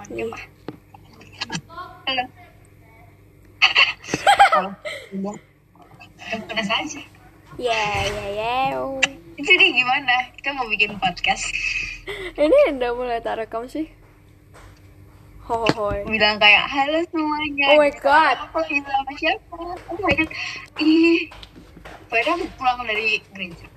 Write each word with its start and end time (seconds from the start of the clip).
Ah. 0.00 0.08
Halo. 2.08 2.24
Halo. 4.48 5.32
Ya, 7.60 7.84
ya, 8.08 8.26
ya. 8.32 8.80
Jadi 9.36 9.66
gimana? 9.76 10.32
Kita 10.40 10.56
mau 10.56 10.64
bikin 10.72 10.96
podcast. 10.96 11.52
Ini 12.32 12.80
udah 12.80 12.90
mulai 12.96 13.20
tak 13.20 13.44
rekam 13.44 13.68
sih. 13.68 13.92
Hohoy. 15.44 16.08
Bilang 16.08 16.40
kayak 16.40 16.64
halo 16.64 17.04
semuanya. 17.12 17.76
Oh 17.76 17.84
my 17.84 17.92
God. 18.00 18.36
Aku 18.48 18.56
lagi 18.64 18.80
sama 18.80 19.12
siapa? 19.20 19.56
Oh 19.92 20.00
my 20.00 20.16
god. 20.16 20.30
Ih. 20.80 21.28
Padahal 22.08 22.40
aku 22.40 22.46
pulang 22.56 22.88
dari 22.88 23.20
gereja. 23.36 23.68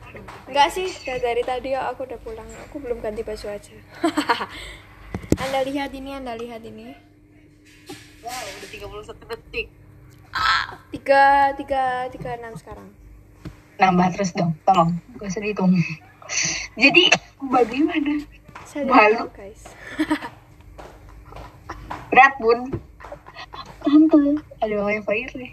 Enggak 0.47 0.71
sih, 0.71 0.87
dari 1.03 1.43
tadi 1.43 1.75
aku 1.75 2.07
udah 2.07 2.19
pulang. 2.23 2.47
Aku 2.71 2.79
belum 2.79 3.03
ganti 3.03 3.27
baju 3.27 3.59
aja. 3.59 3.75
anda 5.33 5.65
lihat 5.65 5.89
ini, 5.95 6.11
Anda 6.13 6.37
lihat 6.37 6.61
ini. 6.61 6.93
Wow, 8.21 8.31
udah 8.31 8.69
31 8.69 9.29
detik. 9.33 9.67
Tiga, 10.93 11.53
tiga, 11.57 11.83
tiga 12.13 12.29
enam 12.37 12.53
sekarang. 12.53 12.93
Nambah 13.81 14.13
terus 14.13 14.29
dong, 14.37 14.53
tolong. 14.67 14.93
Gak 15.17 15.33
usah 15.33 15.41
dihitung. 15.41 15.73
Jadi, 16.77 17.09
bagaimana? 17.41 18.21
Saya 18.65 18.85
tahu, 18.85 19.29
guys. 19.33 19.63
Berat, 22.13 22.33
Bun. 22.37 22.59
Tante, 23.83 24.21
ada 24.63 24.75
wifi 24.87 25.27
nih. 25.35 25.51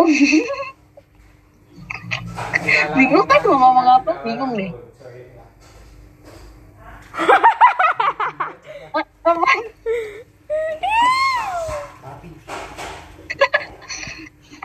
oh. 0.00 0.08
Bingung 2.96 3.26
kan 3.28 3.40
mau 3.46 3.56
ngomong 3.60 3.86
apa? 4.00 4.12
Bingung 4.26 4.52
deh. 4.56 4.85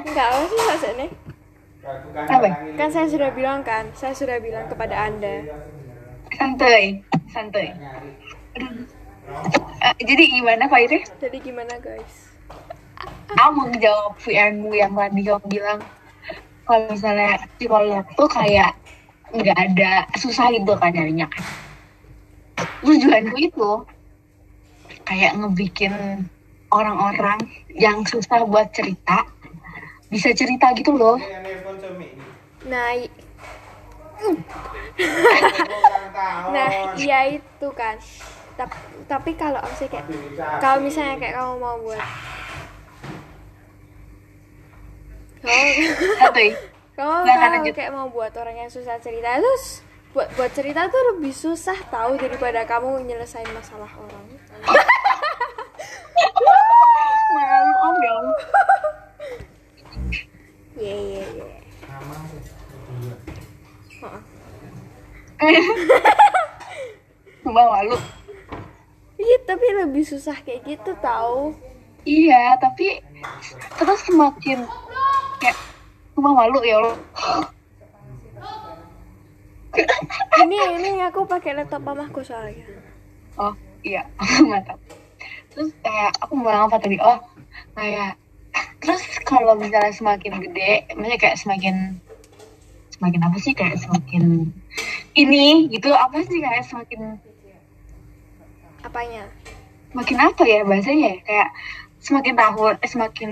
Enggak, 0.01 0.27
apa 0.27 0.73
sih? 0.77 1.09
Apa? 2.29 2.47
Kan 2.77 2.89
saya 2.93 3.07
sudah 3.09 3.29
bilang 3.33 3.63
kan, 3.65 3.89
saya 3.97 4.13
sudah 4.13 4.37
bilang 4.37 4.67
kepada 4.67 5.09
Anda. 5.09 5.49
Santai, 6.35 7.01
santai. 7.31 7.73
Aduh. 8.59 8.85
Eh, 9.81 9.93
jadi 10.03 10.23
gimana 10.29 10.67
Pak 10.67 10.79
Ire? 10.85 10.99
Jadi 11.17 11.37
gimana, 11.39 11.73
guys? 11.79 12.35
Kamu 13.31 13.73
jawab 13.79 14.19
VN-mu 14.21 14.75
yang 14.75 14.93
tadi 14.93 15.23
kamu 15.23 15.45
bilang 15.47 15.79
kalau 16.67 16.85
misalnya 16.91 17.41
psikolog 17.57 18.05
tuh 18.13 18.29
kayak 18.29 18.75
nggak 19.31 19.57
ada 19.57 20.05
susah 20.19 20.51
gitu 20.51 20.75
kan 20.75 20.91
nyarinya 20.91 21.25
kan. 21.31 21.43
Tujuanku 22.81 23.37
itu 23.37 23.69
kayak 25.05 25.37
ngebikin 25.37 26.25
orang-orang 26.71 27.39
yang 27.73 28.01
susah 28.05 28.43
buat 28.45 28.69
cerita 28.71 29.25
bisa 30.07 30.31
cerita 30.35 30.71
gitu 30.75 30.95
loh. 30.95 31.17
Nah, 32.67 32.93
i- 32.93 33.09
nah, 36.51 36.69
iya 36.93 37.19
itu 37.39 37.67
kan. 37.73 37.95
Tapi, 38.59 38.75
tapi 39.07 39.31
kalau 39.33 39.57
misalnya 39.63 39.89
kayak 39.89 40.07
kalau 40.61 40.79
misalnya 40.83 41.15
kayak 41.17 41.33
kamu 41.39 41.53
mau 41.57 41.77
buat 41.81 42.03
kamu, 45.41 45.73
Santai. 46.21 46.49
kamu 46.93 47.13
kalau 47.25 47.49
lanjut. 47.57 47.73
kayak 47.73 47.91
mau 47.95 48.07
buat 48.13 48.29
orang 48.37 48.55
yang 48.61 48.69
susah 48.69 49.01
cerita 49.01 49.41
terus 49.41 49.81
buat 50.11 50.27
buat 50.35 50.51
cerita 50.51 50.91
tuh 50.91 51.15
lebih 51.15 51.31
susah 51.31 51.79
tahu 51.87 52.19
daripada 52.19 52.67
kamu 52.67 52.99
nyelesain 53.07 53.47
masalah 53.55 53.87
orang. 53.95 54.27
Malu 57.31 57.73
om 57.79 57.95
ya 57.95 58.11
Allah. 58.11 58.39
Iya 60.75 60.95
iya 60.99 61.23
iya. 61.31 61.47
Sumpah 67.39 67.65
malu. 67.71 67.95
Iya 69.15 69.37
tapi 69.47 69.65
lebih 69.79 70.03
susah 70.03 70.35
kayak 70.43 70.67
gitu 70.67 70.91
tahu. 70.99 71.55
Iya, 72.01 72.57
tapi 72.57 72.99
terus 73.77 74.01
semakin 74.09 74.65
kayak 75.39 75.55
sumpah 76.17 76.33
malu 76.35 76.59
ya 76.67 76.83
Allah. 76.83 76.99
Ini 79.71 80.57
ini 80.79 80.89
aku 81.07 81.23
pakai 81.23 81.55
laptop 81.55 81.83
mamaku 81.87 82.21
soalnya. 82.25 82.67
Oh 83.39 83.55
iya, 83.85 84.03
mantap. 84.49 84.77
Terus 85.51 85.71
kayak 85.79 86.11
aku 86.19 86.33
mau 86.35 86.67
apa 86.67 86.75
tadi? 86.79 86.99
Oh 86.99 87.19
kayak 87.75 88.19
terus 88.83 89.03
kalau 89.23 89.55
misalnya 89.55 89.93
semakin 89.95 90.43
gede, 90.43 90.91
maksudnya 90.97 91.19
kayak 91.19 91.37
semakin 91.39 91.75
semakin 92.91 93.21
apa 93.25 93.37
sih 93.41 93.53
kayak 93.57 93.81
semakin 93.81 94.53
ini 95.17 95.65
gitu 95.73 95.89
apa 95.89 96.21
sih 96.21 96.37
kayak 96.37 96.67
semakin 96.67 97.17
Apanya? 98.85 99.25
semakin 99.91 100.17
apa 100.23 100.43
ya 100.47 100.61
bahasanya 100.63 101.07
ya? 101.11 101.15
kayak 101.27 101.49
semakin 102.01 102.33
tahun 102.33 102.73
eh, 102.81 102.89
semakin 102.89 103.29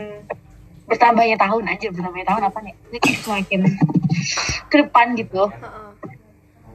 bertambahnya 0.90 1.38
tahun 1.38 1.64
aja 1.70 1.88
bertambahnya 1.94 2.28
tahun 2.28 2.44
apa 2.50 2.60
nih? 2.66 2.76
Ini 2.94 3.00
semakin 3.22 3.60
ke 4.70 4.76
depan 4.86 5.14
gitu. 5.18 5.50
Heeh. 5.50 5.89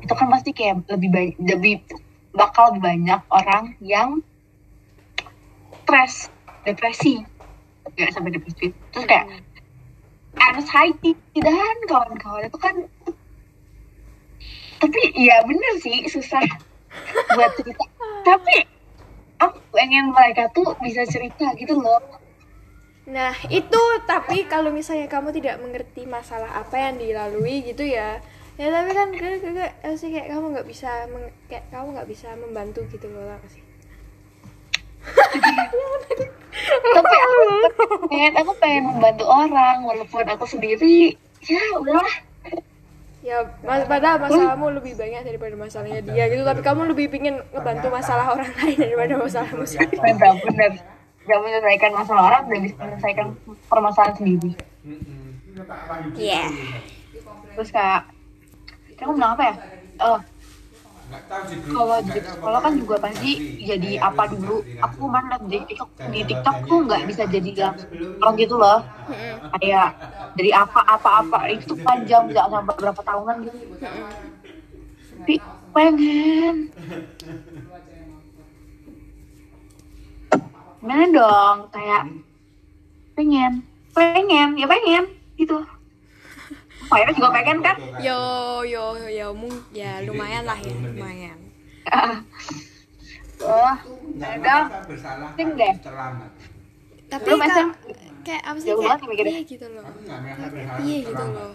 Itu 0.04 0.12
kan 0.12 0.28
pasti 0.28 0.52
kayak 0.52 0.84
lebih 0.92 1.08
banyak 1.08 1.36
lebih 1.40 1.74
bakal 2.36 2.76
banyak 2.76 3.24
orang 3.32 3.72
yang 3.80 4.20
stres 5.84 6.28
depresi. 6.68 7.24
Nggak 7.96 8.12
sampai 8.12 8.36
depresi. 8.36 8.76
Terus 8.92 9.04
kayak 9.08 9.26
anxiety 10.36 11.16
dan 11.40 11.76
kawan-kawan 11.88 12.44
itu 12.44 12.58
kan 12.60 12.74
tapi 14.82 15.00
ya 15.16 15.40
bener 15.48 15.80
sih 15.80 16.04
susah 16.12 16.44
buat 17.36 17.50
cerita. 17.56 17.84
Tapi 18.24 18.56
aku 19.40 19.58
pengen 19.72 20.12
mereka 20.12 20.52
tuh 20.52 20.76
bisa 20.84 21.08
cerita 21.08 21.56
gitu 21.56 21.80
loh. 21.80 22.00
Nah, 23.04 23.36
itu 23.52 23.82
tapi 24.08 24.48
kalau 24.48 24.72
misalnya 24.72 25.08
kamu 25.12 25.28
tidak 25.36 25.60
mengerti 25.60 26.08
masalah 26.08 26.56
apa 26.56 26.76
yang 26.76 26.96
dilalui 26.96 27.64
gitu 27.64 27.84
ya. 27.84 28.20
Ya 28.54 28.70
tapi 28.70 28.90
kan 28.94 29.08
kayak 29.10 29.42
kayak- 29.42 29.98
sih 29.98 30.14
kayak 30.14 30.30
kamu 30.30 30.54
nggak 30.54 30.68
bisa 30.70 31.10
meng- 31.10 31.34
kayak 31.50 31.64
kamu 31.74 31.86
nggak 31.90 32.08
bisa 32.08 32.28
membantu 32.38 32.80
gitu 32.86 33.06
loh 33.10 33.26
apa 33.26 33.46
sih? 33.50 33.62
tapi 36.94 37.14
aku 37.18 38.06
pengen 38.08 38.32
aku 38.40 38.52
pengen 38.56 38.84
membantu 38.94 39.24
orang 39.26 39.82
walaupun 39.82 40.24
aku 40.30 40.44
sendiri. 40.46 41.18
Ya 41.44 41.60
udahlah. 41.76 42.14
Ya, 43.24 43.40
mas 43.64 43.88
padahal 43.88 44.20
masalahmu 44.20 44.68
lebih 44.76 45.00
banyak 45.00 45.24
daripada 45.24 45.56
masalahnya 45.56 46.04
dia 46.04 46.28
gitu, 46.28 46.44
tapi 46.44 46.60
kamu 46.60 46.92
lebih 46.92 47.08
pingin 47.08 47.40
ngebantu 47.56 47.88
masalah 47.88 48.36
orang 48.36 48.52
lain 48.52 48.76
daripada 48.76 49.16
masalahmu 49.16 49.64
sendiri. 49.64 49.96
benar 49.96 50.36
benar 50.44 50.72
gak 51.24 51.38
menyelesaikan 51.40 51.92
masalah 51.96 52.22
orang 52.28 52.42
udah 52.44 52.60
bisa 52.60 52.76
menyelesaikan 52.76 53.26
permasalahan 53.64 54.14
sendiri. 54.20 54.50
Iya. 56.14 56.42
terus 57.56 57.70
kayak 57.72 58.13
kamu 58.98 59.12
bilang 59.18 59.32
apa 59.36 59.44
ya? 59.44 59.54
Oh. 60.02 60.20
Kalau 61.44 62.00
di 62.00 62.18
sekolah 62.18 62.60
kan 62.64 62.74
juga 62.74 62.96
pasti 62.98 63.60
jadi 63.62 64.02
apa 64.02 64.26
dulu 64.34 64.64
aku 64.82 64.96
kemarin 65.04 65.30
liat 65.30 65.42
di 65.46 65.58
TikTok 65.68 65.90
di 66.10 66.20
TikTok 66.26 66.56
tuh 66.66 66.78
nggak 66.88 67.02
bisa 67.06 67.22
jadi 67.28 67.50
yang 67.54 67.76
orang 68.18 68.34
gitu 68.40 68.54
loh. 68.58 68.80
Kayak 69.60 69.88
dari 70.34 70.50
apa 70.50 70.80
apa 70.82 71.10
apa 71.22 71.38
itu 71.52 71.70
tuh 71.70 71.78
panjang 71.84 72.26
bisa 72.26 72.48
sampai 72.50 72.74
berapa 72.74 73.00
tahunan 73.04 73.36
gitu. 73.46 73.58
Tapi 75.22 75.34
pengen. 75.70 76.54
Gimana 80.80 81.04
dong 81.14 81.58
kayak 81.72 82.04
pengen 83.14 83.62
pengen 83.94 84.58
ya 84.58 84.66
pengen 84.66 85.04
gitu 85.38 85.62
Fire 86.84 87.10
juga 87.12 87.28
pengen 87.32 87.58
kan 87.60 87.76
Yo 87.98 88.18
yo 88.62 88.84
yo 89.06 89.28
mung 89.32 89.54
ya 89.70 90.02
lumayan 90.02 90.44
lah 90.44 90.56
ya, 90.56 90.74
lumayan. 90.74 91.38
Wah, 93.44 93.76
ada 94.16 94.54
bersalah 94.86 95.30
Tim 95.34 95.52
deh. 95.52 95.74
terlambat. 95.82 96.30
Tapi 97.10 97.28
Lu 97.28 97.36
macam 97.36 97.66
kayak 98.24 98.42
apa 98.42 98.56
sih 98.56 98.72
kayak 98.72 99.26
iya 99.26 99.40
gitu 99.44 99.66
loh. 99.68 99.84
Iya 100.80 100.98
gitu 101.04 101.24
loh. 101.28 101.52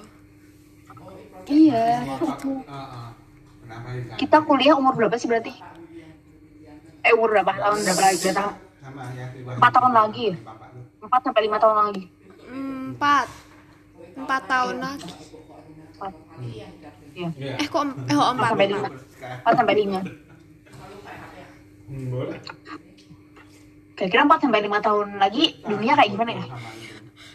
iya. 1.47 1.85
Kenapa 3.65 3.89
bisa? 3.95 4.13
kita 4.17 4.37
kuliah 4.43 4.75
umur 4.75 4.93
berapa 4.93 5.15
sih 5.15 5.25
berarti 5.25 5.53
eh 6.99 7.11
umur 7.15 7.31
berapa 7.31 7.47
tahun 7.47 7.79
berapa 7.79 8.01
lagi 8.03 8.17
Berapa 8.19 8.35
tahun 8.35 8.53
Empat 9.49 9.71
tahun 9.71 9.91
lagi 9.93 10.23
ya? 10.25 10.35
empat 10.99 11.21
sampai 11.23 11.41
lima 11.41 11.57
tahun 11.57 11.75
lagi 11.79 12.03
Empat 12.49 13.27
empat 14.19 14.41
tahun 14.45 14.75
lagi. 14.79 15.11
empat 15.91 16.13
iya 16.41 16.67
Iya. 17.11 17.29
Eh 17.57 17.67
kok 17.67 17.83
eh 18.05 18.13
kok 18.13 18.29
empat 18.29 18.35
empat? 18.37 18.49
sampai 18.49 18.67
lima 18.67 18.87
empat 19.41 19.53
sampai 19.55 19.75
lima 19.75 19.99
Hmm, 21.89 22.05
boleh. 22.07 22.37
Kira-kira 23.97 24.21
4 24.23 24.39
sampai 24.39 24.61
5 24.61 24.77
tahun 24.79 25.17
lagi 25.17 25.57
dunia 25.65 25.91
kayak 25.91 26.13
gimana 26.13 26.31
ya? 26.31 26.45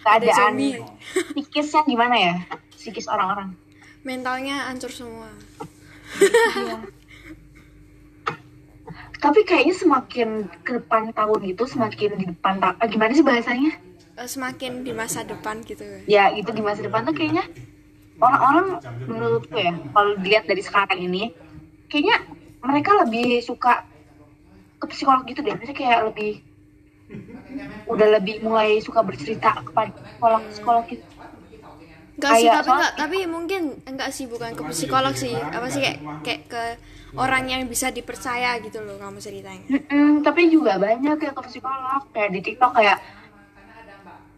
Keadaan 0.00 0.54
psikisnya 1.34 1.82
gimana 1.84 2.14
ya? 2.14 2.34
Psikis 2.72 3.04
orang-orang. 3.04 3.50
mentalnya 4.00 4.68
hancur 4.68 4.88
semua 4.88 5.26
Iya. 6.54 6.86
Tapi 9.18 9.40
kayaknya 9.42 9.74
semakin 9.74 10.28
ke 10.60 10.78
depan 10.78 11.08
tahun 11.10 11.40
itu 11.44 11.64
semakin 11.64 12.10
di 12.14 12.24
depan 12.28 12.60
ta- 12.60 12.76
eh, 12.76 12.86
gimana 12.86 13.10
sih 13.10 13.24
bahasanya? 13.24 13.72
Eh, 14.14 14.30
semakin 14.30 14.86
di 14.86 14.94
masa 14.94 15.26
depan 15.26 15.58
gitu 15.66 15.82
Ya 16.06 16.30
itu 16.30 16.46
di 16.54 16.62
masa 16.62 16.86
depan 16.86 17.02
tuh 17.02 17.14
kayaknya 17.18 17.50
orang-orang 18.22 18.78
menurutku 19.10 19.58
ya 19.58 19.74
kalau 19.90 20.14
dilihat 20.22 20.46
dari 20.46 20.62
sekarang 20.62 21.02
ini 21.02 21.34
kayaknya 21.90 22.22
mereka 22.62 22.94
lebih 23.02 23.42
suka 23.42 23.82
ke 24.78 24.86
psikolog 24.94 25.26
gitu 25.26 25.42
deh. 25.42 25.58
Mereka 25.58 25.74
kayak 25.74 26.14
lebih 26.14 26.46
udah 27.90 28.08
lebih 28.22 28.38
mulai 28.46 28.78
suka 28.78 29.02
bercerita 29.02 29.50
kepada 29.66 29.90
psikolog 29.90 30.42
psikolog 30.46 30.84
gitu. 30.86 31.04
Enggak 32.14 32.32
sih, 32.38 32.46
tapi 32.46 32.70
enggak, 32.70 32.92
tapi 32.94 33.18
mungkin 33.26 33.62
enggak 33.82 34.10
sih 34.14 34.30
bukan 34.30 34.54
ke 34.54 34.62
psikolog 34.70 35.14
sih. 35.18 35.34
Apa 35.34 35.66
sih 35.66 35.82
kayak 35.82 35.98
kayak 36.22 36.40
ke 36.46 36.62
orang 37.18 37.50
yang 37.50 37.66
bisa 37.66 37.90
dipercaya 37.90 38.62
gitu 38.62 38.78
loh 38.86 38.94
kamu 39.02 39.18
ceritanya. 39.18 39.66
Mm-mm, 39.66 40.22
tapi 40.22 40.46
juga 40.54 40.78
banyak 40.78 41.18
yang 41.18 41.34
ke 41.34 41.42
psikolog 41.50 42.06
kayak 42.14 42.30
di 42.30 42.40
TikTok 42.46 42.70
kayak 42.78 43.02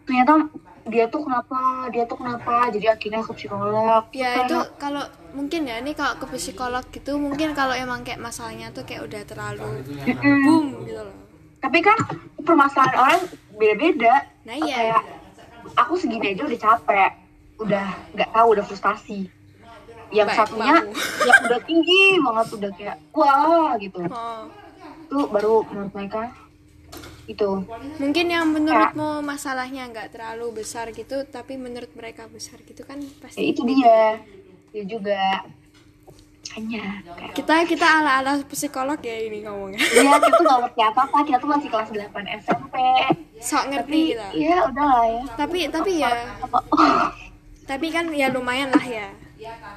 ternyata 0.07 0.33
dia 0.87 1.05
tuh 1.07 1.21
kenapa 1.21 1.59
dia 1.91 2.07
tuh 2.07 2.15
kenapa 2.15 2.71
jadi 2.71 2.95
akhirnya 2.95 3.21
ke 3.21 3.33
psikolog 3.35 4.03
Ya 4.13 4.31
itu 4.41 4.59
kalau 4.77 5.03
mungkin 5.33 5.67
ya 5.67 5.77
ini 5.77 5.93
kalau 5.93 6.15
ke 6.17 6.27
psikolog 6.33 6.87
gitu 6.87 7.19
mungkin 7.19 7.53
kalau 7.53 7.75
emang 7.75 8.01
kayak 8.01 8.19
masalahnya 8.19 8.71
tuh 8.71 8.83
kayak 8.83 9.03
udah 9.03 9.23
terlalu 9.25 9.83
Mm-mm. 10.01 10.39
boom 10.43 10.65
gitu 10.81 11.03
loh. 11.03 11.17
tapi 11.59 11.79
kan 11.81 11.99
permasalahan 12.39 12.95
orang 12.97 13.21
beda-beda 13.53 14.15
Nah 14.43 14.55
iya. 14.55 14.77
kayak 14.95 15.03
aku 15.75 15.99
segini 15.99 16.33
aja 16.33 16.47
udah 16.47 16.61
capek 16.63 17.11
udah 17.59 17.87
nggak 18.15 18.31
tahu 18.31 18.47
udah 18.55 18.65
frustasi 18.65 19.21
yang 20.09 20.31
Baik, 20.31 20.39
satunya 20.39 20.75
mau. 20.79 20.95
yang 21.27 21.39
udah 21.43 21.61
tinggi 21.61 22.01
banget 22.21 22.47
udah 22.55 22.71
kayak 22.73 22.97
wah 23.11 23.71
gitu 23.77 23.99
Oh. 24.07 24.47
itu 25.03 25.19
baru 25.29 25.67
menurut 25.67 25.93
mereka 25.93 26.31
itu 27.27 27.51
Mungkin 27.99 28.27
yang 28.31 28.47
menurutmu 28.55 29.19
masalahnya 29.23 29.91
nggak 29.91 30.15
terlalu 30.15 30.63
besar 30.63 30.95
gitu, 30.95 31.27
tapi 31.27 31.59
menurut 31.59 31.91
mereka 31.99 32.31
besar 32.31 32.63
gitu 32.63 32.87
kan 32.87 33.03
ya 33.03 33.11
pasti. 33.19 33.43
itu 33.43 33.67
dia. 33.67 34.23
dia 34.71 34.85
juga. 34.87 35.43
Hanya 36.55 37.03
kayak 37.03 37.35
Kita 37.35 37.67
kita 37.67 37.85
ala 37.85 38.23
ala 38.23 38.33
psikolog 38.47 39.03
ya 39.03 39.19
ini 39.19 39.43
ngomongnya. 39.43 39.83
Iya, 39.83 40.23
kita 40.23 40.39
tuh 40.39 40.47
gak 40.47 40.61
ngerti 40.71 40.81
apa-apa, 40.87 41.19
kita 41.27 41.37
tuh 41.43 41.51
masih 41.51 41.69
kelas 41.69 41.91
8 41.91 42.07
SMP 42.47 42.75
Sok 43.43 43.65
ngerti 43.75 43.83
Tapi, 43.83 44.01
gitu. 44.15 44.27
iya 44.47 44.57
udah 44.71 44.87
lah 44.87 45.05
ya. 45.11 45.23
Tapi 45.37 45.59
tapi 45.69 45.91
ya, 46.01 46.11
Apa, 46.41 46.59
oh, 46.71 47.11
tapi 47.67 47.87
kan 47.91 48.07
ya 48.15 48.31
lumayan 48.31 48.71
lah 48.71 48.87
ya. 48.87 49.11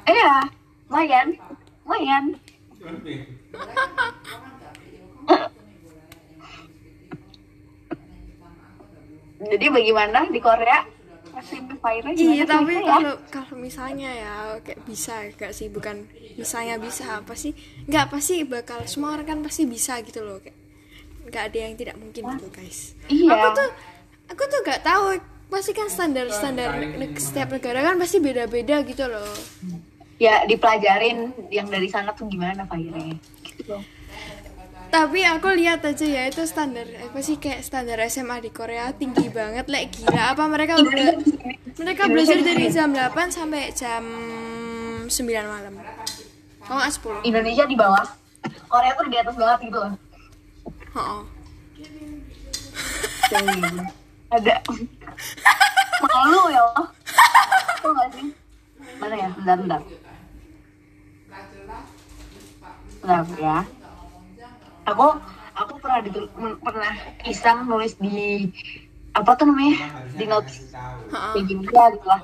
Iya, 0.06 0.46
lumayan. 0.88 1.28
Lumayan 1.84 2.26
Jadi 9.40 9.66
bagaimana 9.68 10.28
di 10.28 10.40
Korea? 10.40 10.84
Masih 11.30 11.62
Iya 12.18 12.44
tapi 12.44 12.74
sih, 12.74 12.84
ya? 12.84 12.90
kalau 12.90 13.14
kalau 13.32 13.56
misalnya 13.56 14.10
ya 14.12 14.34
kayak 14.60 14.82
bisa 14.84 15.24
gak 15.32 15.54
sih 15.54 15.68
bukan 15.68 16.04
misalnya 16.36 16.76
bisa 16.78 17.22
apa 17.22 17.32
sih 17.32 17.56
nggak 17.86 18.10
pasti 18.10 18.44
bakal 18.44 18.84
semua 18.84 19.16
orang 19.16 19.24
kan 19.26 19.40
pasti 19.40 19.64
bisa 19.64 20.02
gitu 20.02 20.20
loh 20.20 20.38
kayak 20.38 20.58
nggak 21.24 21.44
ada 21.46 21.58
yang 21.62 21.74
tidak 21.76 21.96
mungkin 21.96 22.24
gitu 22.28 22.48
guys 22.50 22.98
Iya. 23.08 23.30
aku 23.32 23.48
tuh 23.54 23.70
aku 24.28 24.44
tuh 24.44 24.60
nggak 24.60 24.82
tahu 24.82 25.06
pasti 25.48 25.72
kan 25.72 25.88
standar 25.88 26.28
standar 26.30 26.70
ne- 26.76 27.16
setiap 27.16 27.50
negara 27.50 27.80
kan 27.84 27.96
pasti 27.96 28.18
beda 28.20 28.44
beda 28.46 28.84
gitu 28.84 29.06
loh 29.06 29.32
Ya 30.20 30.44
dipelajarin 30.44 31.18
yang 31.48 31.66
dari 31.66 31.88
sana 31.88 32.12
tuh 32.12 32.28
gimana 32.28 32.68
fire 32.68 33.16
gitu 33.42 33.64
loh. 33.70 33.80
Tapi 34.90 35.22
aku 35.22 35.54
lihat 35.54 35.86
aja 35.86 36.06
ya 36.06 36.24
itu 36.26 36.42
standar 36.50 36.86
apa 36.90 37.22
sih 37.22 37.38
kayak 37.38 37.62
standar 37.62 38.02
SMA 38.10 38.42
di 38.42 38.50
Korea 38.50 38.90
tinggi 38.90 39.30
banget 39.30 39.70
like 39.70 39.94
gila. 39.94 40.34
Apa 40.34 40.50
mereka 40.50 40.82
udah 40.82 41.14
mereka 41.78 42.10
belajar 42.10 42.42
dari 42.42 42.66
jam 42.74 42.90
8 42.90 43.14
sampai 43.30 43.70
jam 43.78 44.04
9 45.06 45.14
malam. 45.46 45.74
Oh 46.70 46.76
nggak 46.82 46.94
10 47.24 47.30
Indonesia 47.30 47.66
di 47.70 47.78
bawah. 47.78 48.06
Korea 48.66 48.92
tuh 48.98 49.06
di 49.10 49.18
atas 49.18 49.36
banget 49.38 49.60
gitu 49.70 49.78
loh. 49.78 49.94
Oh, 50.98 51.22
Ada 54.34 54.56
Malu 56.10 56.42
ya 56.50 56.62
Allah. 56.66 56.88
Tuh 57.78 57.92
gak 57.94 58.10
sih? 58.16 58.28
Mana 58.98 59.16
ya? 59.18 59.30
Bentar, 59.38 59.58
bentar. 59.60 59.82
Bentar 63.04 63.26
ya 63.38 63.79
Aku 64.94 65.08
Aku 65.60 65.76
pernah 65.84 66.00
di, 66.00 66.10
pernah 66.64 66.94
iseng 67.28 67.68
nulis 67.68 68.00
di 68.00 68.48
apa 69.12 69.36
tuh 69.36 69.52
namanya? 69.52 70.08
Di 70.16 70.24
notes. 70.24 70.72
Kayak 71.12 71.46
gini 71.52 71.68
gitu 71.68 72.08
lah 72.08 72.24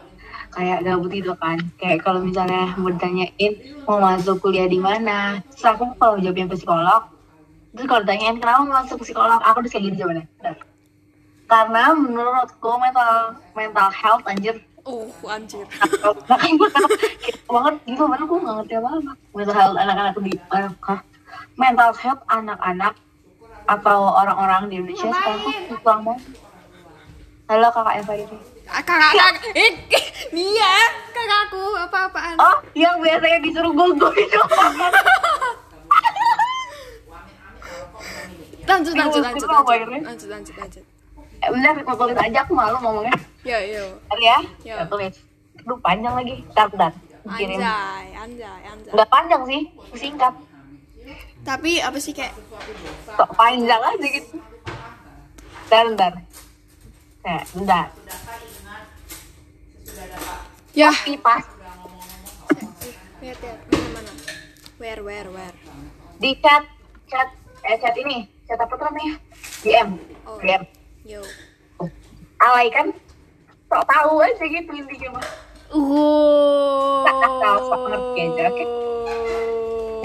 kayak 0.56 0.88
gabut 0.88 1.12
itu 1.12 1.34
kan. 1.36 1.60
Kayak 1.76 2.08
kalau 2.08 2.24
misalnya 2.24 2.72
mau 2.80 2.90
ditanyain 2.90 3.54
mau 3.84 4.00
masuk 4.00 4.40
kuliah 4.40 4.72
di 4.72 4.80
mana? 4.80 5.44
Terus 5.52 5.66
aku 5.76 5.92
kalau 6.00 6.16
jawabnya 6.18 6.48
psikolog 6.48 7.12
terus 7.76 7.92
kalau 7.92 8.02
ditanyain 8.08 8.40
kenapa 8.40 8.64
mau 8.64 8.80
masuk 8.80 9.04
psikolog? 9.04 9.40
Aku 9.44 9.60
udah 9.60 9.72
kayak 9.72 9.84
gini 9.84 9.96
jawabannya. 10.00 10.26
Udah. 10.42 10.56
karena 11.46 11.94
menurutku 11.94 12.72
mental 12.82 13.38
mental 13.54 13.90
health 13.94 14.26
anjir. 14.26 14.58
Uh 14.82 15.06
anjir. 15.30 15.62
Kayak 16.42 17.38
banget. 17.46 17.76
Gitu 17.86 18.02
mana 18.02 18.24
aku 18.26 18.34
nggak 18.42 18.56
ngerti 18.64 18.74
apa 18.82 18.90
apa 18.90 19.14
mental 19.36 19.54
health 19.54 19.78
anak-anak 19.78 20.16
di 20.26 20.34
anak 20.50 20.74
mental 21.56 21.92
health 21.96 22.24
anak-anak 22.28 22.96
atau 23.66 24.00
orang-orang 24.13 24.69
di 24.69 24.75
Indonesia 24.78 25.10
sekarang 25.10 25.42
tuh 25.72 25.78
kurang 25.81 26.02
banget. 26.06 26.24
Halo 27.46 27.68
kakak 27.69 28.02
Eva 28.02 28.13
ini 28.18 28.38
kakak 28.66 28.98
kakak 28.98 29.54
eh 29.54 29.72
dia 30.34 30.74
kakakku 31.16 31.62
apa 31.78 32.10
apaan 32.10 32.34
oh 32.42 32.57
yang 32.74 32.98
biasanya 32.98 33.38
disuruh 33.46 33.69
gogo 33.69 34.10
itu 34.18 34.42
lanjut 38.66 38.97
lanjut 38.97 39.21
lanjut. 39.21 39.45
lanjut 39.45 39.45
lanjut 40.02 40.26
lanjut 40.26 40.56
lanjut. 40.57 40.83
Eh, 41.45 41.50
bentar 41.54 41.78
aku 41.78 41.94
tulis 41.94 42.18
aja 42.18 42.42
aku 42.42 42.57
malu 42.57 42.81
ngomongnya. 42.81 43.14
Yo 43.45 43.54
yo. 43.62 43.94
Bentar 44.09 44.18
ya. 44.18 44.42
Ya. 44.66 44.81
Tulis 44.90 45.14
Aduh 45.62 45.78
panjang 45.85 46.18
lagi. 46.18 46.42
Bentar 46.50 46.90
Kirim 47.38 47.62
anjay 47.62 48.09
anjay 48.18 48.62
anjay. 48.66 48.90
Nggak 48.90 49.09
panjang 49.14 49.42
sih 49.45 49.69
Singkat 49.94 50.33
tapi 51.45 51.78
apa 51.78 52.02
sih 52.02 52.11
kayak 52.11 52.33
Sok 53.14 53.31
panjang 53.37 53.80
aja 53.80 54.07
gitu. 54.09 54.42
Bentar 55.69 55.85
bentar. 55.85 56.14
Nah, 57.21 57.44
bentar. 57.54 57.85
Ya. 60.73 60.92
Pipas 61.06 61.45
lihat 63.25 63.42
lihat 63.42 63.59
mana 63.73 63.90
mana? 64.06 64.11
Where 64.78 65.02
where 65.02 65.30
where? 65.33 65.57
Di 66.21 66.37
chat 66.42 66.66
Chat 67.09 67.30
Eh 67.66 67.78
chat 67.81 67.97
ini. 67.97 68.30
Chat 68.45 68.61
apa 68.61 68.73
tuh 68.78 68.85
namanya? 68.85 69.18
DM 69.66 69.90
Oh. 70.30 70.37
DM 70.37 70.61
yo. 71.06 71.21
Alay 72.37 72.69
kan? 72.69 72.94
Sok 73.66 73.83
tahu 73.90 74.21
aja 74.21 74.45
gitu 74.45 74.71
intinya 74.73 75.18
mah 75.18 75.25
uh 75.73 77.02
Tahu, 77.06 77.59
sok 77.68 77.81
ngerti 77.90 78.21
aja, 78.21 78.44
oke? 78.49 78.66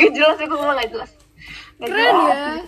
Gak 0.00 0.10
jelas 0.16 0.36
aku 0.40 0.54
ngomong 0.56 0.76
gak 0.76 0.90
jelas 0.92 1.10
Nggak 1.80 1.88
keren 1.88 2.12
jelas. 2.12 2.36
ya. 2.36 2.60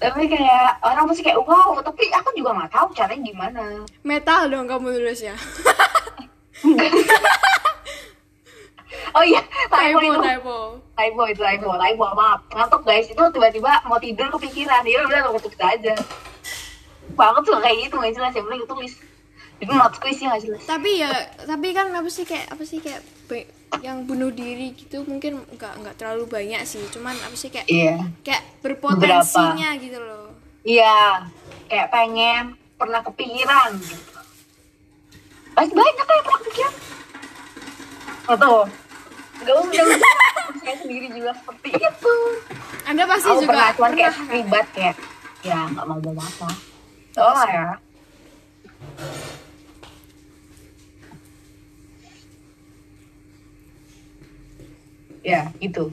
Tapi 0.00 0.22
kayak 0.26 0.80
Orang 0.80 1.04
pasti 1.04 1.20
kayak 1.20 1.44
wow 1.44 1.76
Tapi 1.84 2.08
aku 2.08 2.32
juga 2.32 2.56
gak 2.56 2.72
tahu 2.72 2.88
caranya 2.96 3.20
gimana. 3.20 3.84
Metal 4.00 4.48
dong 4.48 4.64
kamu 4.64 4.96
nulisnya 4.96 5.36
Oh 9.10 9.24
iya 9.26 9.42
Typo 9.68 9.98
typo 10.00 10.00
itu. 10.00 10.22
typo. 10.22 10.56
Typo 10.94 11.22
itu 11.26 11.42
Typo 11.42 11.74
Typo. 11.74 12.06
Maaf 12.14 12.40
Ngantuk 12.48 12.82
guys. 12.86 13.06
Itu 13.10 13.22
tiba-tiba 13.28 13.82
mau 13.84 13.98
tidur 13.98 14.30
kepikiran. 14.38 14.86
Ya 14.86 15.02
udah 15.04 15.20
aku 15.28 15.50
tulis 15.50 15.60
aja. 15.60 15.94
Banget 17.18 17.42
tuh 17.42 17.58
kayak 17.58 17.76
gitu 17.90 17.94
gak 17.98 18.12
jelas. 18.14 18.32
Yang 18.32 18.44
penting 18.48 18.62
tulis 18.70 18.92
Itu 19.60 19.72
notes 19.76 20.00
quiz 20.00 20.18
ya 20.18 20.32
gak 20.32 20.42
jelas 20.44 20.62
tapi 20.64 20.90
ya 21.04 21.12
tapi 21.44 21.68
kan 21.76 21.92
apa 21.92 22.08
sih 22.08 22.24
kayak 22.24 22.48
apa 22.48 22.64
sih 22.64 22.80
kayak 22.80 23.04
yang 23.84 24.02
bunuh 24.02 24.34
diri 24.34 24.74
gitu 24.74 25.06
mungkin 25.06 25.46
nggak 25.54 25.74
nggak 25.84 25.94
terlalu 26.00 26.26
banyak 26.26 26.66
sih. 26.66 26.82
Cuman 26.90 27.14
apa 27.14 27.36
sih 27.38 27.54
kayak 27.54 27.70
Iya. 27.70 28.02
kayak 28.26 28.42
berpotensinya 28.66 29.78
gitu 29.78 29.98
loh. 30.02 30.34
Iya. 30.66 31.28
Kayak 31.70 31.88
pengen 31.94 32.58
Pernah 32.80 33.04
kepikiran 33.04 33.76
gitu. 33.84 34.20
Pasti 35.52 35.72
banyak 35.76 35.94
kayak 36.00 36.22
pernah 36.24 36.40
kepikiran? 36.40 36.74
Oh 38.24 38.36
tuh 38.40 38.62
Gak 39.44 39.56
usah 39.68 39.84
Saya 40.64 40.76
sendiri 40.80 41.06
juga 41.12 41.32
seperti 41.36 41.70
itu. 41.76 42.16
Anda 42.88 43.04
pasti 43.04 43.28
aku 43.28 43.44
juga 43.44 43.52
pernah 43.52 43.68
cuman 43.76 43.92
kayak 43.94 44.12
kan? 44.16 44.24
ribet 44.32 44.66
kayak 44.72 44.96
ya 45.40 45.58
nggak 45.72 45.84
mau 45.88 45.98
mau 46.04 46.12
masak 46.20 46.56
oh 47.16 47.44
ya 47.48 47.68
ya 55.24 55.50
gitu 55.60 55.92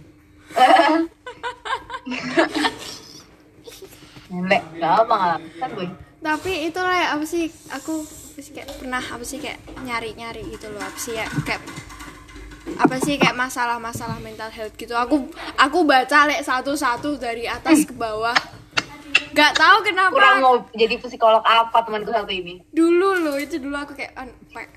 Nenek, 4.28 4.64
gak 4.80 5.08
apa 5.08 5.40
kan 5.40 5.70
gue. 5.72 5.88
Tapi 6.20 6.68
itu 6.68 6.80
lah 6.84 6.96
ya, 7.00 7.08
apa 7.16 7.24
sih? 7.24 7.48
Aku 7.80 8.04
apa 8.04 8.40
sih 8.44 8.52
kayak 8.52 8.68
pernah 8.76 9.00
apa 9.00 9.24
sih 9.24 9.40
kayak 9.40 9.60
nyari 9.88 10.12
nyari 10.20 10.44
gitu 10.52 10.68
loh. 10.68 10.84
Apa 10.84 11.00
sih 11.00 11.16
ya 11.16 11.26
kayak 11.48 11.64
apa 12.76 12.96
sih 13.00 13.16
kayak 13.16 13.40
masalah-masalah 13.40 14.20
mental 14.20 14.52
health 14.52 14.76
gitu. 14.76 14.92
Aku 14.92 15.32
aku 15.56 15.78
baca 15.88 16.28
lek 16.28 16.44
satu-satu 16.44 17.16
dari 17.16 17.48
atas 17.48 17.88
ke 17.88 17.96
bawah. 17.96 18.36
Nggak 19.32 19.54
tahu 19.56 19.78
kenapa. 19.88 20.12
Kurang 20.12 20.38
mau 20.44 20.56
jadi 20.76 20.96
psikolog 21.00 21.44
apa 21.48 21.78
temanku 21.88 22.12
satu 22.12 22.32
ini? 22.34 22.60
Dulu 22.76 23.24
loh 23.24 23.40
itu 23.40 23.64
dulu 23.64 23.80
aku 23.80 23.96
kayak 23.96 24.12
an, 24.20 24.28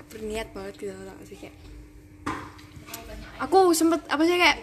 berniat 0.07 0.47
banget 0.55 0.73
gitu 0.79 0.95
loh 0.95 1.15
sih 1.27 1.35
kayak 1.35 1.55
aku 3.41 3.73
sempet 3.73 4.05
apa 4.05 4.21
sih 4.21 4.37
kayak 4.37 4.57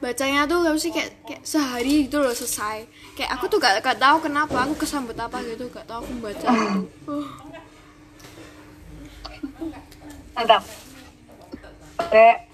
bacanya 0.00 0.48
tuh 0.48 0.64
apa 0.64 0.78
sih 0.80 0.88
kayak, 0.88 1.12
kayak 1.28 1.42
sehari 1.44 2.08
gitu 2.08 2.24
loh 2.24 2.32
selesai. 2.32 2.88
Kayak 3.12 3.30
aku 3.36 3.52
tuh 3.52 3.60
gak, 3.60 3.84
gak 3.84 4.00
tahu 4.00 4.24
kenapa 4.24 4.64
aku 4.64 4.80
kesambut 4.80 5.12
apa 5.20 5.44
gitu 5.44 5.68
gak 5.68 5.84
tahu 5.84 6.00
aku 6.00 6.12
baca 6.24 6.48
gitu. 6.48 6.80
Uh. 7.04 7.28
mantap 10.34 10.64
kayak 12.08 12.48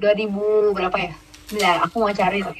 2000 0.00 0.72
berapa 0.72 0.96
ya? 0.96 1.12
Bentar, 1.52 1.76
aku 1.84 1.94
mau 2.00 2.12
cari 2.12 2.40
tuh. 2.40 2.56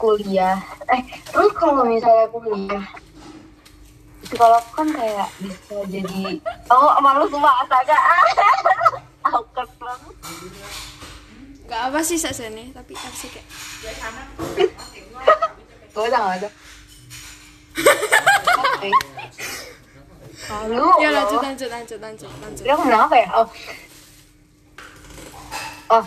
kuliah. 0.00 0.56
Eh 0.88 1.00
terus 1.28 1.52
kalau 1.56 1.84
misalnya 1.84 2.28
kuliah 2.32 2.84
psikolog 4.24 4.64
kan 4.72 4.88
kayak 4.88 5.28
bisa 5.38 5.76
jadi 5.92 6.40
oh 6.72 6.96
malu 7.04 7.28
semua 7.28 7.52
astaga 7.60 7.94
awkward 9.24 9.70
banget. 9.80 10.14
Gak 11.64 11.80
apa 11.88 12.00
sih 12.04 12.20
sasane 12.20 12.70
tapi 12.76 12.92
apa 12.92 13.16
sih 13.16 13.28
kayak 13.32 13.46
gak 15.94 16.04
usah 16.04 16.18
gak 16.20 16.38
usah 16.44 16.52
Oke. 18.54 18.90
Malu 20.44 20.86
ya 21.00 21.08
lanjut 21.08 21.40
lanjut 21.40 21.68
lanjut 21.72 21.98
lanjut 21.98 22.30
lanjut. 22.42 22.64
Aku 22.68 22.82
bilang 22.84 23.08
apa 23.08 23.16
ya? 23.16 23.28
Oh, 23.32 23.48
oh 25.98 26.04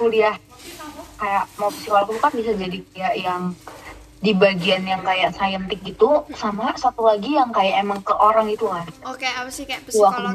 kuliah. 0.00 0.36
Kayak 1.18 1.44
mau 1.58 1.68
psikolog 1.68 2.08
itu 2.08 2.20
kan 2.22 2.32
bisa 2.32 2.52
jadi 2.54 2.78
kayak 2.94 3.14
yang 3.18 3.42
di 4.18 4.34
bagian 4.34 4.82
yang 4.82 4.98
kayak 5.00 5.30
scientific 5.30 5.78
gitu 5.84 6.26
sama 6.34 6.74
satu 6.74 7.06
lagi 7.06 7.38
yang 7.38 7.54
kayak 7.54 7.80
emang 7.80 8.02
ke 8.02 8.10
orang 8.10 8.50
itu 8.50 8.66
kan. 8.66 8.82
Oke 9.06 9.24
apa 9.24 9.46
sih 9.46 9.62
kayak 9.62 9.86
psikolog 9.86 10.34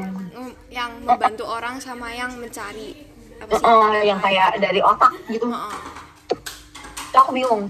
yang 0.72 0.90
membantu 1.04 1.44
orang 1.44 1.76
sama 1.78 2.08
yang 2.10 2.32
mencari 2.34 2.96
apa 3.38 3.50
sih? 3.52 3.64
Eh, 3.64 4.00
yang 4.08 4.18
kayak 4.18 4.56
dari 4.56 4.80
otak 4.80 5.12
gitu. 5.28 5.44
Heeh. 5.44 5.76
Itu 7.12 7.16
aku 7.18 7.30
bingung. 7.30 7.68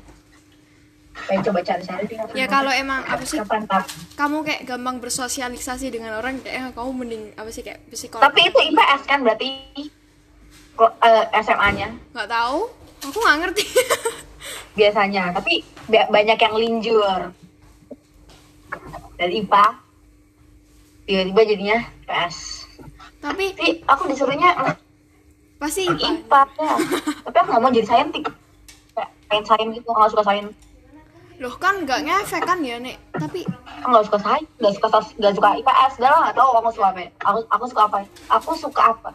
Kayak 1.14 1.40
coba 1.46 1.58
cari-cari 1.62 2.04
ya 2.34 2.46
kalau 2.46 2.70
emang 2.70 3.00
apa 3.06 3.22
sih 3.22 3.38
Kapan, 3.38 3.64
kapan. 3.64 3.86
kamu 4.12 4.36
kayak 4.44 4.62
gampang 4.66 4.96
bersosialisasi 4.98 5.86
dengan 5.88 6.18
orang 6.18 6.42
kayak 6.42 6.74
kamu 6.74 6.90
mending 6.90 7.22
apa 7.32 7.48
sih 7.48 7.62
kayak 7.62 7.86
psikolog 7.88 8.22
tapi 8.22 8.50
itu 8.50 8.58
IPS 8.60 9.02
kan 9.06 9.22
berarti 9.22 9.48
kok, 10.74 10.90
eh, 11.00 11.24
SMA-nya 11.38 11.90
nggak 12.12 12.28
tahu. 12.28 12.66
Aku 13.04 13.18
nggak 13.18 13.36
ngerti 13.40 13.64
biasanya 14.74 15.32
tapi 15.34 15.62
ba- 15.88 16.08
banyak 16.10 16.38
yang 16.38 16.54
linjur. 16.56 17.20
Dari 19.14 19.46
IPA 19.46 19.66
tiba-tiba 21.04 21.42
jadinya 21.44 21.78
PS 22.08 22.64
tapi 23.24 23.56
tapi 23.56 23.80
aku 23.88 24.02
disuruhnya 24.12 24.52
pasti 25.56 25.88
IPA. 25.88 26.20
IPA 26.28 26.42
ya. 26.60 26.74
Tapi 27.24 27.36
aku 27.40 27.48
nggak 27.48 27.62
mau 27.64 27.72
jadi 27.72 27.88
saintik. 27.88 28.24
Kayak 28.92 29.10
pengen 29.32 29.44
sains 29.48 29.70
gitu 29.80 29.88
nggak 29.88 30.12
suka 30.12 30.24
sains. 30.28 30.52
Loh 31.40 31.54
kan 31.56 31.88
nggak 31.88 32.04
ngefek 32.04 32.42
kan 32.44 32.60
ya 32.60 32.76
nek? 32.76 33.00
Tapi 33.16 33.48
aku 33.80 33.86
nggak 33.88 34.06
suka 34.12 34.18
sains 34.20 34.48
nggak 34.60 34.74
suka 34.76 34.88
nggak 35.16 35.34
suka 35.40 35.48
IPS 35.56 35.92
udah 35.98 36.10
lah 36.12 36.20
nggak 36.28 36.36
tahu 36.36 36.50
aku 36.52 36.70
suka 36.76 36.86
apa 36.92 37.00
ya. 37.00 37.10
aku 37.24 37.38
aku 37.48 37.64
suka 37.64 37.82
apa? 37.88 37.96
Aku 38.28 38.50
suka 38.60 38.82
apa 38.92 39.10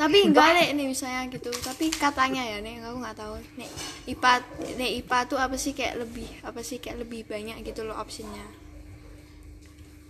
tapi 0.00 0.32
enggak. 0.32 0.56
nek 0.56 0.80
nih 0.80 0.88
misalnya 0.88 1.28
gitu. 1.28 1.52
Tapi 1.52 1.92
katanya 1.92 2.40
ya 2.40 2.64
nek 2.64 2.80
aku 2.80 3.04
nggak 3.04 3.18
tahu. 3.20 3.36
Nek 3.60 3.68
IPA 4.08 4.32
nek 4.80 4.90
IPA 5.04 5.18
tuh 5.28 5.36
apa 5.36 5.60
sih 5.60 5.76
kayak 5.76 6.00
lebih 6.00 6.24
apa 6.40 6.64
sih 6.64 6.80
kayak 6.80 7.04
lebih 7.04 7.28
banyak 7.28 7.60
gitu 7.60 7.84
loh 7.84 8.00
opsinya? 8.00 8.40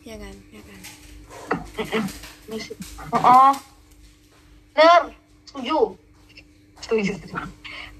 Ya 0.07 0.15
kan? 0.15 0.31
Ya 0.55 0.63
kan? 0.63 0.81
Oh, 3.11 3.19
oh. 3.19 3.55
bener. 4.79 5.03
Setuju. 5.51 5.99
Setuju. 6.79 7.13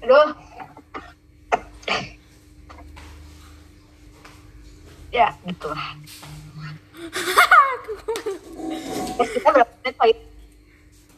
Aduh. 0.07 0.31
Ya 5.11 5.35
gitu 5.43 5.67
lah. 5.67 5.99
Terus 9.19 9.29
kita 9.35 9.49
berapa 9.51 9.73
menit? 9.83 10.30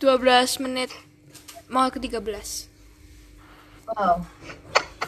12 0.03 0.19
menit 0.59 0.91
mau 1.65 1.87
ke 1.87 1.95
13 1.97 2.19
Wow. 3.85 4.19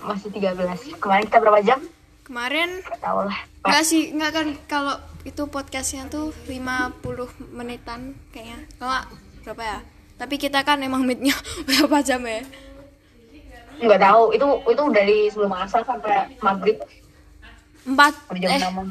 Masih 0.02 0.30
13. 0.30 0.96
Kemarin 0.96 1.24
kita 1.26 1.40
berapa 1.40 1.60
jam? 1.62 1.80
kemarin 2.22 2.82
tau 2.98 3.22
lah. 3.22 3.38
Enggak 3.62 3.84
sih, 3.84 4.10
enggak 4.10 4.32
kan 4.34 4.48
kalau 4.66 4.96
itu 5.24 5.46
podcastnya 5.46 6.08
tuh 6.08 6.34
50 6.46 7.06
menitan 7.52 8.14
kayaknya. 8.30 8.66
Kalau 8.76 8.90
nggak, 8.90 9.06
berapa 9.44 9.64
ya? 9.64 9.80
Tapi 10.16 10.36
kita 10.36 10.60
kan 10.62 10.82
emang 10.82 11.04
midnya 11.04 11.38
berapa 11.68 12.02
jam 12.02 12.22
ya? 12.24 12.42
Nggak 13.78 14.02
tahu. 14.02 14.24
Itu 14.34 14.46
itu 14.66 14.84
dari 14.90 15.18
sebelum 15.30 15.54
asar 15.56 15.82
sampai 15.82 16.34
maghrib. 16.40 16.78
Empat, 17.86 18.14
Sampai 18.26 18.42
jam 18.42 18.50
eh, 18.50 18.60
enam. 18.60 18.88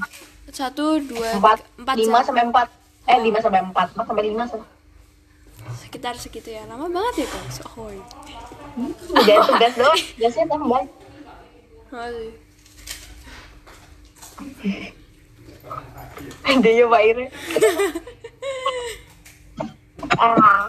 satu, 0.48 1.02
dua, 1.02 1.28
Empat, 1.34 1.58
tiga, 1.58 1.74
empat 1.82 1.94
lima 1.96 2.14
jam. 2.14 2.24
sampai 2.24 2.42
empat. 2.46 2.68
Eh 3.04 3.18
lima 3.20 3.38
sampai 3.38 3.60
empat. 3.62 3.86
Empat 3.92 4.06
sampai 4.06 4.24
lima. 4.24 4.42
so. 4.46 4.56
Sekitar 5.72 6.12
segitu 6.20 6.52
ya, 6.52 6.68
lama 6.68 6.92
banget 6.92 7.24
ya 7.24 7.26
guys. 7.32 7.64
Oh, 7.76 7.88
Udah 9.14 9.36
tugas 9.48 9.72
doang. 9.78 9.96
Tugasnya 9.96 10.44
tambah. 10.50 10.82
Aduh. 11.94 12.34
Dia 16.60 16.84
Pak 16.90 17.02
Ire. 17.06 17.24
ah. 20.20 20.68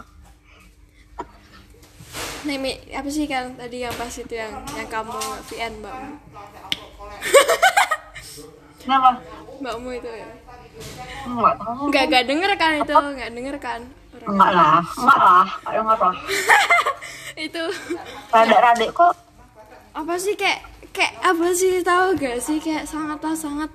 Nih, 2.45 2.61
Mi, 2.61 2.77
apa 2.93 3.09
sih 3.09 3.25
kan 3.25 3.57
tadi 3.57 3.81
yang 3.81 3.89
pas 3.97 4.13
itu 4.13 4.37
yang 4.37 4.53
yang 4.77 4.85
kamu 4.85 5.17
VN 5.49 5.81
mbakmu? 5.81 6.13
Kenapa? 8.85 9.17
Mbakmu 9.57 9.89
itu 9.97 10.09
ya? 10.13 10.29
Enggak 11.25 11.57
tahu. 11.57 11.89
Enggak, 11.89 12.05
enggak 12.05 12.25
denger 12.29 12.51
kan 12.53 12.77
itu, 12.77 12.93
enggak 12.93 13.33
denger 13.33 13.57
kan? 13.57 13.81
Enggak 14.25 14.51
lah. 14.51 14.79
Enggak 14.97 15.19
lah. 15.19 15.45
Enggak 15.61 15.81
enggak 15.81 15.99
lah. 16.01 16.15
itu 17.45 17.63
Rada-rada 18.31 18.85
kok. 18.91 19.13
apa 19.95 20.13
sih 20.15 20.35
kayak 20.35 20.59
kayak 20.91 21.13
apa 21.23 21.47
sih 21.51 21.79
tahu 21.79 22.15
gak 22.15 22.37
sih 22.39 22.59
kayak 22.59 22.83
sangatlah 22.83 23.31
sangat 23.31 23.71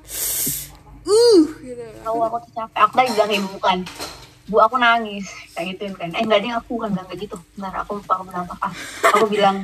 uh 1.04 1.42
gitu 1.60 1.80
Tahu 2.04 2.18
aku 2.20 2.36
tuh 2.44 2.50
capek. 2.54 2.76
Aku 2.78 2.92
tadi 2.94 3.08
bilang 3.12 3.30
ibu 3.32 3.48
bukan. 3.56 3.78
Bu 4.50 4.56
aku 4.58 4.76
nangis 4.76 5.26
kayak 5.54 5.76
gitu 5.76 5.92
kan. 5.94 6.10
Eh 6.12 6.24
enggak 6.24 6.42
deh 6.42 6.52
aku 6.52 6.76
kan 6.76 6.90
enggak 6.92 7.16
gitu. 7.16 7.36
Bentar 7.56 7.84
aku 7.84 8.00
lupa 8.00 8.12
aku 8.18 8.24
bilang 8.28 8.44
apa. 8.48 8.68
Aku 9.12 9.24
bilang 9.28 9.56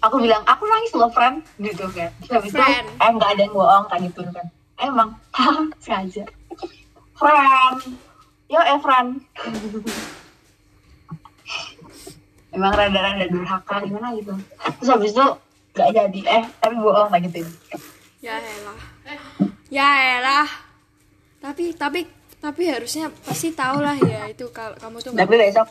aku 0.00 0.16
bilang 0.18 0.42
aku 0.44 0.62
nangis 0.66 0.92
loh 0.92 1.10
friend 1.12 1.40
gitu 1.60 1.84
kan. 1.92 2.10
Terus 2.24 2.44
itu 2.44 2.56
Friend. 2.56 2.86
eh 3.00 3.08
enggak 3.08 3.30
ada 3.36 3.42
yang 3.44 3.54
bohong 3.54 3.84
kayak 3.88 4.02
gitu 4.10 4.20
kan. 4.32 4.46
Emang 4.80 5.08
sengaja. 5.84 6.24
Friend. 7.14 7.78
Yo 8.50 8.58
friend. 8.82 9.22
Emang 12.50 12.74
rada-rada 12.74 13.26
durhaka. 13.30 13.74
Gimana 13.86 14.10
gitu. 14.18 14.34
Terus 14.82 14.88
habis 14.90 15.14
itu 15.14 15.26
enggak 15.78 15.88
jadi. 15.94 16.20
Eh 16.26 16.44
tapi 16.58 16.74
bohong 16.82 17.14
kayak 17.14 17.30
gitu. 17.30 17.46
ya 18.18 18.42
elah. 18.42 18.80
Ya 19.70 19.88
elah. 20.18 20.48
Tapi 21.38 21.78
tapi 21.78 22.10
tapi 22.42 22.62
harusnya 22.72 23.12
pasti 23.22 23.54
tahu 23.54 23.84
lah 23.84 23.94
ya 24.00 24.24
itu 24.32 24.48
kalau 24.48 24.72
kamu 24.80 24.96
tuh 25.04 25.12
tapi 25.12 25.36
besok 25.36 25.68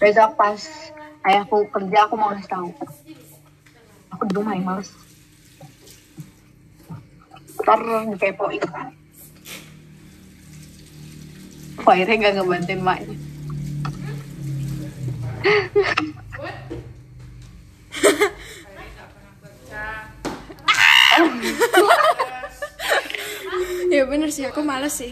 besok 0.00 0.32
pas 0.32 0.56
ayahku 1.28 1.68
kerja 1.68 2.08
aku 2.08 2.16
mau 2.16 2.32
kasih 2.32 2.48
tahu 2.48 2.68
aku 4.16 4.22
di 4.24 4.32
rumah 4.32 4.56
yang 4.56 4.64
males. 4.64 4.90
Ntar 7.60 7.80
dikepoin 8.16 8.64
Poirnya 11.78 12.18
gak 12.18 12.34
ngebantuin 12.34 12.82
maknya. 12.82 13.16
Ya 23.90 24.06
bener 24.06 24.30
sih 24.30 24.46
aku 24.46 24.62
males 24.62 24.94
sih. 25.02 25.10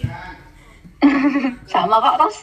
Sama 1.66 1.98
kok 1.98 2.16
Ros. 2.22 2.38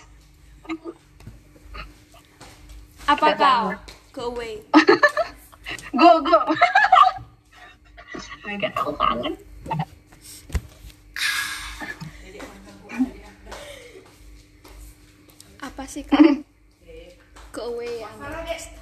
Apa 3.07 3.27
kau? 3.39 3.65
Go 4.11 4.35
away. 4.35 4.59
Go 5.99 6.19
go. 6.19 6.39
Oh 8.15 8.47
my 8.47 8.61
god 8.61 8.77
aku 8.77 8.93
kangen 8.93 9.33
apa 15.75 15.83
sih 15.91 16.07
kau 16.07 16.15
go 17.51 17.75
away 17.75 17.99
ya 17.99 18.07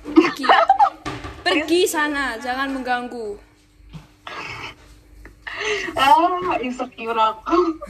pergi. 0.06 0.46
Pergi 1.42 1.82
sana 1.90 2.38
jangan 2.38 2.70
mengganggu. 2.70 3.34
Ah, 5.98 6.54
insecure 6.62 7.18
aku. 7.18 7.82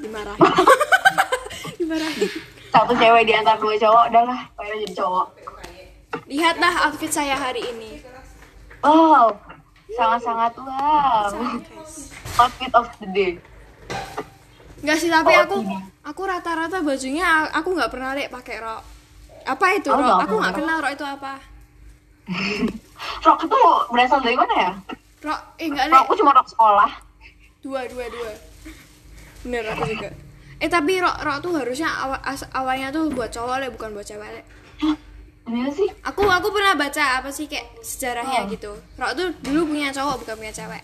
dimarahin. 0.00 0.40
Dimarahin. 1.84 2.30
Satu 2.72 2.96
cewek 2.96 3.28
di 3.28 3.36
antara 3.36 3.60
dua 3.60 3.76
cowok, 3.76 4.04
udah 4.08 4.24
lah, 4.24 4.40
jadi 4.56 4.88
cowok. 4.96 5.26
lihatlah 6.32 6.88
outfit 6.88 7.12
saya 7.12 7.36
hari 7.36 7.60
ini. 7.60 8.00
Wow, 8.80 9.36
sangat-sangat 9.92 10.56
wow. 10.56 11.28
guys. 11.28 12.08
Outfit 12.40 12.72
of 12.72 12.88
the 13.04 13.08
day. 13.12 13.32
Enggak 14.80 14.96
sih 14.96 15.08
tapi 15.08 15.30
Oh, 15.30 15.42
aku 15.42 15.56
ini. 15.60 15.76
aku 16.02 16.22
rata-rata 16.24 16.80
bajunya 16.80 17.26
aku 17.46 17.68
nggak 17.70 17.88
pernah 17.88 18.12
lihat 18.12 18.30
pakai 18.30 18.56
rok. 18.58 18.82
Apa 19.42 19.66
itu 19.72 19.88
Oh, 19.88 19.96
rok? 19.96 20.18
aku 20.22 20.34
nggak 20.36 20.54
kenal 20.54 20.76
rok 20.78 20.92
itu 20.92 21.04
apa. 21.04 21.32
Rok 23.20 23.38
itu 23.42 23.60
berasal 23.88 24.20
dari 24.20 24.34
mana 24.34 24.54
ya? 24.54 24.70
rok 25.20 25.40
eh 25.56 25.66
nggak 25.66 25.84
Rok 25.84 25.90
lihat 25.90 26.02
aku 26.02 26.14
cuma 26.14 26.30
rok 26.32 26.46
sekolah. 26.46 26.90
dua 27.60 27.80
dua 27.86 28.06
dua. 28.06 28.32
Bener 29.42 29.64
aku 29.66 29.84
juga. 29.86 30.08
Eh 30.56 30.68
tapi 30.68 30.96
rok 30.96 31.16
rok 31.18 31.38
tuh 31.40 31.52
harusnya 31.54 31.88
awa- 31.90 32.22
as- 32.22 32.48
awalnya 32.50 32.88
tuh 32.90 33.08
buat 33.08 33.28
cowok 33.28 33.56
le 33.58 33.68
bukan 33.70 33.90
buat 33.90 34.04
cewek 34.04 34.28
le 34.30 34.42
Ini 35.42 35.66
sih. 35.70 35.88
aku 36.00 36.22
aku 36.22 36.48
pernah 36.50 36.72
baca 36.74 37.18
apa 37.18 37.28
sih 37.28 37.44
kayak 37.44 37.80
sejarahnya 37.80 38.44
Oh. 38.44 38.48
gitu. 38.48 38.70
Rok 38.94 39.12
tuh 39.14 39.28
dulu 39.42 39.60
punya 39.70 39.90
cowok 39.90 40.20
bukan 40.20 40.36
punya 40.36 40.52
cewek 40.54 40.80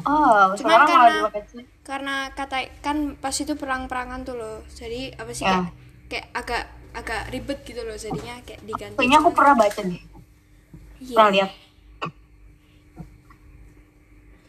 Oh, 0.00 0.54
Cuman 0.54 0.78
karena- 0.84 1.32
karena 1.82 2.14
kata 2.30 2.56
kan 2.78 2.96
pas 3.14 3.32
itu 3.32 3.52
perang-perangan 3.52 4.22
tuh 4.22 4.34
loh 4.34 4.56
jadi 4.70 5.10
apa 5.14 5.32
sih 5.32 5.42
Ya. 5.42 5.64
kayak 5.64 5.72
kayak 6.08 6.26
agak 6.32 6.62
agak 6.92 7.22
ribet 7.28 7.58
gitu 7.62 7.80
loh 7.80 7.94
jadinya 7.94 8.38
kayak 8.42 8.60
diganti 8.62 8.96
Kayaknya 8.96 9.18
aku 9.18 9.30
pernah 9.32 9.54
baca 9.54 9.80
nih. 9.82 10.00
Iya. 10.98 11.14
Pernah 11.14 11.30
lihat. 11.30 11.50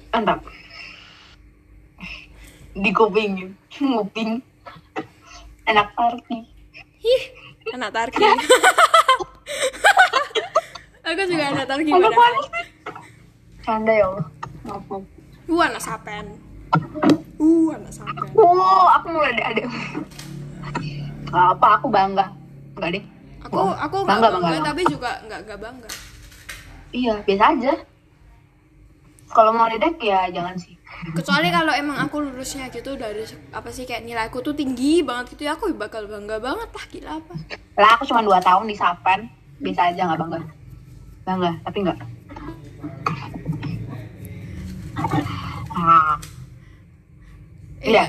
Mantap. 0.09 0.39
Di 2.71 2.91
kuping, 2.91 3.33
nguping. 3.79 4.31
Enak 5.63 5.87
party. 5.93 6.37
Ih, 6.99 7.23
anak 7.71 7.89
tarki. 7.91 8.21
aku 11.03 11.21
juga 11.25 11.45
anak 11.47 11.65
tarki 11.65 11.87
Enak 11.87 12.01
padahal. 12.03 12.17
banget 12.17 12.45
sih. 12.47 12.65
Canda 13.61 13.91
ya 13.91 14.05
Allah. 14.07 14.25
Maaf. 14.63 14.83
maaf. 14.87 15.18
Uh, 15.49 15.65
anak 15.65 15.81
sapen. 15.81 16.25
Uh, 17.41 17.73
anak 17.73 17.89
sapen. 17.89 18.29
Wow, 18.37 18.85
aku 19.01 19.05
mau 19.09 19.25
ada 19.25 19.43
adek. 19.49 19.65
Apa 21.33 21.81
aku 21.81 21.89
bangga? 21.89 22.29
Enggak 22.77 22.89
deh. 22.93 23.03
Aku 23.49 23.53
Wow. 23.57 23.73
aku 23.73 23.95
nggak 24.05 24.09
bangga, 24.13 24.29
bangga, 24.29 24.49
bangga. 24.53 24.67
tapi 24.69 24.81
juga 24.85 25.11
nggak 25.25 25.39
nggak 25.49 25.59
bangga. 25.59 25.89
Iya, 26.93 27.13
biasa 27.25 27.43
aja. 27.57 27.73
Kalau 29.29 29.51
mau 29.53 29.65
ledek 29.69 29.97
ya 30.01 30.29
jangan 30.29 30.53
sih. 30.57 30.77
Kecuali 31.17 31.47
kalau 31.49 31.73
emang 31.73 31.97
aku 31.97 32.19
lulusnya 32.19 32.67
gitu 32.69 32.97
dari 32.97 33.23
apa 33.53 33.69
sih 33.71 33.85
kayak 33.89 34.03
nilaiku 34.03 34.41
tuh 34.41 34.53
tinggi 34.53 35.01
banget 35.05 35.33
gitu 35.37 35.47
ya 35.47 35.55
aku 35.57 35.71
bakal 35.73 36.05
bangga 36.05 36.37
banget 36.37 36.69
lah 36.69 36.85
gila 36.93 37.11
apa. 37.21 37.33
Lah 37.77 37.89
aku 37.97 38.03
cuma 38.09 38.21
2 38.21 38.37
tahun 38.41 38.65
di 38.69 38.75
Sapan, 38.77 39.25
biasa 39.61 39.93
aja 39.93 40.01
nggak 40.13 40.19
bangga. 40.19 40.39
Bangga, 41.25 41.51
tapi 41.65 41.77
nggak. 41.85 41.99
Ah, 45.69 46.15
Iya. 47.79 48.03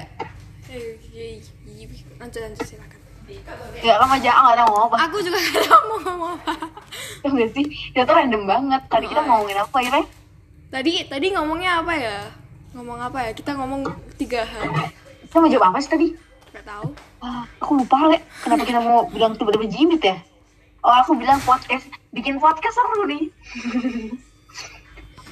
Iya, 0.67 0.79
iya. 1.15 1.87
Lanjut 2.19 2.41
lanjut 2.43 2.67
silakan. 2.67 2.99
ya 3.79 3.95
kamu 4.03 4.19
aja 4.19 4.31
nggak 4.35 4.57
tahu 4.59 4.71
mau 4.75 4.83
apa. 4.91 4.97
Aku 5.07 5.17
juga 5.23 5.39
gak 5.39 5.63
tahu 5.71 5.83
mau 5.87 5.99
ngomong 6.03 6.33
apa. 6.43 6.55
Tahu 7.23 7.31
nggak 7.31 7.51
sih? 7.55 7.65
Itu 7.95 8.03
tuh 8.03 8.15
random 8.19 8.43
banget. 8.43 8.83
Tadi 8.91 9.07
kita 9.07 9.23
mau 9.23 9.39
ngomongin 9.39 9.59
apa 9.63 9.79
ya, 9.87 10.03
Tadi 10.71 10.93
tadi 11.07 11.27
ngomongnya 11.31 11.71
apa 11.79 11.93
ya? 11.95 12.17
Ngomong 12.75 12.99
apa 12.99 13.19
ya? 13.23 13.31
Kita 13.31 13.55
ngomong 13.55 13.87
tiga 14.19 14.43
hal. 14.43 14.91
Kita 15.31 15.39
mau 15.39 15.47
jawab 15.47 15.71
apa 15.71 15.79
sih 15.79 15.91
tadi? 15.95 16.07
Gak 16.51 16.67
tahu. 16.67 16.91
Ah, 17.23 17.47
aku 17.63 17.79
lupa, 17.79 18.11
Le. 18.11 18.19
Kenapa 18.43 18.67
kita 18.67 18.83
mau 18.83 19.07
bilang 19.07 19.39
tiba-tiba 19.39 19.67
jimit 19.71 20.03
ya? 20.03 20.19
Oh, 20.83 20.91
aku 20.91 21.15
bilang 21.15 21.39
podcast. 21.47 21.87
Bikin 22.11 22.43
podcast 22.43 22.75
seru 22.75 23.07
nih. 23.07 23.31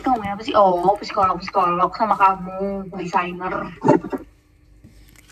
Ngomongin 0.05 0.33
apa 0.35 0.43
sih? 0.47 0.55
Oh, 0.57 0.95
psikolog-psikolog 0.97 1.91
sama 1.97 2.15
kamu, 2.17 2.91
desainer. 2.97 3.55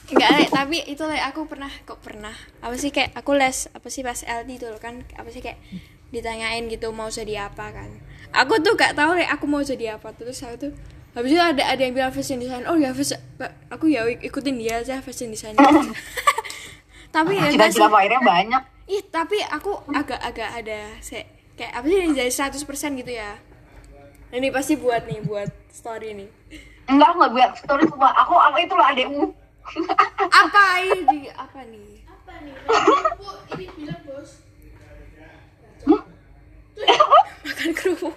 Enggak, 0.07 0.31
Le, 0.39 0.45
tapi 0.47 0.79
itu 0.87 1.03
Le, 1.03 1.19
aku 1.19 1.51
pernah 1.51 1.71
kok 1.83 1.99
pernah. 1.99 2.35
Apa 2.63 2.79
sih 2.79 2.95
kayak 2.95 3.11
aku 3.19 3.35
les 3.35 3.67
apa 3.75 3.89
sih 3.91 4.07
pas 4.07 4.23
LD 4.23 4.51
itu 4.63 4.67
loh 4.71 4.79
kan 4.79 5.03
apa 5.19 5.27
sih 5.35 5.43
kayak 5.43 5.59
ditanyain 6.15 6.71
gitu 6.71 6.95
mau 6.95 7.11
jadi 7.11 7.51
apa 7.51 7.75
kan. 7.75 7.91
Aku 8.31 8.63
tuh 8.63 8.79
gak 8.79 8.95
tahu 8.95 9.19
Le, 9.19 9.27
aku 9.27 9.51
mau 9.51 9.67
jadi 9.67 9.99
apa 9.99 10.15
terus 10.15 10.39
aku 10.47 10.71
tuh 10.71 10.73
habis 11.17 11.33
itu 11.33 11.43
ada 11.43 11.65
ada 11.65 11.81
yang 11.83 11.97
bilang 11.97 12.15
fashion 12.15 12.39
design. 12.39 12.63
Oh 12.71 12.79
ya 12.79 12.95
fashion 12.95 13.19
aku 13.67 13.91
ya 13.91 14.07
ik- 14.07 14.23
ikutin 14.31 14.55
dia 14.63 14.79
aja 14.79 15.03
fashion 15.03 15.35
design. 15.35 15.59
tapi 17.15 17.43
ya. 17.43 17.51
Cita-cita 17.51 17.91
akhirnya 17.91 18.23
banyak. 18.23 18.63
Ih, 18.87 19.03
tapi 19.11 19.43
aku 19.43 19.75
agak-agak 19.91 20.63
ada 20.63 20.95
se 21.03 21.27
kayak 21.59 21.83
apa 21.83 21.87
sih 21.91 21.99
dari 22.15 22.31
100% 22.31 23.03
gitu 23.03 23.11
ya. 23.11 23.35
Ini 24.37 24.53
pasti 24.53 24.77
buat 24.77 25.09
nih 25.09 25.25
buat 25.25 25.49
story 25.73 26.13
nih. 26.13 26.29
Enggak, 26.93 27.09
aku 27.09 27.17
nggak 27.25 27.33
bilang 27.33 27.55
story 27.57 27.85
semua. 27.89 28.13
Aku, 28.21 28.37
aku 28.37 28.57
itu 28.61 28.75
loh 28.77 28.85
adekmu. 28.85 29.25
apa 30.45 30.65
ini? 30.93 31.21
Apa 31.33 31.61
nih? 31.65 31.89
Apa 32.05 32.33
nih? 32.45 32.55
Ini 33.57 33.65
bilang 33.81 34.01
bos. 34.05 34.31
Makan 37.49 37.71
kerupuk. 37.73 38.13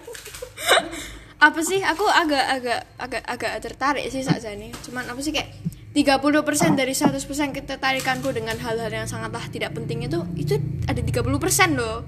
Apa 1.40 1.60
sih? 1.64 1.80
Aku 1.80 2.04
agak 2.04 2.44
agak 2.52 2.80
agak 3.00 3.22
agak 3.24 3.52
tertarik 3.64 4.04
sih 4.12 4.20
saat 4.20 4.44
ini. 4.44 4.76
Cuman 4.84 5.08
apa 5.08 5.24
sih 5.24 5.32
kayak 5.32 5.48
30% 5.96 6.76
dari 6.76 6.92
100% 6.92 7.16
ketertarikanku 7.56 8.28
dengan 8.36 8.60
hal-hal 8.60 8.92
yang 8.92 9.08
sangatlah 9.08 9.42
tidak 9.48 9.72
penting 9.72 10.04
itu 10.04 10.20
itu 10.36 10.60
ada 10.84 11.00
30% 11.00 11.80
loh. 11.80 12.04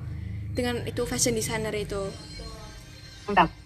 Dengan 0.53 0.85
itu 0.85 1.01
fashion 1.09 1.33
designer 1.33 1.73
itu. 1.73 2.13
Mantap. 3.25 3.62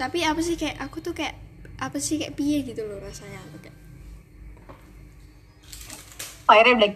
Tapi 0.00 0.24
apa 0.24 0.40
sih 0.40 0.56
kayak 0.56 0.76
aku 0.80 0.98
tuh 1.04 1.14
kayak 1.14 1.36
apa 1.78 1.98
sih 1.98 2.18
kayak 2.20 2.34
piye 2.38 2.62
gitu 2.62 2.82
loh 2.86 2.98
rasanya 3.02 3.40
Kayak, 3.62 3.76
Akhirnya 6.48 6.74
black. 6.76 6.94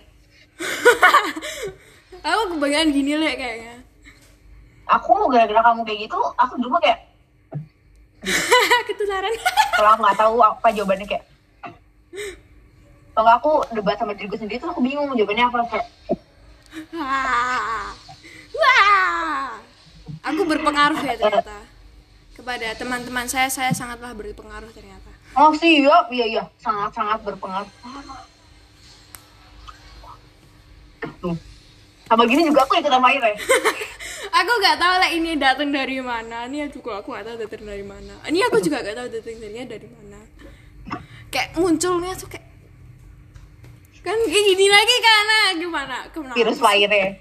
aku 2.26 2.42
kebanyakan 2.56 2.88
gini 2.92 3.12
lah 3.16 3.32
kayaknya 3.37 3.76
Aku 4.87 5.26
gara-gara 5.32 5.61
kamu 5.66 5.82
kayak 5.82 5.98
gitu, 6.06 6.18
aku 6.38 6.54
dulu 6.62 6.78
kayak 6.78 7.11
ketularan 8.90 9.35
kalau 9.76 9.88
aku 9.94 10.00
nggak 10.02 10.18
tahu 10.18 10.35
apa 10.42 10.66
jawabannya 10.74 11.06
kayak 11.06 11.24
kalau 13.14 13.30
aku 13.38 13.50
debat 13.72 13.96
sama 13.96 14.12
diriku 14.18 14.35
sendiri 14.35 14.59
tuh 14.59 14.70
aku 14.74 14.82
bingung 14.82 15.14
jawabannya 15.14 15.44
apa 15.46 15.56
kayak 15.70 15.87
Wah. 16.92 17.88
Wah. 18.52 19.48
Aku 20.28 20.42
berpengaruh 20.44 21.00
ya 21.00 21.14
ternyata. 21.16 21.56
Kepada 22.37 22.68
teman-teman 22.77 23.25
saya, 23.25 23.49
saya 23.49 23.72
sangatlah 23.72 24.12
berpengaruh 24.12 24.68
ternyata. 24.77 25.09
oh 25.37 25.53
siap 25.57 26.09
iya 26.12 26.25
iya 26.25 26.44
sangat 26.57 26.96
sangat 26.96 27.20
berpengaruh 27.25 27.68
Tuh. 31.20 31.37
sama 32.09 32.22
gini 32.25 32.49
juga 32.49 32.64
aku 32.64 32.81
ikutan 32.81 33.01
main 33.05 33.20
ya 33.20 33.37
aku 34.40 34.53
nggak 34.61 34.77
tahu 34.79 34.94
lah 35.01 35.11
ini 35.12 35.31
datang 35.38 35.70
dari 35.72 35.99
mana. 36.03 36.46
Ini 36.49 36.68
juga 36.68 37.01
aku 37.01 37.12
nggak 37.12 37.25
tahu 37.25 37.37
datang 37.40 37.64
dari 37.64 37.85
mana. 37.85 38.14
Ini 38.27 38.38
aku 38.49 38.57
juga 38.61 38.83
nggak 38.85 38.96
tahu 38.96 39.09
datang 39.12 39.37
darinya 39.40 39.64
dari 39.64 39.88
mana. 39.88 40.18
Kayak 41.33 41.49
munculnya 41.59 42.12
tuh 42.16 42.29
kayak 42.31 42.46
kan 44.07 44.18
kayak 44.22 44.44
gini 44.55 44.66
lagi 44.70 44.96
karena 45.03 45.38
gimana? 45.59 45.96
Ke 46.14 46.18
mana? 46.22 46.35
virus 46.38 46.59
fire 46.62 47.18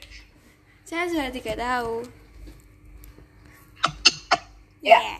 Saya 0.86 1.10
sudah 1.10 1.34
tidak 1.34 1.58
tahu. 1.58 2.06
Ya. 4.85 5.01
Yeah. 5.01 5.17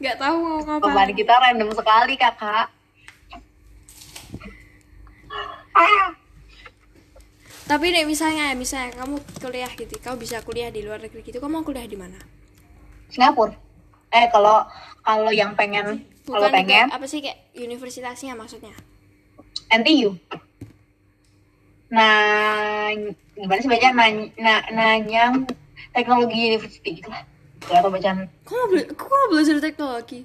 Nggak 0.00 0.16
tahu 0.18 0.36
mau 0.42 0.58
ngapain. 0.66 1.14
kita 1.14 1.34
random 1.38 1.70
sekali 1.76 2.14
kakak. 2.18 2.66
Ah 5.70 6.18
tapi 7.70 7.94
nih 7.94 8.02
misalnya 8.02 8.50
misalnya 8.58 8.98
kamu 8.98 9.22
kuliah 9.38 9.70
gitu 9.78 9.94
kamu 10.02 10.18
bisa 10.18 10.42
kuliah 10.42 10.74
di 10.74 10.82
luar 10.82 10.98
negeri 10.98 11.22
gitu 11.22 11.38
kamu 11.38 11.62
mau 11.62 11.62
kuliah 11.62 11.86
di 11.86 11.94
mana? 11.94 12.18
Singapura. 13.06 13.54
Eh 14.10 14.26
kalau 14.26 14.66
kalau 15.06 15.30
yang 15.30 15.54
pengen 15.54 16.02
kalau 16.26 16.50
pengen. 16.50 16.90
apa 16.90 17.06
sih 17.06 17.22
kayak 17.22 17.38
universitasnya 17.54 18.34
maksudnya? 18.34 18.74
NTU 19.70 20.18
nah 21.90 22.90
gimana 23.38 23.58
sih 23.62 23.70
bacaan? 23.70 23.94
Nanya, 23.94 24.26
na- 24.38 24.66
nanya 24.74 25.22
teknologi 25.90 26.38
university 26.50 26.90
gitu 26.98 27.08
lah. 27.08 27.22
Gak 27.60 27.80
tau 27.84 27.90
bacaan. 27.92 28.26
Kok 28.42 28.52
mau 28.52 28.66
bela- 28.68 28.90
kok 28.90 29.08
mau 29.08 29.26
belajar 29.28 29.56
teknologi? 29.60 30.20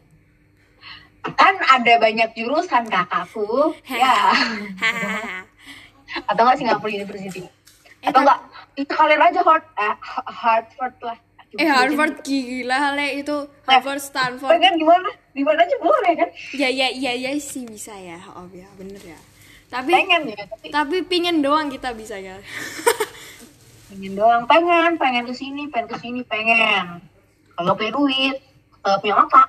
Kan 1.26 1.58
ada 1.58 1.94
banyak 1.98 2.30
jurusan 2.34 2.86
kakakku 2.86 3.74
ya. 3.90 4.32
Atau 6.30 6.42
enggak 6.46 6.58
Singapura 6.62 6.92
University? 6.94 7.44
Eh, 8.00 8.08
atau 8.08 8.22
enggak 8.24 8.40
itu 8.78 8.94
kalian 8.94 9.20
aja 9.20 9.42
Hart 9.42 9.66
eh, 9.76 9.96
Harvard 10.32 10.96
lah. 11.02 11.18
Eh 11.58 11.68
Harvard 11.68 12.22
gila 12.22 12.94
le. 12.94 13.20
Itu 13.20 13.50
Harvard 13.66 14.00
Stanford. 14.00 14.62
kan 14.62 14.74
gimana? 14.78 15.10
Gimana 15.34 15.60
aja 15.66 15.76
boleh 15.82 16.14
kan? 16.16 16.30
Ya 16.54 16.70
ya 16.70 16.88
ya 16.88 17.12
ya 17.12 17.32
sih 17.36 17.66
bisa 17.66 17.92
ya. 17.98 18.22
Oh 18.32 18.48
ya 18.54 18.70
bener 18.78 19.02
ya. 19.02 19.20
Tapi 19.66 19.92
pengen 19.92 20.30
ya 20.30 20.46
tapi 20.46 20.66
tapi 20.70 20.96
pingin 21.04 21.42
doang 21.42 21.68
kita 21.68 21.92
bisa 21.92 22.16
ya 22.16 22.38
pengen 23.92 24.14
doang 24.18 24.44
pengen 24.50 24.98
pengen 24.98 25.24
ke 25.30 25.34
sini 25.36 25.70
pengen 25.70 25.88
ke 25.92 25.98
sini 26.02 26.22
pengen. 26.26 27.02
Kalau 27.56 27.74
punya 27.78 27.92
duit 27.94 28.38
kalau 28.82 28.98
punya 29.02 29.16
otak 29.22 29.48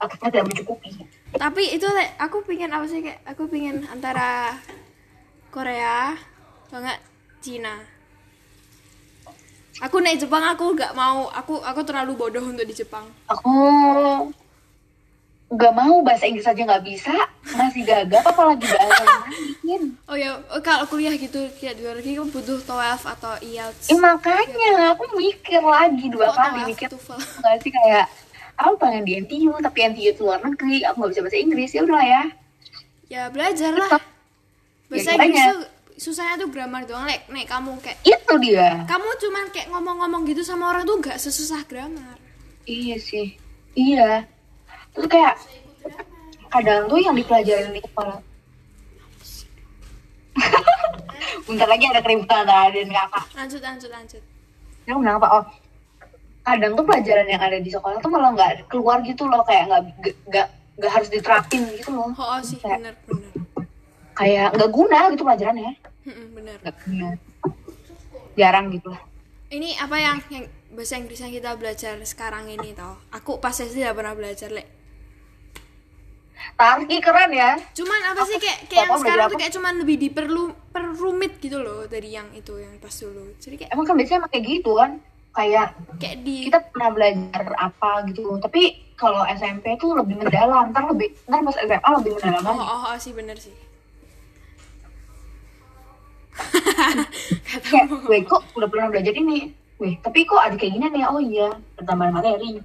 otaknya 0.00 0.28
tidak 0.32 0.46
mencukupi. 0.48 0.90
Tapi 1.36 1.62
itu 1.76 1.86
le 1.86 2.04
aku 2.18 2.42
pingin 2.42 2.72
apa 2.72 2.84
sih 2.88 3.04
kayak 3.04 3.22
aku 3.28 3.46
pingin 3.46 3.86
antara 3.88 4.56
Korea 5.52 6.16
atau 6.68 6.78
enggak 6.80 7.00
Cina. 7.40 7.74
Aku 9.80 9.96
naik 10.04 10.20
Jepang 10.20 10.44
aku 10.44 10.76
nggak 10.76 10.92
mau 10.92 11.32
aku 11.32 11.64
aku 11.64 11.80
terlalu 11.86 12.12
bodoh 12.18 12.44
untuk 12.44 12.68
di 12.68 12.74
Jepang. 12.76 13.08
Aku 13.32 13.54
nggak 15.50 15.74
mau 15.74 15.98
bahasa 16.06 16.30
Inggris 16.30 16.46
aja 16.46 16.62
nggak 16.62 16.84
bisa. 16.86 17.10
Masih 17.58 17.82
gagap 17.82 18.22
apalagi 18.22 18.62
bahasa 18.70 19.02
lain. 19.02 19.82
Oh 20.06 20.14
ya 20.14 20.38
oh, 20.38 20.62
kalau 20.62 20.86
kuliah 20.86 21.10
gitu 21.18 21.50
kayak 21.58 21.74
di 21.74 21.82
luar 21.82 21.98
negeri 21.98 22.22
kamu 22.22 22.30
butuh 22.30 22.58
TOEFL 22.62 23.10
atau 23.18 23.34
IELTS. 23.42 23.90
Eh, 23.90 23.98
makanya 23.98 24.94
aku 24.94 25.10
mikir 25.18 25.58
lagi 25.58 26.06
dua 26.06 26.30
Kok 26.30 26.36
kali 26.38 26.60
mikir 26.70 26.88
nggak 27.42 27.56
sih 27.66 27.70
kayak 27.74 28.06
aku 28.54 28.74
pengen 28.78 29.02
di 29.02 29.12
NTU 29.18 29.50
tapi 29.58 29.78
NTU 29.90 30.14
itu 30.14 30.22
luar 30.22 30.38
negeri 30.38 30.86
aku 30.86 31.02
nggak 31.02 31.10
bisa 31.18 31.22
bahasa 31.26 31.38
Inggris 31.42 31.70
ya 31.74 31.82
udah 31.82 32.02
ya. 32.06 32.22
Ya 33.10 33.22
belajar 33.26 33.74
lah. 33.74 33.98
Bahasa 34.86 35.10
Ya, 35.14 35.18
Inggris 35.18 35.46
tuh 35.50 35.62
susahnya 36.00 36.40
tuh 36.40 36.48
grammar 36.48 36.86
doang 36.86 37.04
nek 37.04 37.26
nek 37.26 37.50
kamu 37.50 37.74
kayak 37.82 37.98
itu 38.06 38.34
dia. 38.38 38.86
Kamu 38.86 39.08
cuman 39.18 39.44
kayak 39.50 39.68
ngomong-ngomong 39.74 40.22
gitu 40.30 40.46
sama 40.46 40.70
orang 40.70 40.86
tuh 40.86 40.96
nggak 41.02 41.18
sesusah 41.18 41.66
grammar. 41.66 42.16
Iya 42.70 43.02
sih, 43.02 43.34
iya. 43.74 44.30
Terus 45.00 45.08
kayak 45.08 45.34
kadang 46.50 46.84
tuh 46.86 47.00
yang 47.00 47.16
dipelajarin 47.16 47.72
di 47.72 47.80
kepala. 47.80 48.20
Bentar 51.48 51.64
lagi 51.66 51.84
ada 51.86 52.00
keributan 52.00 52.44
antara 52.44 52.68
adik 52.68 52.84
dan 52.84 52.92
kakak. 52.94 53.24
lanjut 53.34 53.60
lanjut 53.60 53.90
lanjut 53.90 54.22
Aku 54.84 54.98
bilang 54.98 55.16
apa? 55.16 55.28
Oh, 55.32 55.44
kadang 56.42 56.72
tuh 56.74 56.84
pelajaran 56.84 57.26
yang 57.26 57.38
ada 57.38 57.56
di 57.56 57.70
sekolah 57.70 57.96
tuh 57.98 58.10
malah 58.10 58.30
nggak 58.30 58.66
keluar 58.66 59.00
gitu 59.00 59.24
loh, 59.24 59.40
kayak 59.40 59.64
nggak 59.66 59.82
nggak 60.26 60.46
nggak 60.76 60.90
harus 60.90 61.08
diterapin 61.08 61.62
gitu 61.72 61.90
loh. 61.90 62.10
oh, 62.10 62.26
oh 62.28 62.40
sih 62.40 62.58
Kayak- 62.58 62.80
bener 62.82 62.94
bener 63.04 63.32
Kayak 64.12 64.48
nggak 64.52 64.70
guna 64.70 64.98
gitu 65.08 65.22
pelajarannya, 65.22 65.72
Mm-mm, 66.04 66.26
bener 66.34 66.56
nggak 66.60 66.76
guna. 66.78 67.08
Jarang 68.32 68.66
gitu 68.68 68.88
lah. 68.88 69.02
ini 69.48 69.74
apa 69.74 69.96
yang 69.96 70.16
yang 70.28 70.44
bahasa 70.70 70.94
Inggris 70.94 71.18
yang 71.18 71.32
kita 71.32 71.50
belajar 71.54 71.98
sekarang 72.04 72.46
ini 72.46 72.70
toh 72.70 72.94
aku 73.10 73.38
pas 73.38 73.50
SD 73.52 73.80
tidak 73.80 73.96
pernah 73.96 74.14
belajar 74.14 74.46
lek 74.48 74.66
Tarki 76.56 76.96
keren 77.00 77.30
ya. 77.32 77.56
cuman 77.72 78.00
apa 78.12 78.22
sih 78.28 78.36
kayak 78.36 78.58
kayak 78.68 78.86
yang 78.88 79.00
sekarang 79.00 79.26
tuh 79.32 79.38
kayak 79.40 79.52
cuman 79.56 79.72
lebih 79.80 79.96
diperlu 79.96 80.44
perumit 80.70 81.32
gitu 81.40 81.58
loh 81.60 81.88
dari 81.88 82.12
yang 82.12 82.28
itu 82.36 82.56
yang 82.60 82.76
pas 82.76 82.92
dulu. 82.92 83.32
Jadi 83.40 83.54
kayak 83.64 83.70
Emang 83.72 83.86
kan 83.88 83.94
biasanya 83.96 84.18
emang 84.24 84.32
kayak 84.32 84.44
gitu 84.48 84.70
kan. 84.76 84.90
Kayak 85.30 85.68
kayak 86.02 86.16
di 86.26 86.34
kita 86.50 86.58
pernah 86.68 86.90
belajar 86.90 87.44
apa 87.56 87.90
gitu. 88.10 88.36
Tapi 88.42 88.62
kalau 89.00 89.24
SMP 89.24 89.76
tuh 89.80 89.96
lebih 89.96 90.20
mendalam. 90.20 90.68
Ntar 90.68 90.84
lebih 90.92 91.08
ntar 91.24 91.40
pas 91.40 91.56
SMA 91.56 91.90
lebih 92.02 92.12
mendalam 92.20 92.56
oh, 92.56 92.60
oh, 92.60 92.82
oh 92.92 92.96
sih 93.00 93.12
bener 93.16 93.36
sih. 93.40 93.54
Kata 97.48 97.66
kayak 97.68 97.86
weh 98.08 98.22
kok 98.24 98.42
udah 98.56 98.68
pernah 98.68 98.88
belajar 98.92 99.12
ini? 99.16 99.52
Weh 99.80 99.96
tapi 100.04 100.28
kok 100.28 100.40
ada 100.40 100.56
kayak 100.60 100.76
gini 100.76 100.86
nih? 100.92 101.04
Oh 101.08 101.20
iya 101.20 101.48
pertambahan 101.76 102.12
materi 102.16 102.60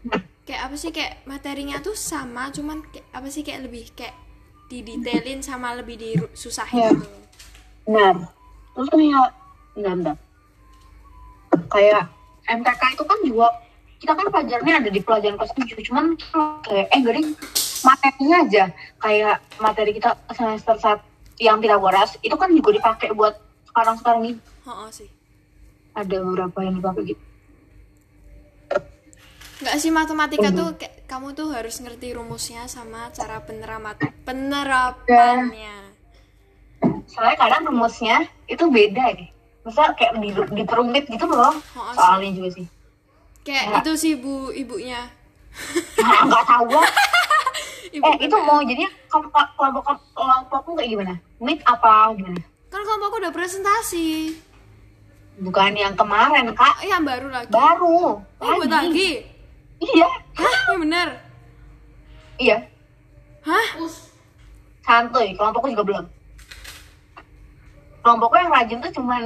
kayak 0.46 0.62
apa 0.70 0.76
sih 0.78 0.94
kayak 0.94 1.26
materinya 1.26 1.82
tuh 1.82 1.98
sama 1.98 2.54
cuman 2.54 2.86
kayak 2.94 3.06
apa 3.10 3.28
sih 3.34 3.42
kayak 3.42 3.66
lebih 3.66 3.90
kayak 3.98 4.14
didetailin 4.70 5.42
sama 5.42 5.74
lebih 5.74 5.98
disusahin 5.98 6.78
Iya. 6.78 6.90
gitu. 6.94 7.06
Benar. 7.86 8.16
Terus 8.74 8.88
kayak 8.90 9.28
bentar 9.74 9.94
bentar. 9.94 10.16
Kayak 11.70 12.02
MTK 12.46 12.82
itu 12.94 13.04
kan 13.04 13.20
juga 13.26 13.48
kita 13.98 14.14
kan 14.14 14.28
pelajarannya 14.30 14.76
ada 14.86 14.90
di 14.94 15.02
pelajaran 15.02 15.38
kelas 15.38 15.54
7 15.58 15.82
cuman 15.90 16.06
kayak 16.62 16.88
eh 16.94 17.02
deh, 17.02 17.26
materinya 17.82 18.38
aja. 18.46 18.64
Kayak 19.02 19.36
materi 19.58 19.92
kita 19.98 20.14
semester 20.30 20.78
saat 20.78 21.00
yang 21.42 21.58
tidak 21.58 21.82
waras 21.82 22.14
itu 22.22 22.36
kan 22.38 22.54
juga 22.54 22.70
dipakai 22.74 23.10
buat 23.18 23.34
sekarang 23.70 23.98
sekarang 23.98 24.22
ini. 24.30 24.38
Oh, 24.70 24.86
oh 24.86 24.90
sih. 24.94 25.10
Ada 25.98 26.22
beberapa 26.22 26.58
yang 26.62 26.78
dipakai 26.78 27.14
gitu 27.16 27.24
Enggak 29.56 29.76
sih 29.78 29.88
matematika 29.90 30.52
tuh 30.52 30.76
kayak 30.76 31.06
kamu 31.06 31.32
tuh 31.32 31.48
harus 31.50 31.80
ngerti 31.80 32.12
rumusnya 32.12 32.68
sama 32.68 33.08
cara 33.10 33.40
peneramat 33.40 33.96
penerapannya. 34.24 35.96
soalnya 37.06 37.38
kadang 37.38 37.64
rumusnya 37.66 38.18
itu 38.46 38.66
beda 38.68 39.14
deh 39.14 39.30
misal 39.62 39.94
kayak 39.94 40.18
di, 40.18 40.30
diperumit 40.52 41.06
gitu 41.08 41.26
loh 41.26 41.54
Oh, 41.72 41.88
sih. 41.88 41.96
soalnya 41.96 42.32
juga 42.32 42.50
sih 42.52 42.68
Kayak 43.42 43.80
itu 43.80 43.92
sih 43.96 44.14
bu 44.16 44.50
ibunya. 44.52 45.06
nah, 45.96 46.26
nggak 46.26 46.46
tahu 46.46 46.68
lah 46.68 46.90
Ibu 47.96 48.04
eh 48.04 48.16
itu 48.20 48.36
mau 48.40 48.60
jadinya 48.60 48.92
kelompok 49.08 49.46
kelompok 49.56 49.84
kelompokmu 50.12 50.72
kayak 50.74 50.90
gimana 50.90 51.14
meet 51.40 51.62
apa 51.64 52.12
gimana 52.12 52.42
kan 52.68 52.82
kelompokku 52.82 53.18
udah 53.20 53.32
presentasi. 53.32 54.36
bukan 55.38 55.72
yang 55.74 55.94
kemarin 55.94 56.52
kak 56.52 56.76
Eh, 56.82 56.90
yang 56.90 57.04
baru 57.04 57.28
lagi. 57.30 57.50
baru 57.50 58.20
Oh, 58.20 58.52
buat 58.58 58.68
lagi. 58.68 59.24
Iya 59.94 60.10
Hah? 60.36 60.56
Yang 60.74 60.80
bener? 60.82 61.08
iya 62.42 62.58
Hah? 63.46 63.68
santuy 64.86 65.34
kelompokku 65.38 65.70
juga 65.74 65.84
belum 65.86 66.06
kelompokku 68.02 68.36
yang 68.38 68.52
rajin 68.54 68.80
tuh 68.82 68.94
cuman 68.94 69.22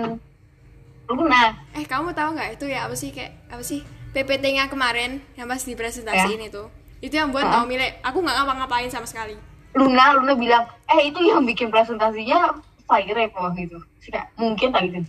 Luna 1.09 1.57
Eh, 1.73 1.83
kamu 1.89 2.13
tahu 2.13 2.37
nggak 2.37 2.61
itu 2.61 2.69
ya 2.69 2.85
apa 2.85 2.93
sih 2.93 3.09
kayak 3.09 3.33
apa 3.49 3.63
sih 3.65 3.81
PPT-nya 4.13 4.69
kemarin 4.69 5.21
yang 5.37 5.45
pas 5.45 5.61
dipresentasiin 5.61 6.49
itu? 6.49 6.65
Itu 6.97 7.13
yang 7.13 7.29
buat? 7.29 7.45
Naomi 7.45 7.77
Le. 7.77 8.01
Aku 8.01 8.25
nggak 8.25 8.41
ngapa-ngapain 8.41 8.89
sama 8.89 9.05
sekali. 9.05 9.37
Luna 9.77 10.17
Luna 10.17 10.33
bilang 10.33 10.65
eh 10.89 11.09
itu 11.09 11.21
yang 11.21 11.45
bikin 11.45 11.69
presentasinya 11.69 12.57
fire 12.89 13.29
kok 13.29 13.53
gitu 13.53 13.77
Sih, 14.01 14.09
Kak, 14.09 14.33
mungkin 14.33 14.73
tak 14.73 14.89
gitu 14.89 15.05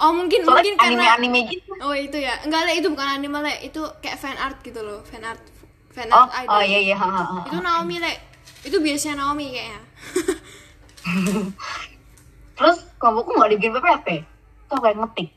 Oh, 0.00 0.16
mungkin 0.16 0.40
soalnya 0.48 0.72
mungkin 0.72 0.74
karena 0.80 1.12
anime-anime 1.12 1.40
gitu 1.52 1.70
Oh 1.84 1.92
itu 1.92 2.16
ya, 2.16 2.40
enggak 2.40 2.64
le 2.64 2.72
itu 2.80 2.88
bukan 2.88 3.20
anime 3.20 3.38
le, 3.44 3.52
itu 3.60 3.84
kayak 4.00 4.16
fan 4.16 4.36
art 4.40 4.56
gitu 4.64 4.80
loh, 4.80 5.04
fan 5.04 5.20
art, 5.20 5.40
fan 5.92 6.08
oh 6.08 6.24
art 6.24 6.40
idol. 6.40 6.56
oh 6.56 6.62
iya 6.64 6.80
iya 6.80 6.96
ha, 6.96 7.04
ha, 7.04 7.20
ha. 7.20 7.38
Itu 7.44 7.60
Naomi 7.60 8.00
le, 8.00 8.12
itu 8.64 8.80
biasanya 8.80 9.20
Naomi 9.20 9.52
kayaknya. 9.52 9.80
Terus 12.60 12.76
kelompokku 13.00 13.36
nggak 13.36 13.50
dibikin 13.56 13.72
PPT. 13.76 14.08
Tuh 14.68 14.78
kayak 14.80 14.96
ngetik. 15.00 15.28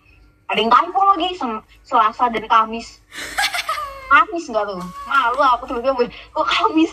Ada 0.51 0.59
yang 0.59 0.71
typo 0.71 0.99
lagi 1.07 1.27
Selasa 1.83 2.27
dan 2.31 2.45
Kamis. 2.47 2.99
Kamis 4.11 4.45
nggak 4.51 4.63
tuh? 4.67 4.79
Malu 5.07 5.39
aku 5.39 5.63
tiba-tiba 5.71 6.07
kok 6.07 6.47
Kamis? 6.47 6.91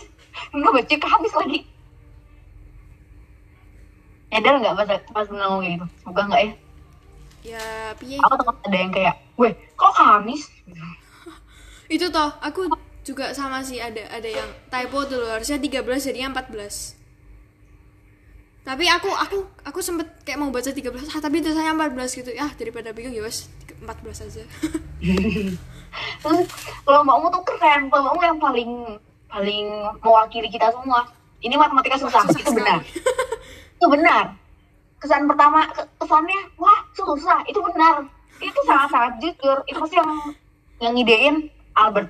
Nggak 0.55 0.71
baca 0.71 0.95
Kamis 1.07 1.33
lagi. 1.35 1.59
Nyadar 4.31 4.53
nggak 4.59 4.75
pas 4.75 4.87
pas 5.11 5.27
ngomong 5.27 5.63
gitu? 5.67 5.85
Semoga 5.99 6.23
nggak 6.31 6.41
ya. 6.47 6.53
Ya 7.41 7.93
piye? 7.97 8.17
Aku 8.21 8.35
takut 8.37 8.55
ada 8.65 8.77
yang 8.77 8.91
kayak, 8.93 9.15
weh 9.37 9.53
kok 9.73 9.91
Kamis? 9.97 10.47
Gitu. 10.65 10.81
Itu 11.99 12.05
toh, 12.13 12.29
aku 12.39 12.69
juga 13.01 13.33
sama 13.33 13.65
sih 13.65 13.81
ada 13.81 14.05
ada 14.13 14.29
yang 14.29 14.49
typo 14.69 15.03
dulu 15.09 15.25
harusnya 15.25 15.57
13 15.57 15.81
jadinya 15.83 16.37
14. 16.37 17.01
Tapi 18.61 18.85
aku 18.85 19.09
aku 19.09 19.37
aku 19.65 19.79
sempet 19.81 20.05
kayak 20.21 20.37
mau 20.37 20.53
baca 20.53 20.69
13, 20.69 20.85
ah, 21.09 21.19
tapi 21.19 21.41
tulisannya 21.41 21.73
14 21.73 22.19
gitu. 22.21 22.29
Ah, 22.37 22.53
daripada 22.53 22.93
bingung 22.93 23.11
ya 23.11 23.25
wes 23.25 23.49
14 23.81 24.29
aja. 24.29 24.43
Terus 26.21 26.39
kelompokmu 26.85 27.27
tuh 27.33 27.43
keren, 27.43 27.89
kelompokmu 27.89 28.21
yang 28.21 28.37
paling 28.37 28.71
paling 29.27 29.67
mewakili 30.05 30.47
kita 30.47 30.69
semua. 30.69 31.09
Ini 31.41 31.57
matematika 31.57 31.97
susah, 31.97 32.21
Susah 32.29 32.37
itu 32.37 32.53
benar. 32.53 32.85
sekali. 32.85 33.01
itu 33.81 33.85
benar 33.89 34.37
kesan 35.01 35.25
pertama 35.25 35.65
ke- 35.73 35.89
kesannya 35.97 36.39
wah 36.61 36.80
susah 36.95 37.39
itu 37.47 37.59
benar. 37.71 38.05
Itu 38.41 38.59
sangat 38.65 38.89
sangat 38.91 39.13
jujur. 39.21 39.57
Itu 39.69 39.77
pasti 39.81 39.95
yang 39.97 40.11
yang 40.81 40.91
ngidein 40.97 41.35
Albert. 41.77 42.09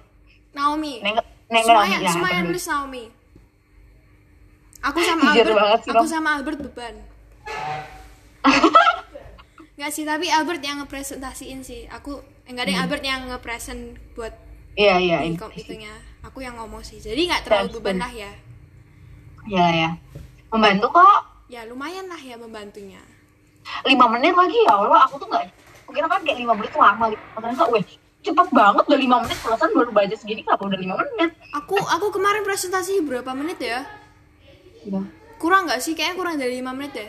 Naomi. 0.56 1.00
Neng 1.04 1.16
neng 1.52 1.64
semuanya 1.64 1.98
ya, 2.00 2.12
semuanya 2.12 2.42
bener. 2.44 2.50
nulis 2.56 2.66
Naomi. 2.68 3.04
Aku 4.82 4.98
sama 5.06 5.24
Albert 5.30 5.54
banget 5.54 5.80
sih, 5.86 5.92
aku 5.94 6.06
sama 6.10 6.30
Albert 6.42 6.60
beban. 6.66 6.96
Nggak 9.78 9.92
sih 9.94 10.04
tapi 10.06 10.26
Albert 10.30 10.62
yang 10.66 10.82
ngepresentasiin 10.82 11.62
sih. 11.62 11.86
Aku 11.90 12.22
enggak 12.50 12.70
ada 12.70 12.74
Hmm. 12.74 12.82
Albert 12.86 13.04
yang 13.06 13.22
ngepresent 13.30 13.82
buat 14.18 14.34
iya 14.74 14.98
iya 14.98 15.18
itunya. 15.28 15.94
Aku 16.26 16.42
yang 16.42 16.58
ngomong 16.58 16.82
sih. 16.82 16.98
Jadi 16.98 17.30
nggak 17.30 17.46
terlalu 17.46 17.78
beban 17.78 17.98
lah 18.02 18.12
ya. 18.14 18.32
Ya 19.50 19.66
ya 19.74 19.90
membantu 20.50 20.94
kok. 20.94 21.20
Ya 21.52 21.68
lumayan 21.68 22.08
lah 22.08 22.22
ya 22.22 22.40
membantunya 22.40 23.02
lima 23.86 24.06
menit 24.12 24.34
lagi 24.34 24.58
ya 24.68 24.74
Allah 24.78 25.06
aku 25.06 25.16
tuh 25.22 25.28
nggak 25.30 25.44
kira 25.92 26.08
kan 26.08 26.24
kayak 26.24 26.40
lima 26.40 26.54
menit 26.56 26.72
tuh 26.72 26.80
lama 26.80 27.06
gitu. 27.12 27.24
Ternyata 27.36 27.64
weh 27.68 27.84
cepet 28.22 28.48
banget 28.54 28.84
udah 28.88 29.00
lima 29.00 29.18
menit. 29.24 29.38
Perasaan 29.44 29.72
baru 29.76 29.92
baca 29.92 30.16
segini 30.16 30.42
kenapa 30.46 30.64
udah 30.64 30.80
lima 30.80 30.96
menit? 30.96 31.32
Aku 31.52 31.76
aku 31.76 32.08
kemarin 32.16 32.48
presentasi 32.48 33.04
berapa 33.04 33.32
menit 33.36 33.60
ya? 33.60 33.84
Iya. 34.82 35.02
kurang 35.42 35.70
nggak 35.70 35.82
sih? 35.82 35.94
Kayaknya 35.94 36.16
kurang 36.18 36.36
dari 36.38 36.54
lima 36.58 36.74
menit 36.74 36.94
ya 36.96 37.08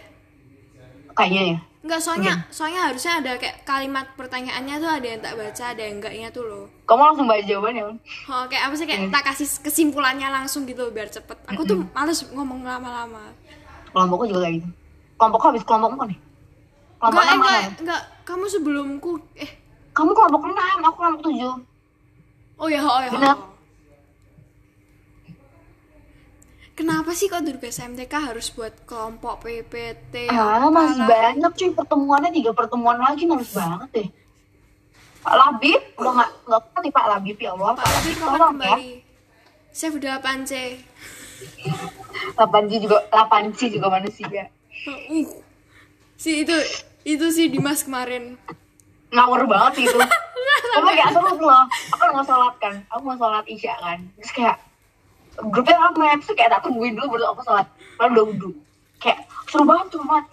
kayaknya 1.15 1.43
ya. 1.45 1.59
Enggak, 1.83 1.99
soalnya 1.99 2.33
soalnya 2.55 2.81
harusnya 2.87 3.13
ada 3.19 3.33
kayak 3.43 3.67
kalimat 3.67 4.07
pertanyaannya 4.15 4.77
tuh 4.79 4.87
ada 4.87 5.07
yang 5.07 5.19
tak 5.21 5.35
baca, 5.35 5.65
ada 5.75 5.83
yang 5.83 5.95
enggaknya 5.99 6.29
tuh 6.31 6.45
loh. 6.47 6.65
kamu 6.87 7.03
langsung 7.11 7.27
baca 7.27 7.43
jawabannya 7.43 7.83
Oh, 8.31 8.45
kayak 8.47 8.63
apa 8.71 8.75
sih? 8.79 8.87
Kayak 8.87 9.11
tak 9.11 9.23
kasih 9.27 9.49
kesimpulannya 9.67 10.29
langsung 10.31 10.63
gitu 10.63 10.95
biar 10.95 11.11
cepet. 11.11 11.35
Aku 11.51 11.67
tuh 11.67 11.83
males 11.91 12.23
ngomong 12.31 12.63
lama-lama. 12.63 13.35
kelompokku 13.91 14.31
juga 14.31 14.47
kayak 14.47 14.63
gitu. 14.63 14.69
Kelompokku 15.19 15.47
habis 15.51 15.65
kelompokmu 15.67 15.99
kan 16.01 16.09
nih 16.15 16.21
kelompok 17.03 17.19
Enggak, 17.19 17.27
enam 17.27 17.41
enggak, 17.43 17.63
enggak. 17.83 18.03
Kamu 18.23 18.45
sebelumku 18.47 19.11
eh 19.35 19.51
kamu 19.91 20.11
kelompok 20.15 20.43
enam 20.47 20.79
aku 20.87 20.97
kelompok 21.03 21.23
tujuh 21.27 21.55
oh 22.63 22.69
ya, 22.71 22.81
oh 22.87 23.01
ya. 23.03 23.11
Benar. 23.11 23.35
oh. 23.35 23.51
Kenapa 26.73 27.13
sih 27.13 27.29
kok 27.29 27.45
duduk 27.45 27.69
SMTK 27.69 28.33
harus 28.33 28.49
buat 28.55 28.73
kelompok 28.89 29.45
PPT? 29.45 30.33
ah 30.33 30.71
masih 30.73 31.05
apalah? 31.05 31.11
banyak 31.11 31.53
cuy 31.53 31.71
pertemuannya 31.75 32.31
tiga 32.33 32.51
pertemuan 32.57 32.97
lagi 32.97 33.29
males 33.29 33.53
banget 33.53 33.89
deh 33.93 34.09
Pak 35.23 35.35
Labib 35.39 35.83
udah 36.01 36.13
nggak 36.19 36.31
nggak 36.49 36.81
nih 36.83 36.93
Pak 36.95 37.07
Labib 37.07 37.39
ya 37.39 37.51
Allah 37.55 37.71
Pak 37.79 37.87
Labib 37.87 38.15
kapan 38.19 38.39
ya 38.39 38.47
kembali? 38.51 38.91
Chef 39.73 39.95
8C. 39.97 40.53
8G 42.37 42.73
juga 42.85 42.99
8C 43.09 43.61
juga 43.73 43.89
manusia. 43.89 44.53
Si 46.21 46.31
itu 46.45 46.57
itu 47.03 47.27
sih 47.35 47.47
Dimas 47.51 47.83
kemarin. 47.83 48.39
ngawur 49.13 49.45
banget 49.45 49.85
itu. 49.85 49.99
Aku 50.81 50.89
kayak 50.89 51.13
seru 51.13 51.31
tuh 51.37 51.45
loh. 51.45 51.65
Aku 51.93 52.03
nggak 52.17 52.25
sholat 52.25 52.55
kan. 52.57 52.75
Aku 52.89 53.01
mau 53.05 53.17
sholat 53.21 53.45
isya 53.45 53.77
kan. 53.77 54.01
Terus 54.17 54.33
kayak 54.33 54.57
grupnya 55.53 55.77
rame 55.77 56.17
terus 56.21 56.33
kayak 56.33 56.51
tak 56.57 56.61
tungguin 56.65 56.97
dulu 56.97 57.17
baru 57.21 57.37
aku 57.37 57.45
sholat. 57.45 57.67
Lalu 58.01 58.09
udah 58.09 58.25
wudhu. 58.33 58.51
Kayak 58.97 59.29
seru 59.53 59.69
banget 59.69 59.87
seru 59.93 60.05
banget. 60.09 60.27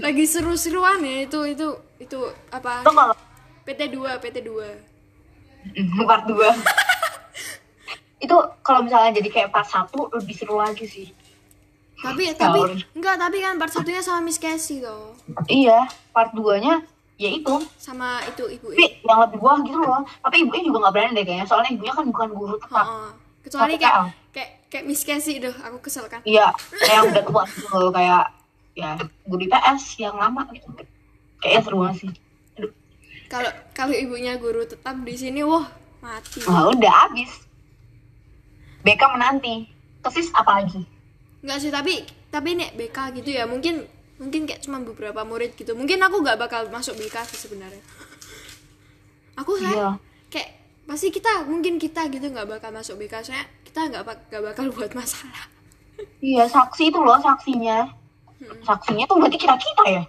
Lagi 0.00 0.24
seru-seruan 0.28 1.00
ya 1.00 1.16
itu 1.24 1.40
itu 1.48 1.66
itu 2.00 2.18
apa? 2.52 2.84
Kalau 2.84 3.16
PT 3.64 3.80
2 3.96 4.20
PT 4.20 4.36
2 4.44 6.04
part 6.04 6.24
dua. 6.24 6.48
Itu 8.24 8.34
kalau 8.66 8.82
misalnya 8.82 9.14
jadi 9.22 9.28
kayak 9.30 9.52
part 9.54 9.68
satu 9.70 10.10
lebih 10.10 10.34
seru 10.34 10.58
lagi 10.58 10.90
sih 10.90 11.06
tapi 11.98 12.30
tapi 12.32 12.60
enggak 12.94 13.16
tapi 13.18 13.36
kan 13.38 13.58
part 13.58 13.70
satunya 13.70 13.98
sama 13.98 14.22
Miss 14.22 14.38
Casey 14.38 14.78
tuh 14.78 15.18
iya 15.46 15.86
part 16.10 16.30
2 16.30 16.62
nya 16.62 16.78
ya 17.18 17.34
itu. 17.34 17.50
Sama 17.74 18.22
itu 18.22 18.46
ibu 18.46 18.70
tapi 18.70 19.02
yang 19.02 19.18
lebih 19.26 19.42
buah 19.42 19.58
gitu 19.66 19.74
loh. 19.74 20.06
Tapi 20.22 20.46
ibunya 20.46 20.62
juga 20.62 20.86
nggak 20.86 20.94
berani 20.94 21.18
deh 21.18 21.24
kayaknya. 21.26 21.46
Soalnya 21.50 21.74
ibunya 21.74 21.90
kan 21.90 22.06
bukan 22.06 22.28
guru 22.30 22.54
tetap. 22.56 22.86
Heeh. 22.86 23.10
kecuali 23.42 23.74
Tapi 23.74 23.74
kayak 23.74 23.90
kayak- 23.90 24.10
kayak 24.30 24.50
kayak 24.70 24.84
Miss 24.86 25.02
Casey 25.02 25.42
tuh 25.42 25.50
aku 25.58 25.82
kesel 25.82 26.06
kan. 26.06 26.22
Iya 26.22 26.54
kayak 26.70 27.10
udah 27.10 27.22
tua 27.26 27.42
gitu 27.50 27.74
loh. 27.74 27.90
Kayak 27.90 28.24
ya 28.78 28.94
guru 29.26 29.42
IPS 29.42 29.98
yang 29.98 30.14
lama 30.14 30.46
gitu. 30.54 30.70
Kayaknya 31.42 31.60
seru 31.66 31.76
banget 31.82 31.96
sih. 31.98 32.10
Kalau 33.26 33.50
kalau 33.74 33.94
ibunya 33.98 34.38
guru 34.38 34.62
tetap 34.62 34.94
di 35.02 35.14
sini 35.18 35.42
wah 35.42 35.66
mati. 35.98 36.38
Nah, 36.46 36.70
udah 36.70 36.92
habis. 37.02 37.34
BK 38.86 39.02
menanti. 39.10 39.66
Kesis 40.06 40.30
apa 40.30 40.62
lagi? 40.62 40.86
Enggak 41.40 41.58
sih 41.58 41.70
tapi 41.70 42.02
tapi 42.28 42.54
nek 42.54 42.74
BK 42.74 42.98
gitu 43.16 43.30
ya 43.30 43.44
mungkin 43.44 43.86
mungkin 44.18 44.44
kayak 44.44 44.60
cuma 44.60 44.82
beberapa 44.82 45.22
murid 45.22 45.54
gitu 45.54 45.72
mungkin 45.72 45.98
aku 45.98 46.18
nggak 46.18 46.36
bakal 46.36 46.66
masuk 46.68 46.94
BK 46.94 47.16
sih 47.24 47.38
sebenarnya 47.40 47.82
aku 49.34 49.54
saya 49.56 49.70
Iya. 49.70 49.90
kayak 50.28 50.50
pasti 50.84 51.08
kita 51.08 51.44
mungkin 51.44 51.76
kita 51.76 52.08
gitu 52.08 52.26
nggak 52.26 52.48
bakal 52.48 52.70
masuk 52.70 52.98
BK 52.98 53.14
soalnya 53.22 53.46
kita 53.62 53.80
nggak 53.86 54.02
nggak 54.28 54.42
bakal 54.44 54.64
buat 54.74 54.92
masalah 54.92 55.46
Iya, 56.18 56.46
saksi 56.46 56.94
itu 56.94 56.98
loh 56.98 57.18
saksinya. 57.18 57.90
Saksinya 58.62 59.02
tuh 59.02 59.18
berarti 59.18 59.34
kita-kita 59.34 59.82
ya? 59.88 60.02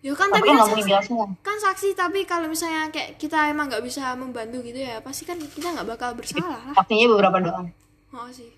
ya 0.00 0.12
kan 0.12 0.28
Tapi 0.28 0.44
tapi 0.44 0.48
kan 0.52 0.54
nggak 0.60 0.68
saksi, 1.00 1.16
kan 1.40 1.56
saksi 1.58 1.88
tapi 1.94 2.20
kalau 2.24 2.44
misalnya 2.44 2.92
kayak 2.92 3.16
kita 3.16 3.48
emang 3.48 3.72
nggak 3.72 3.80
bisa 3.80 4.12
membantu 4.12 4.60
gitu 4.60 4.76
ya 4.76 5.00
pasti 5.00 5.24
kan 5.24 5.40
kita 5.40 5.72
nggak 5.72 5.88
bakal 5.88 6.12
bersalah 6.12 6.60
lah 6.60 6.76
Saksinya 6.76 7.08
beberapa 7.10 7.40
doang. 7.40 7.72
oh 8.12 8.28
sih 8.28 8.52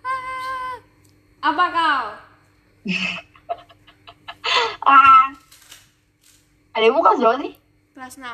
Ah, 0.00 0.80
apa 1.40 1.64
kau 1.70 2.04
Ah. 4.82 5.30
Ada 6.72 6.88
kelas 6.98 7.20
berapa 7.20 7.38
sih? 7.38 7.52
kelas 7.92 8.14
6 8.16 8.24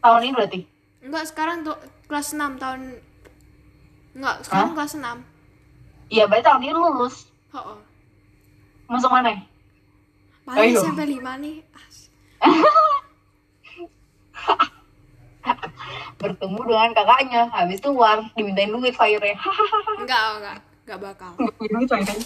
Tahun 0.00 0.20
ini 0.22 0.32
berarti? 0.32 0.60
enggak 1.00 1.24
sekarang 1.28 1.62
tuh 1.62 1.76
kelas 2.06 2.32
6 2.32 2.56
tahun 2.56 2.80
enggak 4.14 4.36
sekarang 4.42 4.68
Hah? 4.70 4.74
kelas 4.74 4.94
6 4.96 5.04
Iya, 6.10 6.24
berarti 6.26 6.44
tahun 6.44 6.62
ini 6.62 6.72
lu 6.72 6.80
lulus. 6.86 7.26
oh, 7.50 7.74
oh. 7.74 7.78
Masuk 8.86 9.08
mana? 9.08 9.40
paling 10.44 10.70
Ayo. 10.70 10.80
SMP 10.82 11.00
5 11.10 11.24
nih. 11.40 11.56
Bertemu 16.14 16.60
dengan 16.62 16.90
kakaknya. 16.92 17.42
Habis 17.50 17.80
itu 17.80 17.90
war, 17.90 18.20
dimintain 18.32 18.68
duit 18.68 18.92
fire-nya. 18.92 19.36
enggak 19.98 20.24
enggak 20.38 20.58
enggak 20.84 21.00
bakal. 21.00 21.32
Fire 21.88 22.16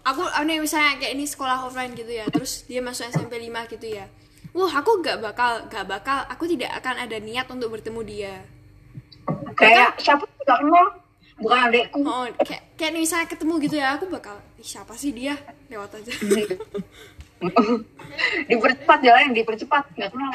aku 0.00 0.22
ini 0.42 0.54
misalnya 0.64 0.96
kayak 0.96 1.12
ini 1.14 1.24
sekolah 1.28 1.68
offline 1.68 1.92
gitu 1.92 2.10
ya 2.10 2.24
terus 2.32 2.64
dia 2.64 2.80
masuk 2.80 3.06
SMP 3.12 3.36
5 3.36 3.72
gitu 3.76 3.86
ya. 4.00 4.08
Wah 4.50 4.72
aku 4.82 4.98
gak 5.04 5.22
bakal 5.22 5.70
gak 5.70 5.86
bakal 5.86 6.26
aku 6.26 6.50
tidak 6.50 6.74
akan 6.82 7.06
ada 7.06 7.16
niat 7.22 7.46
untuk 7.52 7.70
bertemu 7.70 8.00
dia. 8.02 8.34
Kayak 9.54 10.00
siapa 10.02 10.26
sih 10.26 10.42
gak 10.42 10.58
kenal? 10.58 10.86
Bukan 11.40 11.58
adekku. 11.70 11.98
oh 12.04 12.28
kayak 12.44 12.76
kayak 12.76 12.90
nih 12.92 13.00
misalnya 13.06 13.26
ketemu 13.32 13.54
gitu 13.64 13.76
ya 13.80 13.96
aku 13.96 14.04
bakal 14.12 14.36
"Ih, 14.60 14.66
siapa 14.66 14.92
sih 14.98 15.14
dia? 15.14 15.38
Lewat 15.72 15.96
aja. 15.96 16.12
Dipercepat 18.50 18.98
jalan 19.00 19.32
dipercepat 19.32 19.84
nggak 19.96 20.10
kenal 20.12 20.32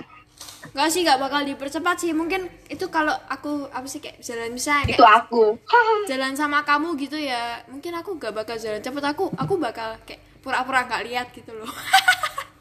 Gak 0.73 0.89
sih 0.89 1.05
gak 1.05 1.21
bakal 1.21 1.45
dipercepat 1.45 2.01
sih. 2.01 2.11
Mungkin 2.15 2.49
itu 2.71 2.87
kalau 2.89 3.13
aku 3.29 3.69
apa 3.69 3.85
sih 3.85 4.01
kayak 4.01 4.23
jalan 4.23 4.49
misalnya 4.55 4.89
itu 4.89 4.97
kayak 4.97 5.27
aku. 5.27 5.59
jalan 6.09 6.33
sama 6.33 6.65
kamu 6.65 6.97
gitu 6.97 7.19
ya. 7.19 7.61
Mungkin 7.69 7.93
aku 7.93 8.17
gak 8.17 8.33
bakal 8.33 8.57
jalan 8.57 8.81
cepet. 8.81 9.03
Aku 9.03 9.29
aku 9.35 9.53
bakal 9.61 9.99
kayak 10.07 10.23
pura-pura 10.41 10.89
gak 10.89 11.05
lihat 11.05 11.29
gitu 11.35 11.53
loh. 11.53 11.69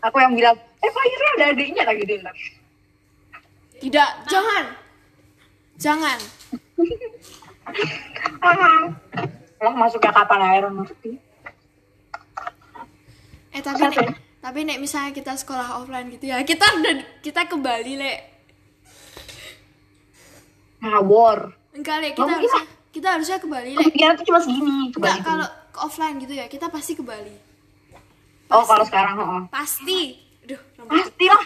Aku 0.04 0.20
yang 0.20 0.36
bilang 0.36 0.52
eh 0.84 0.92
Fahira 0.92 1.26
ada 1.32 1.56
adiknya 1.56 1.88
lagi? 1.88 2.04
Di 2.04 2.20
tidak. 3.80 4.10
Jangan. 4.28 4.64
Jangan. 5.80 6.18
Lah 9.64 9.72
masuknya 9.72 10.12
kapan 10.12 10.44
air 10.44 10.68
ngerti 10.68 11.16
Eh 13.54 13.62
tapi 13.64 13.80
tapi 14.44 14.60
nek 14.60 14.76
misalnya 14.76 15.08
kita 15.10 15.32
sekolah 15.34 15.80
offline 15.80 16.12
gitu 16.12 16.28
ya, 16.28 16.44
kita 16.44 16.68
udah 16.68 16.94
kita 17.18 17.48
ke 17.48 17.56
Bali 17.56 17.96
lek. 17.96 18.20
ngawur 20.78 21.56
Enggak 21.72 21.96
lek, 21.98 22.12
kita 22.12 22.22
mungkin 22.22 22.38
harusnya 22.38 22.64
kita 22.92 23.08
harusnya 23.10 23.38
ke 23.38 23.48
Bali 23.48 23.70
lek. 23.72 23.80
kepikiran 23.82 24.12
tuh 24.14 24.24
cuma 24.24 24.38
segini 24.38 24.68
Enggak 24.86 24.92
Kebalik 24.94 25.22
kalau 25.24 25.46
ke 25.70 25.78
offline 25.80 26.16
gitu 26.18 26.34
ya, 26.34 26.46
kita 26.46 26.66
pasti 26.68 26.92
ke 26.92 27.02
Bali. 27.02 27.34
oh 28.46 28.62
kalau 28.62 28.84
sekarang 28.84 29.14
oh. 29.16 29.42
Pasti. 29.48 30.20
Duh, 30.44 30.60
rambut. 30.76 30.92
pastilah 30.92 31.44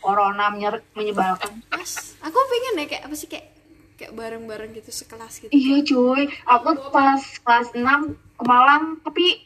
corona 0.00 0.48
menyer- 0.48 0.80
menyebalkan 0.92 1.60
Mas, 1.68 2.16
aku 2.18 2.32
pengen 2.32 2.72
deh 2.74 2.86
kayak 2.86 3.04
apa 3.04 3.12
sih 3.12 3.28
kayak 3.28 3.52
kayak 3.94 4.12
bareng-bareng 4.12 4.72
gitu 4.72 4.88
sekelas 4.90 5.38
gitu. 5.38 5.52
iya 5.52 5.76
cuy 5.80 6.24
aku 6.42 6.72
pas 6.88 7.20
kelas 7.20 7.68
6 7.70 7.84
ke 8.16 8.42
Malang 8.42 8.96
tapi 9.00 9.44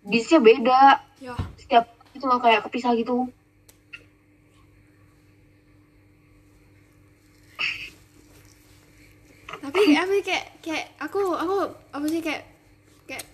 bisnya 0.00 0.38
beda 0.38 1.02
Ya, 1.20 1.34
setiap 2.20 2.28
itu 2.28 2.36
loh 2.36 2.40
kayak 2.44 2.60
kepisah 2.68 2.92
gitu. 3.00 3.16
Tapi 9.60 9.80
sih 9.88 10.22
kayak 10.24 10.44
kayak 10.60 10.86
aku 11.00 11.20
aku 11.32 11.56
apa 11.96 12.06
sih 12.12 12.20
kayak 12.20 12.44
kayak 13.08 13.24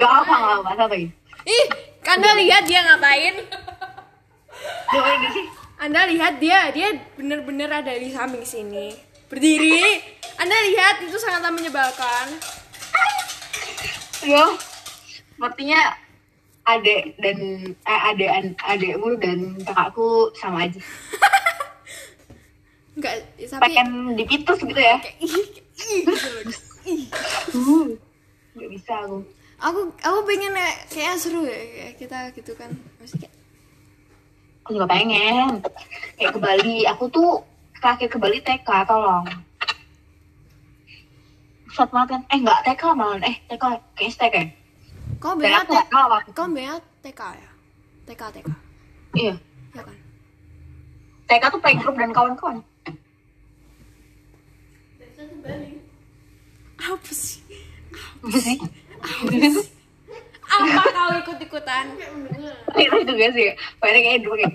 apa 0.00 0.36
apa 0.64 0.84
lagi. 0.88 1.12
Ih 1.44 1.66
anda 2.08 2.30
lihat 2.40 2.64
dia 2.64 2.80
ngapain? 2.88 3.44
Anda 5.78 6.08
lihat 6.08 6.40
dia 6.40 6.72
dia 6.72 6.96
bener-bener 7.12 7.68
ada 7.68 7.92
di 7.92 8.08
samping 8.08 8.44
sini. 8.44 8.96
Berdiri. 9.28 10.00
Anda 10.40 10.56
lihat 10.72 11.04
itu 11.04 11.16
sangat 11.20 11.52
menyebalkan. 11.52 12.40
Ya 14.24 14.48
sepertinya 15.38 15.94
adek 16.66 17.14
dan 17.22 17.38
eh, 17.70 18.00
adek 18.10 18.58
adekmu 18.58 19.14
dan 19.22 19.54
kakakku 19.62 20.34
sama 20.34 20.66
aja. 20.66 20.82
Enggak 22.98 23.14
tapi 23.38 23.62
pengen 23.70 24.18
dipitus 24.18 24.58
gitu 24.58 24.82
ya. 24.82 24.98
Gitu 24.98 25.62
uh, 27.54 27.86
nggak 28.58 28.70
bisa 28.74 28.92
aku. 29.06 29.22
Aku 29.62 29.80
aku 30.02 30.18
pengen 30.26 30.50
kayak 30.58 30.76
kayak 30.90 31.14
seru 31.22 31.46
ya 31.46 31.54
kayak 31.54 31.94
kita 32.02 32.18
gitu 32.34 32.52
kan. 32.58 32.74
Masih 32.98 33.22
kayak 33.22 33.34
aku 34.66 34.74
juga 34.74 34.90
pengen. 34.90 35.62
Kayak 36.18 36.34
ke 36.34 36.40
Bali. 36.42 36.82
Aku 36.90 37.06
tuh 37.06 37.46
terakhir 37.78 38.10
ke 38.10 38.18
Bali 38.18 38.42
TK 38.42 38.66
tolong. 38.90 39.30
Pusat 41.70 41.88
banget 41.94 42.08
kan 42.10 42.22
eh 42.34 42.38
nggak 42.42 42.60
TK 42.66 42.82
malah 42.98 43.22
eh 43.22 43.36
TK 43.46 43.64
kayaknya 43.94 44.18
TK 44.18 44.34
ya 44.34 44.57
kau 45.18 45.34
tahu 45.34 45.74
apa 45.98 46.18
kau 46.30 46.46
bea 46.50 46.74
TK 47.02 47.20
ya? 47.34 47.50
TK 48.06 48.22
TK 48.38 48.48
iya. 49.18 49.34
Ya 49.74 49.82
kan? 49.82 49.96
TK 51.28 51.44
tuh 51.52 51.60
playgroup 51.60 51.96
dan 51.98 52.10
kawan-kawan. 52.14 52.64
Apa 56.78 57.10
sih? 57.10 57.42
Apa 58.22 58.38
sih? 58.38 58.58
apa 60.48 60.80
kau 60.96 61.10
ikut 61.20 61.38
ikutan 61.44 61.86
itu 62.78 62.98
juga 63.04 63.26
sih. 63.36 63.52
Padahal 63.76 64.00
kayak 64.00 64.20
dulu 64.24 64.34
kayak 64.40 64.54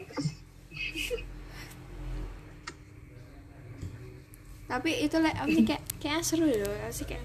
tapi 4.74 5.06
itu 5.06 5.22
lah 5.22 5.30
apa 5.38 5.54
sih 5.54 5.62
kayak 5.70 5.84
kayak 6.02 6.26
seru 6.26 6.50
loh 6.50 6.74
apa 6.82 6.90
sih 6.90 7.06
kayak 7.06 7.22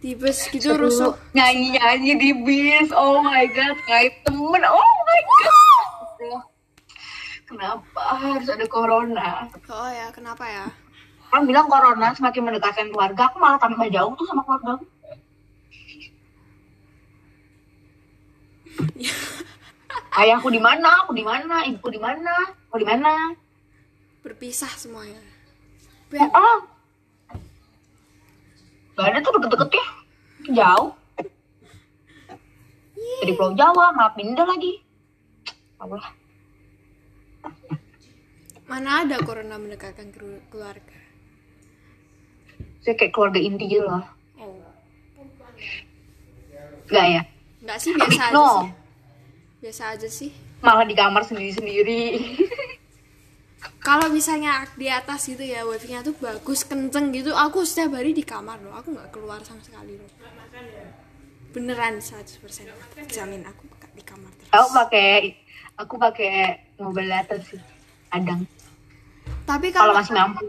di 0.00 0.16
bus 0.16 0.48
gitu 0.48 0.72
Seru. 0.72 0.88
rusuh 0.88 1.12
nyanyi-nyanyi 1.36 2.12
di 2.16 2.30
bis. 2.40 2.88
Oh 2.96 3.20
my 3.20 3.44
god 3.52 3.76
kayak 3.84 4.24
temen. 4.24 4.62
Oh 4.64 4.92
my 5.04 5.20
god. 5.28 6.40
Kenapa 7.44 8.02
harus 8.16 8.48
ada 8.48 8.64
corona? 8.64 9.44
Oh 9.68 9.90
ya 9.92 10.08
kenapa 10.08 10.48
ya? 10.48 10.66
Orang 11.30 11.44
bilang 11.46 11.68
corona 11.68 12.16
semakin 12.16 12.48
mendekatkan 12.48 12.88
keluarga. 12.88 13.28
Aku 13.28 13.36
malah 13.38 13.60
tambah 13.60 13.86
jauh 13.92 14.16
tuh 14.16 14.24
sama 14.24 14.40
keluarga 14.48 14.80
aku. 14.80 14.86
ayahku 20.24 20.48
di 20.48 20.60
mana? 20.62 21.04
Aku 21.04 21.12
di 21.12 21.22
mana? 21.26 21.68
Ibuku 21.68 21.92
di 21.92 22.00
mana? 22.00 22.56
Aku 22.72 22.80
di 22.80 22.88
mana? 22.88 23.36
Berpisah 24.24 24.72
semuanya. 24.80 25.20
Ya 26.10 26.26
ah 26.32 26.79
gak 29.00 29.08
ada 29.10 29.18
tuh 29.24 29.32
deket-deket 29.40 29.70
ya. 29.72 29.86
Jauh. 30.52 30.92
Dari 33.20 33.32
Pulau 33.32 33.56
Jawa 33.56 33.96
malah 33.96 34.12
pindah 34.12 34.44
lagi. 34.44 34.84
Allah 35.80 36.04
mana 38.70 39.02
ada 39.02 39.18
corona 39.18 39.58
mendekatkan 39.58 40.14
kelu- 40.14 40.46
keluarga? 40.46 40.94
Saya 42.78 42.94
kayak 42.94 43.10
keluarga 43.10 43.42
inti 43.42 43.66
gitu 43.66 43.82
loh. 43.82 44.06
Oh. 44.38 44.62
Gak 46.86 47.06
ya? 47.10 47.22
Nggak 47.60 47.78
sih 47.82 47.90
biasa 47.92 48.22
aja 48.22 48.32
no 48.32 48.46
sih. 48.46 48.70
Biasa 49.58 49.82
aja 49.90 50.08
sih. 50.08 50.30
Malah 50.62 50.86
di 50.86 50.94
kamar 50.94 51.26
sendiri-sendiri 51.26 52.00
kalau 53.80 54.08
misalnya 54.08 54.64
di 54.72 54.88
atas 54.88 55.28
gitu 55.28 55.44
ya 55.44 55.68
wifi-nya 55.68 56.00
tuh 56.00 56.16
bagus 56.16 56.64
kenceng 56.64 57.12
gitu. 57.12 57.32
Aku 57.32 57.64
setiap 57.64 57.96
hari 57.96 58.16
di 58.16 58.24
kamar 58.24 58.56
loh 58.60 58.72
aku 58.72 58.96
nggak 58.96 59.08
keluar 59.12 59.40
sama 59.44 59.60
sekali 59.60 60.00
loh. 60.00 60.08
Beneran 61.50 62.00
100% 62.00 62.40
jamin 63.10 63.42
aku 63.44 63.68
di 63.92 64.02
kamar 64.04 64.32
terus. 64.32 64.52
Aku 64.54 64.68
pakai 64.72 65.36
aku 65.76 65.94
pakai 65.96 66.30
mobile 66.78 67.08
data 67.08 67.36
sih 67.40 67.60
kadang. 68.08 68.48
Tapi 69.44 69.68
kalau 69.68 69.92
kalau 69.92 70.00
masih 70.00 70.14
mampu. 70.16 70.46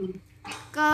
ke 0.71 0.89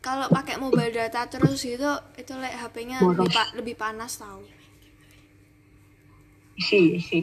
kalau 0.00 0.26
pakai 0.30 0.54
mobile 0.56 0.92
data 0.92 1.26
terus 1.26 1.60
gitu 1.60 1.88
itu 2.14 2.32
like 2.38 2.56
HP-nya 2.56 3.02
lebih, 3.02 3.30
pa- 3.30 3.52
lebih 3.54 3.74
panas 3.74 4.18
tau. 4.18 4.38
Isi 6.54 7.00
isi. 7.00 7.18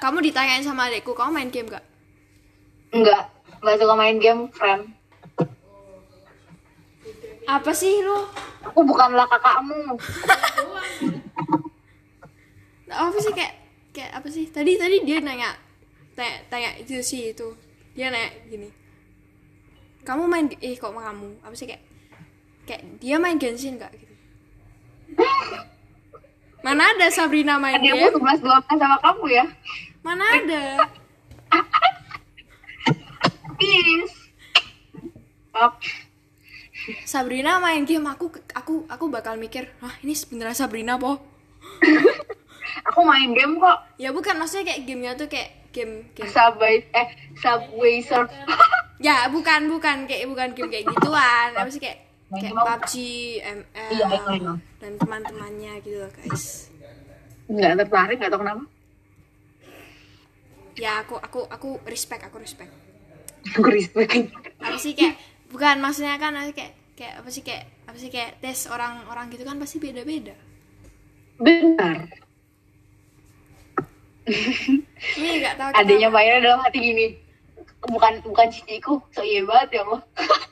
Kamu 0.00 0.24
ditanyain 0.24 0.64
sama 0.64 0.88
adekku 0.88 1.12
kamu 1.12 1.30
main 1.36 1.50
game 1.52 1.68
gak 1.68 1.84
enggak 2.90 3.30
enggak 3.62 3.76
suka 3.78 3.94
main 3.94 4.16
game 4.18 4.42
friend. 4.54 4.90
Apa 7.50 7.70
sih 7.74 8.02
lu? 8.04 8.18
Aku 8.70 8.86
bukanlah 8.86 9.26
kakakmu. 9.26 9.98
Apa 12.90 13.18
sih 13.18 13.32
kayak 13.34 13.54
kayak 13.90 14.10
apa 14.14 14.28
sih? 14.30 14.46
Tadi 14.50 14.78
tadi 14.78 15.02
dia 15.02 15.18
nanya 15.18 15.56
tanya, 16.14 16.36
tanya 16.46 16.70
itu 16.78 17.00
sih 17.02 17.34
itu. 17.34 17.54
Dia 17.96 18.12
nanya 18.14 18.30
gini. 18.46 18.68
Kamu 20.06 20.30
main 20.30 20.46
eh 20.62 20.74
kok 20.78 20.94
kamu? 20.94 21.42
Apa 21.42 21.54
sih 21.54 21.66
kayak 21.66 21.82
kayak 22.68 22.82
dia 23.02 23.18
main 23.18 23.36
Genshin 23.40 23.80
gak 23.80 23.90
gitu? 23.98 24.14
Mana 26.60 26.92
ada 26.92 27.08
Sabrina 27.10 27.56
main 27.56 27.80
adikmu 27.80 28.20
game? 28.20 28.38
11 28.38 28.46
12 28.68 28.78
sama 28.78 28.96
kamu 29.00 29.24
ya? 29.32 29.44
Mana 30.04 30.24
ada 30.38 30.62
Maaf. 35.50 35.76
Sabrina 37.04 37.60
main 37.60 37.84
game 37.84 38.08
aku 38.08 38.32
aku 38.56 38.88
aku 38.88 39.04
bakal 39.12 39.36
mikir 39.36 39.68
ah 39.84 39.92
ini 40.00 40.16
sebenarnya 40.16 40.64
Sabrina 40.64 40.96
po 40.96 41.20
aku 42.88 43.00
main 43.04 43.36
game 43.36 43.60
kok. 43.60 43.78
Ya 44.00 44.16
bukan 44.16 44.40
maksudnya 44.40 44.72
kayak 44.72 44.88
gamenya 44.88 45.12
tuh 45.12 45.28
kayak 45.28 45.68
game 45.76 46.08
game. 46.16 46.30
Subway 46.32 46.88
eh 46.90 47.08
subway 47.36 48.00
surf. 48.00 48.30
Ya 49.00 49.32
bukan 49.32 49.72
bukan 49.72 50.04
kayak 50.04 50.28
bukan 50.28 50.52
game 50.52 50.68
kayak 50.68 50.84
gituan. 50.92 51.56
Apa 51.56 51.72
sih 51.72 51.80
kayak 51.80 52.04
kayak 52.36 52.52
game? 52.52 52.60
PUBG, 52.60 52.92
ML 53.40 53.90
Iya, 53.96 54.06
iya, 54.12 54.32
iya. 54.36 54.52
dan 54.76 54.92
teman-temannya 55.00 55.72
gitu 55.80 56.04
loh 56.04 56.12
guys. 56.20 56.68
Nggak 57.48 57.80
tertarik 57.80 58.20
nggak 58.20 58.28
tahu 58.28 58.40
kenapa. 58.44 58.64
Ya 60.76 61.00
aku 61.00 61.16
aku 61.16 61.40
aku 61.48 61.68
respect 61.88 62.28
aku 62.28 62.44
respect 62.44 62.68
aku 63.48 63.60
respect 63.72 64.12
apa 64.60 64.76
sih 64.76 64.92
kayak 64.92 65.16
bukan 65.48 65.80
maksudnya 65.80 66.20
kan 66.20 66.36
apa 66.36 66.52
sih 66.52 66.56
kayak 66.56 66.72
kayak 66.96 67.14
apa 67.16 67.28
sih 67.32 67.42
kayak 67.42 67.64
apa 67.88 67.96
sih 67.96 68.10
kayak 68.12 68.30
tes 68.44 68.68
orang-orang 68.68 69.32
gitu 69.32 69.42
kan 69.48 69.56
pasti 69.56 69.80
beda-beda. 69.80 70.36
Benar. 71.40 71.96
Ini 75.16 75.28
nggak 75.40 75.54
tahu 75.56 75.68
adanya. 75.74 76.08
Mayra 76.12 76.44
dalam 76.44 76.60
hati 76.60 76.78
gini 76.78 77.06
bukan 77.80 78.20
bukan 78.20 78.52
ciciku 78.52 79.00
so 79.08 79.24
iya 79.24 79.40
banget 79.48 79.80
ya 79.80 79.88
Allah 79.88 80.04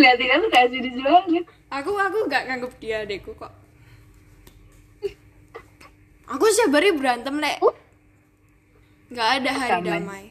lihatin 0.00 0.40
tuh 0.40 0.50
kayak 0.52 0.68
sedih 0.72 0.92
banget. 1.04 1.44
Aku 1.72 1.90
aku 1.96 2.18
nggak 2.28 2.44
nganggep 2.48 2.72
dia 2.80 3.04
adekku 3.04 3.32
kok. 3.36 3.52
Aku 6.32 6.44
setiap 6.48 6.80
hari 6.80 6.96
berantem 6.96 7.36
lek 7.40 7.60
nggak 9.12 9.28
ada 9.38 9.50
hari 9.52 9.72
Sama. 9.76 9.84
damai. 9.84 10.24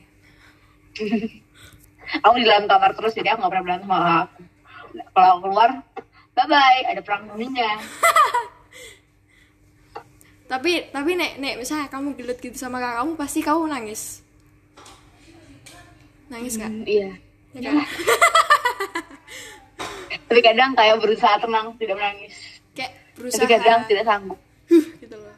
Aku 2.27 2.35
di 2.35 2.43
dalam 2.43 2.67
kamar 2.67 2.91
terus 2.97 3.15
jadi 3.15 3.31
aku 3.31 3.39
nggak 3.39 3.51
pernah 3.55 3.63
berantem 3.63 3.87
sama 3.87 4.27
aku. 4.27 4.43
Kalau 5.15 5.35
keluar 5.39 5.69
bye 6.35 6.43
bye 6.43 6.83
ada 6.91 6.99
perang 6.99 7.23
dunia. 7.31 7.79
Tapi 10.51 10.91
tapi 10.91 11.15
nek 11.15 11.39
nek 11.39 11.63
misalnya 11.63 11.87
kamu 11.87 12.11
gelut 12.19 12.35
gitu 12.43 12.59
sama 12.59 12.83
kakak 12.83 12.99
kamu 12.99 13.11
pasti 13.15 13.39
kamu 13.39 13.71
nangis. 13.71 14.19
Nangis 16.27 16.59
nggak? 16.59 16.67
Hmm, 16.67 16.83
iya. 16.83 17.15
Ya 17.55 17.71
kan? 17.71 17.87
Tapi 20.27 20.39
kadang 20.43 20.75
kayak 20.75 20.99
berusaha 20.99 21.39
tenang 21.39 21.71
tidak 21.79 21.95
menangis. 21.95 22.35
Kayak 22.75 22.91
tapi 22.91 23.15
berusaha. 23.15 23.47
kadang 23.47 23.79
tidak 23.87 24.03
sanggup. 24.03 24.39
Gitu 24.99 25.15
loh 25.15 25.30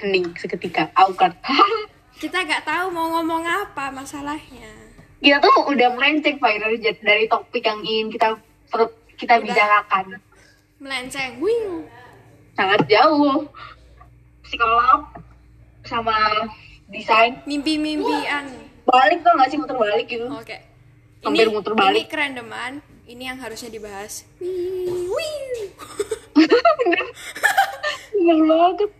hening 0.00 0.32
seketika. 0.36 0.92
Awkward. 0.94 1.34
Kita 2.22 2.44
nggak 2.44 2.64
tahu 2.64 2.92
mau 2.92 3.12
ngomong 3.18 3.44
apa 3.44 3.92
masalahnya. 3.92 4.72
Kita 5.20 5.36
tuh 5.40 5.68
udah 5.68 5.88
melenceng 5.96 6.40
Pak 6.40 6.52
dari 6.60 6.76
dari 6.80 7.24
topik 7.28 7.64
yang 7.64 7.80
ingin 7.84 8.08
kita 8.12 8.36
per- 8.68 8.96
kita 9.16 9.40
Udah. 9.40 9.44
bicarakan. 9.44 10.04
Melenceng. 10.80 11.40
Wing. 11.40 11.88
Sangat 12.56 12.84
jauh. 12.88 13.48
Psikolog 14.44 15.08
sama 15.84 16.16
desain. 16.88 17.36
Mimpi-mimpian. 17.44 18.48
Balik 18.88 19.24
tuh 19.24 19.32
nggak 19.36 19.48
sih? 19.52 19.58
Muter 19.60 19.76
balik 19.76 20.06
gitu. 20.08 20.28
Oke. 20.30 20.56
Hampir 21.24 21.48
muter 21.52 21.72
balik. 21.76 22.06
Ini 22.06 22.12
kerandoman. 22.12 22.72
Ini 23.06 23.22
yang 23.34 23.38
harusnya 23.40 23.70
dibahas. 23.72 24.24
Wih, 24.40 25.04
wih. 25.12 25.68
bener 28.16 28.42
banget 28.42 28.90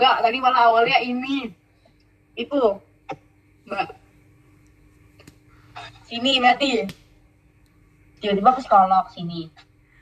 nggak 0.00 0.24
tadi 0.24 0.38
malah 0.40 0.72
awalnya 0.72 0.96
ini. 1.04 1.52
Itu. 2.32 2.80
Mbak 3.68 4.00
sini 6.10 6.42
mati 6.42 6.82
tiba-tiba 8.18 8.50
ke 8.58 8.60
psikolog 8.66 9.06
sini. 9.14 9.46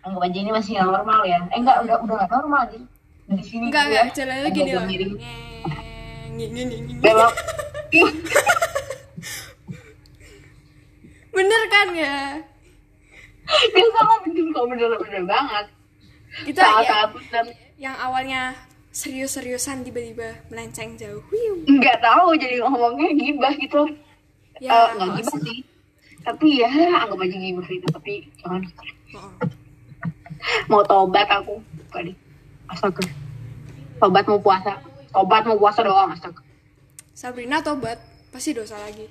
Anggap 0.00 0.24
aja 0.24 0.38
ini 0.40 0.50
masih 0.50 0.80
normal 0.80 1.20
ya. 1.28 1.36
Eh 1.52 1.60
enggak 1.60 1.84
udah 1.84 2.00
udah 2.00 2.14
nggak 2.16 2.32
normal 2.32 2.62
sih. 2.72 2.82
Dari 3.28 3.44
sini 3.44 3.68
Enggak, 3.68 3.84
enggak. 3.92 4.06
Jalannya 4.16 4.50
gini 4.56 4.72
loh. 4.72 4.84
belok. 7.04 7.34
Bener 11.36 11.62
kan 11.70 11.88
ya? 11.94 12.18
dia 13.48 13.88
sama 13.96 14.14
bener 14.26 14.44
kok 14.52 14.64
bener 14.68 14.92
bener 14.96 15.22
banget. 15.28 15.66
Kita 16.44 16.60
ya, 16.60 16.68
saat-saat 16.68 17.10
dan 17.32 17.46
yang 17.80 17.96
awalnya 17.96 18.52
serius-seriusan 18.98 19.86
tiba-tiba 19.86 20.42
melenceng 20.50 20.98
jauh. 20.98 21.22
Wiu. 21.30 21.62
nggak 21.70 22.02
tahu 22.02 22.34
jadi 22.34 22.58
ngomongnya 22.66 23.14
gibah 23.14 23.54
gitu. 23.54 23.82
Ya, 24.58 24.74
Eh, 24.74 24.86
nggak 24.98 25.10
gibah 25.22 25.38
sih. 25.46 25.58
Tapi 26.26 26.46
ya 26.58 26.70
anggap 27.06 27.22
aja 27.22 27.36
gibah 27.38 27.68
itu 27.70 27.86
tapi 27.94 28.26
jangan 28.42 28.62
oh. 29.14 29.32
mau 30.66 30.82
tobat 30.82 31.30
aku. 31.30 31.62
Deh. 31.94 32.16
Astaga. 32.66 33.06
Tobat 34.02 34.26
mau 34.26 34.42
puasa. 34.42 34.82
Tobat 35.14 35.46
mau 35.46 35.54
puasa 35.62 35.80
doang 35.86 36.10
astaga. 36.10 36.42
Sabrina 37.14 37.62
tobat, 37.62 38.02
pasti 38.34 38.50
dosa 38.50 38.78
lagi. 38.82 39.06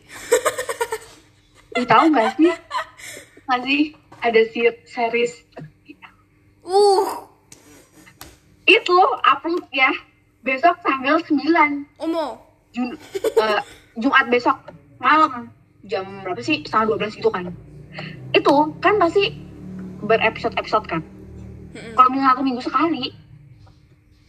Ih, 1.80 1.88
tahu 1.88 2.12
nggak 2.12 2.36
sih? 2.36 2.52
Nggak 3.48 3.60
sih? 3.64 3.82
Ada 4.20 4.42
series. 4.84 5.34
Uh, 6.68 7.24
itu 8.68 8.98
upload 9.24 9.66
ya. 9.72 9.90
Besok 10.44 10.80
tanggal 10.86 11.20
9 11.24 12.04
Omo. 12.04 12.40
Jun 12.76 12.94
eh, 13.42 13.62
Jumat 13.98 14.28
besok 14.30 14.60
malam. 15.02 15.50
Jam 15.88 16.22
berapa 16.22 16.40
sih? 16.44 16.68
Setengah 16.68 17.00
12 17.00 17.20
gitu 17.24 17.32
kan. 17.32 17.50
Itu 18.36 18.76
kan 18.84 19.00
pasti 19.00 19.34
berepisode-episode 20.04 20.86
kan. 20.86 21.02
Kalau 21.96 22.10
misalnya 22.12 22.36
satu 22.36 22.44
minggu 22.44 22.62
sekali 22.64 23.06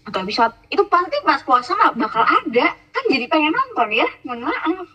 atau 0.09 0.25
episode 0.25 0.55
itu 0.73 0.83
pasti 0.89 1.17
pas 1.27 1.43
puasa 1.45 1.75
bakal 1.99 2.25
ada. 2.25 2.67
Kan 2.95 3.05
jadi 3.13 3.27
pengen 3.29 3.53
nonton 3.53 3.89
ya 3.93 4.09
mohon 4.25 4.47
maaf. 4.47 4.89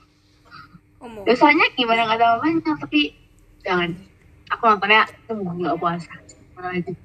Omo. 1.04 1.28
dosanya 1.28 1.68
gimana 1.76 2.08
nggak 2.08 2.20
tahu 2.24 2.36
banyak 2.40 2.76
tapi 2.80 3.02
jangan. 3.68 3.92
Aku 4.56 4.64
nontonnya 4.72 5.04
tunggu 5.28 5.52
nggak 5.60 5.76
puasa. 5.78 6.12
Aja. 6.64 6.96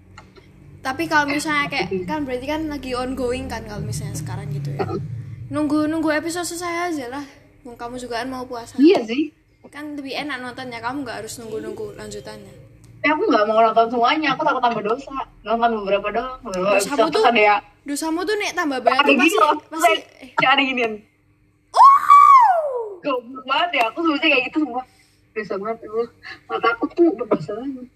Tapi 0.79 1.05
kalau 1.05 1.27
misalnya 1.27 1.67
kayak 1.67 1.89
kan 2.05 2.23
berarti 2.23 2.47
kan 2.47 2.61
lagi 2.65 2.91
ongoing 2.93 3.47
kan 3.47 3.63
kalau 3.63 3.83
misalnya 3.83 4.15
sekarang 4.15 4.49
gitu 4.51 4.73
ya. 4.73 4.87
Nunggu 5.49 5.85
nunggu 5.85 6.09
episode 6.13 6.45
selesai 6.45 6.75
aja 6.89 7.07
lah. 7.11 7.25
Mau 7.63 7.75
kamu 7.75 7.97
juga 7.97 8.21
kan 8.21 8.29
mau 8.29 8.45
puasa. 8.45 8.79
iya 8.79 9.03
sih 9.03 9.35
Kan 9.67 9.93
lebih 9.95 10.17
enak 10.17 10.39
nontonnya. 10.39 10.79
Kamu 10.79 11.03
nggak 11.03 11.19
harus 11.19 11.37
nunggu-nunggu 11.37 11.93
lanjutannya. 11.95 12.55
tapi 12.99 13.15
aku 13.15 13.23
nggak 13.27 13.45
mau 13.47 13.63
nonton 13.63 13.87
semuanya 13.89 14.29
aku 14.33 14.43
takut 14.43 14.59
tambah 14.61 14.83
dosa 14.83 15.15
nonton 15.41 15.71
beberapa 15.79 16.09
doang 16.11 16.35
beberapa 16.43 16.75
Dosamu 16.75 17.07
tuh- 17.09 17.23
ada 17.23 17.39
ya 17.39 17.57
Dosamu 17.85 18.21
tuh 18.23 18.35
nek 18.35 18.53
tambah 18.53 18.79
banyak 18.83 18.99
ada 18.99 19.07
gini 19.09 19.23
pasti 19.23 19.39
loh 19.39 19.55
pasti 19.71 19.93
eh. 20.19 20.29
kayak 20.35 20.51
ada 20.51 20.63
ginian 20.65 20.93
Oh! 21.71 22.99
goblok 22.99 23.45
banget 23.47 23.71
ya 23.73 23.85
aku 23.87 23.99
sebenarnya 24.03 24.29
kayak 24.29 24.45
gitu 24.45 24.59
semua 24.61 24.83
dosa 25.31 25.55
banget 25.57 25.79
terus 25.79 26.09
mata 26.45 26.69
aku 26.69 26.85
tuh 26.91 27.07
udah 27.13 27.27
dosa 27.29 27.51
banget 27.55 27.87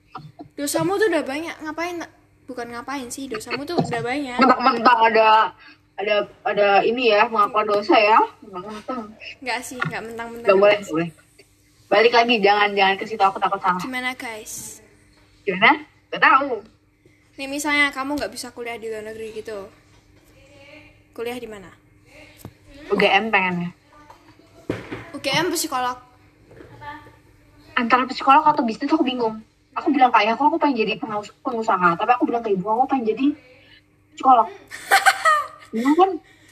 Dosamu 0.55 0.93
tuh 0.95 1.07
udah 1.09 1.25
banyak. 1.25 1.55
Ngapain? 1.59 1.97
Bukan 2.47 2.67
ngapain 2.75 3.09
sih, 3.09 3.31
dosamu 3.31 3.63
tuh 3.63 3.79
udah 3.79 4.03
banyak. 4.03 4.39
mentang-mentang 4.39 4.99
ada 5.13 5.29
ada 5.95 6.17
ada 6.43 6.69
ini 6.83 7.13
ya 7.13 7.29
mengakuan 7.29 7.69
dosa 7.69 7.95
ya 7.95 8.19
mentang-mentang 8.43 9.13
Nggak 9.45 9.59
sih, 9.63 9.79
nggak 9.79 9.91
Gak 9.93 10.03
mentang-mentang. 10.09 10.59
boleh, 10.59 10.79
gak 10.81 10.91
boleh. 10.91 11.11
Balik 11.93 12.13
lagi, 12.17 12.35
jangan 12.41 12.73
jangan 12.73 12.95
ke 12.97 13.05
situ 13.05 13.21
aku 13.21 13.37
takut 13.37 13.61
salah. 13.61 13.79
Gimana 13.79 14.17
guys? 14.17 14.81
Gimana? 15.45 15.85
Gak 16.09 16.23
tahu. 16.25 16.65
Nih 17.37 17.49
misalnya 17.49 17.93
kamu 17.93 18.17
nggak 18.17 18.33
bisa 18.33 18.49
kuliah 18.53 18.77
di 18.77 18.89
luar 18.89 19.05
negeri 19.05 19.29
gitu. 19.37 19.69
Kuliah 21.13 21.37
di 21.37 21.49
mana? 21.49 21.69
UGM 22.89 23.29
pengen 23.29 23.55
ya. 23.69 23.71
UGM 25.13 25.53
psikolog. 25.53 26.01
Antara 27.77 28.05
psikolog 28.09 28.45
atau 28.45 28.65
bisnis 28.65 28.89
aku 28.89 29.05
bingung. 29.05 29.41
Aku 29.73 29.89
bilang 29.89 30.09
kayak 30.09 30.37
aku, 30.37 30.43
aku 30.47 30.57
pengen 30.59 30.77
jadi 30.79 30.93
pengus- 30.97 31.33
pengusaha, 31.41 31.95
tapi 31.95 32.11
aku 32.11 32.25
bilang 32.25 32.41
ke 32.41 32.53
ibu 32.53 32.67
aku 32.67 32.85
pengen 32.87 33.09
jadi 33.09 33.27
psikolog. 34.13 34.49
Iya 35.73 35.89
kan? 35.97 36.11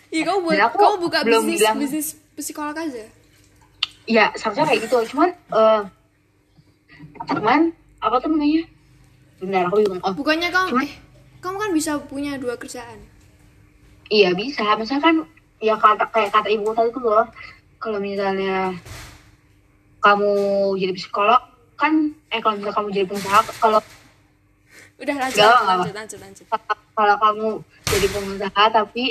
Iya 0.09 0.23
kamu 0.25 0.39
buat 0.41 0.59
aku 0.64 0.77
kamu 0.81 0.97
buka 0.99 1.18
belum 1.21 1.43
bisnis 1.45 1.61
bilang- 1.61 1.77
bisnis 1.79 2.09
psikolog 2.33 2.73
aja. 2.73 3.05
Ya, 4.05 4.33
seharusnya 4.33 4.64
kayak 4.64 4.81
gitu. 4.83 4.97
Cuman, 5.07 5.29
eh 5.51 5.83
cuman 7.29 7.61
apa 7.99 8.16
tuh 8.16 8.33
namanya? 8.33 8.64
Bentar, 9.37 9.68
aku 9.68 9.77
bingung. 9.79 10.01
Oh, 10.01 10.12
Bukannya 10.12 10.49
kamu 10.49 10.68
Cuman- 10.73 10.85
eh 10.85 10.93
kamu 11.39 11.57
kan 11.59 11.71
bisa 11.71 11.93
punya 12.03 12.33
dua 12.37 12.57
kerjaan. 12.57 12.97
Iya 14.09 14.33
bisa, 14.33 14.64
misalkan 14.75 15.29
ya 15.59 15.77
kata 15.77 16.09
kayak 16.09 16.33
kata 16.33 16.49
ibu 16.49 16.73
tadi 16.73 16.89
tuh 16.89 17.05
loh, 17.05 17.29
kalau 17.77 18.01
misalnya 18.01 18.73
kamu 20.01 20.33
jadi 20.75 20.93
psikolog 20.93 21.45
kan, 21.81 22.12
eh 22.28 22.41
kalau 22.45 22.61
misalnya 22.61 22.76
kamu 22.76 22.89
jadi 22.93 23.07
pengusaha, 23.09 23.41
kalau 23.57 23.81
Udah 25.01 25.16
lanjut 25.16 25.41
nggak. 25.41 25.64
lanjut 25.64 25.95
lanjut 25.97 26.18
lanjut. 26.20 26.45
kalau 26.93 27.16
kamu 27.16 27.49
jadi 27.89 28.07
pengusaha 28.12 28.64
tapi 28.68 29.05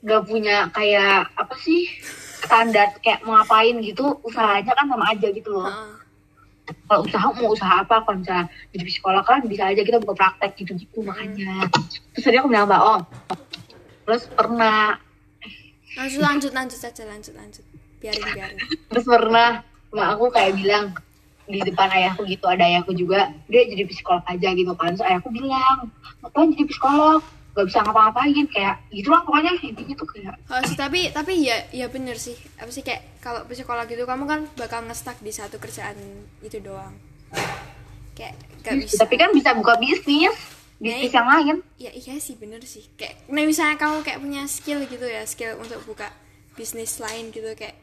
nggak 0.00 0.22
punya 0.24 0.56
kayak 0.72 1.28
apa 1.36 1.54
sih 1.60 1.84
standar 2.40 2.96
kayak 3.04 3.20
mau 3.28 3.36
ngapain 3.36 3.76
gitu, 3.84 4.16
usahanya 4.24 4.72
kan 4.72 4.88
sama 4.88 5.12
aja 5.12 5.28
gitu 5.28 5.52
loh. 5.52 5.68
Heeh. 5.68 5.92
Kalau 6.88 7.04
usaha 7.04 7.28
mau 7.36 7.52
usaha 7.52 7.84
apa, 7.84 8.00
kalau 8.08 8.24
misalnya 8.24 8.48
jadi 8.72 8.84
psikolog 8.88 9.24
kan 9.28 9.44
bisa 9.44 9.68
aja 9.68 9.84
kita 9.84 10.00
buka 10.00 10.16
praktek 10.16 10.56
gitu-gitu 10.64 11.04
makanya. 11.04 11.68
Terus 12.16 12.24
tadi 12.24 12.40
aku 12.40 12.48
bilang 12.48 12.64
mbak 12.64 12.80
Om, 12.80 13.00
terus 14.08 14.22
pernah 14.32 14.96
Lanjut 15.94 16.20
lanjut 16.24 16.52
lanjut 16.56 16.78
saja 16.80 17.04
lanjut 17.06 17.36
lanjut. 17.36 17.64
Biarin 18.02 18.24
biarin. 18.32 18.58
terus 18.90 19.04
pernah 19.06 19.60
mak 19.94 20.08
aku 20.18 20.24
kayak 20.32 20.56
bilang 20.58 20.90
di 21.44 21.60
depan 21.60 21.88
ayahku 21.92 22.24
gitu 22.24 22.44
ada 22.48 22.64
ayahku 22.64 22.96
juga 22.96 23.28
dia 23.48 23.62
jadi 23.68 23.84
psikolog 23.84 24.24
aja 24.24 24.48
gitu 24.56 24.72
kan 24.74 24.96
terus 24.96 25.04
ayahku 25.04 25.28
bilang 25.28 25.92
ngapain 26.24 26.48
jadi 26.56 26.64
psikolog 26.68 27.20
gak 27.54 27.70
bisa 27.70 27.86
ngapa-ngapain 27.86 28.46
kayak 28.50 28.76
gitulah 28.90 29.22
pokoknya 29.22 29.54
intinya 29.62 29.94
tuh 29.94 30.08
kayak 30.10 30.34
Oh, 30.50 30.58
sih, 30.66 30.74
tapi 30.74 31.14
tapi 31.14 31.38
ya 31.38 31.62
ya 31.70 31.86
bener 31.86 32.18
sih. 32.18 32.34
Apa 32.58 32.66
sih 32.74 32.82
kayak 32.82 33.22
kalau 33.22 33.46
psikolog 33.46 33.86
itu 33.86 34.02
kamu 34.02 34.26
kan 34.26 34.40
bakal 34.58 34.82
ngestak 34.82 35.22
di 35.22 35.30
satu 35.30 35.62
kerjaan 35.62 35.94
itu 36.42 36.58
doang. 36.58 36.98
Kayak 38.18 38.34
gak 38.66 38.74
bisa. 38.82 39.06
tapi 39.06 39.14
kan 39.14 39.30
bisa 39.30 39.54
buka 39.54 39.78
bisnis 39.78 40.34
bisnis 40.82 41.14
yang 41.14 41.30
lain 41.30 41.56
Ya 41.78 41.94
iya 41.94 42.18
sih 42.18 42.34
bener 42.34 42.58
sih. 42.66 42.90
Kayak 42.98 43.22
nah 43.30 43.46
misalnya 43.46 43.78
kamu 43.78 44.02
kayak 44.02 44.18
punya 44.18 44.42
skill 44.50 44.82
gitu 44.90 45.06
ya, 45.06 45.22
skill 45.22 45.54
untuk 45.54 45.78
buka 45.86 46.10
bisnis 46.58 46.98
lain 46.98 47.30
gitu 47.30 47.54
kayak 47.54 47.78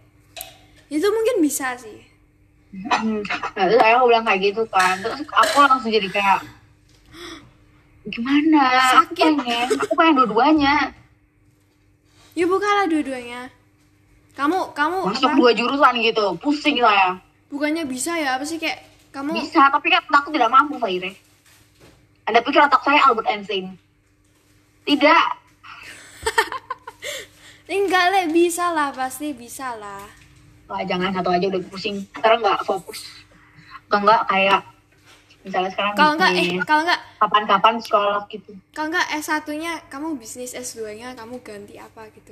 itu 0.91 1.07
mungkin 1.07 1.39
bisa 1.39 1.79
sih. 1.79 2.10
Hmm. 2.71 3.19
nah 3.55 3.63
terus 3.67 3.83
ayahku 3.83 4.07
bilang 4.07 4.23
kayak 4.23 4.41
gitu 4.47 4.63
kan 4.71 4.95
terus 5.03 5.27
aku 5.27 5.55
langsung 5.59 5.91
jadi 5.91 6.07
kayak 6.07 6.39
gimana 8.07 8.63
aku 8.95 9.11
Sakit. 9.11 9.27
pengen 9.43 9.67
aku 9.75 9.93
pengen 9.99 10.15
dua-duanya 10.23 10.75
Ya 12.31 12.47
bukalah 12.47 12.87
dua-duanya. 12.87 13.51
Kamu 14.39 14.71
kamu 14.71 15.03
masuk 15.11 15.27
apa? 15.27 15.35
dua 15.35 15.51
jurusan 15.51 15.99
gitu 15.99 16.39
pusing 16.39 16.79
saya 16.79 17.19
Bukannya 17.51 17.83
bisa 17.83 18.15
ya 18.15 18.39
apa 18.39 18.47
sih 18.47 18.55
kayak 18.55 18.87
kamu 19.11 19.35
Bisa, 19.35 19.67
tapi 19.67 19.91
kan 19.91 20.07
aku 20.07 20.31
tidak 20.31 20.47
mampu, 20.47 20.79
Faire. 20.79 21.11
Anda 22.23 22.39
pikir 22.39 22.63
otak 22.63 22.79
saya 22.87 23.03
Albert 23.03 23.27
Einstein? 23.27 23.75
Tidak. 24.87 25.23
enggak 27.75 28.05
le 28.15 28.31
bisa 28.31 28.71
lah 28.71 28.95
pasti 28.95 29.35
bisa 29.35 29.75
lah. 29.75 30.07
Wah, 30.71 30.81
jangan 30.81 31.11
satu 31.11 31.29
aja 31.29 31.45
udah 31.51 31.61
pusing. 31.67 31.99
Sekarang 32.15 32.39
nggak 32.39 32.63
fokus. 32.63 33.03
Kalau 33.85 34.07
nggak 34.07 34.23
kayak 34.23 34.61
misalnya 35.41 35.67
sekarang 35.67 35.91
Kalau 35.97 36.11
enggak 36.15 36.31
eh 36.31 36.47
kalau 36.63 36.81
enggak 36.85 37.01
kapan-kapan 37.17 37.73
psikolog 37.75 38.23
gitu. 38.29 38.51
kalau 38.71 38.87
enggak 38.87 39.07
S1-nya 39.19 39.73
kamu 39.89 40.15
bisnis 40.15 40.53
S2-nya 40.53 41.11
kamu 41.11 41.41
ganti 41.41 41.75
apa 41.75 42.07
gitu. 42.13 42.31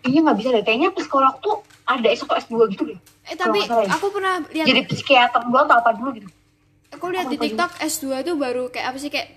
Kayaknya 0.00 0.20
nggak 0.22 0.36
bisa 0.38 0.48
deh. 0.52 0.62
Kayaknya 0.62 0.88
psikolog 0.92 1.34
tuh 1.40 1.56
ada 1.82 2.04
S1 2.06 2.30
S2 2.46 2.54
gitu 2.70 2.82
deh. 2.86 2.98
Eh 3.24 3.34
tapi 3.34 3.58
nggak 3.58 3.88
ya. 3.88 3.90
aku 3.90 4.06
pernah 4.12 4.34
lihat 4.46 4.66
Jadi 4.68 4.80
psikiater 4.86 5.40
dulu 5.42 5.58
atau 5.58 5.76
apa 5.80 5.90
dulu 5.96 6.10
gitu. 6.14 6.28
aku 6.92 7.04
lihat 7.10 7.26
di 7.26 7.36
TikTok 7.36 7.72
S2 7.82 8.04
tuh 8.22 8.34
baru 8.38 8.70
kayak 8.70 8.86
apa 8.94 8.98
sih 9.00 9.10
kayak 9.10 9.28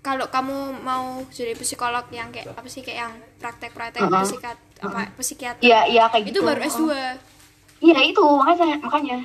kalau 0.00 0.26
kamu 0.26 0.80
mau 0.80 1.20
jadi 1.30 1.52
psikolog 1.54 2.02
yang 2.10 2.32
kayak 2.34 2.50
apa 2.50 2.66
sih 2.66 2.80
kayak 2.80 2.98
yang 2.98 3.12
praktek-praktek 3.38 4.00
Uh-uh. 4.02 4.24
psikiat 4.24 4.56
apa 4.80 5.12
psikiater 5.14 5.60
Iya, 5.60 5.80
iya 5.86 6.04
kayak 6.08 6.24
itu 6.26 6.34
gitu. 6.34 6.42
baru 6.42 6.60
S2. 6.64 6.82
Iya 6.88 7.12
iya 7.80 7.98
itu. 8.00 8.22
Makanya 8.22 8.76
makanya. 8.80 9.18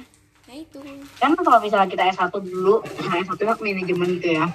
Nah 0.46 0.56
itu. 0.56 0.80
Kan 1.20 1.32
kalau 1.36 1.60
misalnya 1.60 1.88
kita 1.88 2.04
S1 2.10 2.34
dulu 2.34 2.82
nah 3.06 3.16
S1 3.20 3.38
kan 3.38 3.58
manajemen 3.60 4.08
gitu 4.18 4.30
ya. 4.36 4.46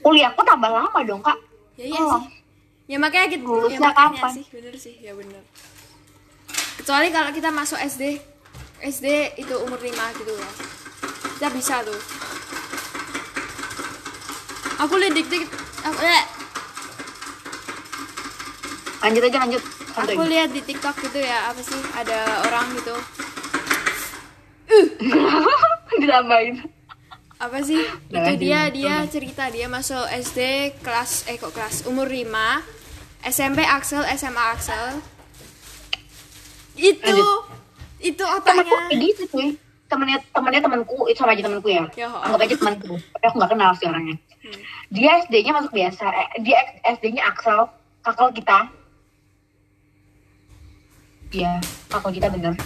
Kuliahku 0.00 0.40
tambah 0.42 0.70
lama 0.70 1.00
dong 1.04 1.20
kak. 1.20 1.38
Ya 1.76 1.84
iya 1.86 2.00
Oh. 2.00 2.18
sih. 2.18 2.26
Ya 2.88 2.96
makanya 2.96 3.28
kita 3.30 3.44
ya 3.44 3.78
makanya 3.78 3.92
kapan? 3.92 4.32
sih. 4.34 4.44
Bener 4.50 4.74
sih. 4.74 4.94
Ya 4.98 5.12
bener. 5.12 5.42
Kecuali 6.78 7.08
kalau 7.12 7.30
kita 7.30 7.52
masuk 7.52 7.76
SD 7.78 8.16
SD 8.78 9.06
itu 9.36 9.54
umur 9.58 9.76
5 9.76 9.92
gitu 10.16 10.32
ya 10.32 10.50
kita 11.38 11.54
bisa 11.54 11.86
tuh. 11.86 11.94
Aku 14.78 14.94
lihat 14.98 15.14
dik 15.14 15.26
dik 15.26 15.46
aku, 15.82 15.98
eh, 16.02 16.22
lanjut 19.02 19.22
aja 19.26 19.38
lanjut. 19.46 19.62
Santai 19.94 20.14
aku 20.14 20.24
lihat 20.26 20.50
di 20.50 20.60
TikTok 20.62 20.96
gitu 21.06 21.18
ya 21.22 21.50
apa 21.50 21.60
sih? 21.62 21.80
Ada 21.94 22.18
orang 22.50 22.66
gitu. 22.78 22.94
Ditambahin. 26.02 26.56
Apa 27.38 27.58
sih? 27.62 27.82
Itu 28.10 28.32
dia 28.38 28.68
dia 28.70 29.06
cerita 29.06 29.46
dia 29.48 29.70
masuk 29.70 30.02
SD 30.10 30.72
kelas 30.82 31.30
eh 31.30 31.38
kok 31.38 31.54
kelas? 31.54 31.86
Umur 31.86 32.10
5 32.10 32.26
SMP 33.26 33.62
Axel 33.62 34.02
SMA 34.18 34.44
Axel. 34.54 35.02
Itu 36.78 37.02
Lanjut. 37.02 37.50
itu 37.98 38.22
otaknya 38.22 38.62
kayak 38.62 38.98
gitu 39.02 39.22
cuy. 39.34 39.48
Temennya 39.88 40.20
temennya 40.30 40.60
temanku 40.62 41.08
itu 41.10 41.18
sama 41.18 41.34
aja 41.34 41.42
temanku 41.42 41.66
ya. 41.72 41.88
Ya, 41.96 42.06
oh. 42.12 42.22
anggap 42.22 42.44
aja 42.46 42.54
temanku 42.54 42.94
tapi 42.98 43.24
aku 43.26 43.36
nggak 43.40 43.52
kenal 43.56 43.70
sih 43.74 43.86
orangnya. 43.90 44.16
Hmm. 44.38 44.54
dia 44.94 45.18
SD-nya 45.26 45.50
masuk 45.50 45.74
biasa 45.74 46.04
eh, 46.14 46.28
dia 46.46 46.62
SD-nya 46.86 47.26
Axel 47.26 47.66
kakak 48.06 48.38
kita 48.38 48.70
Iya, 51.28 51.60
kakak 51.92 52.12
kita 52.16 52.28
bener. 52.32 52.56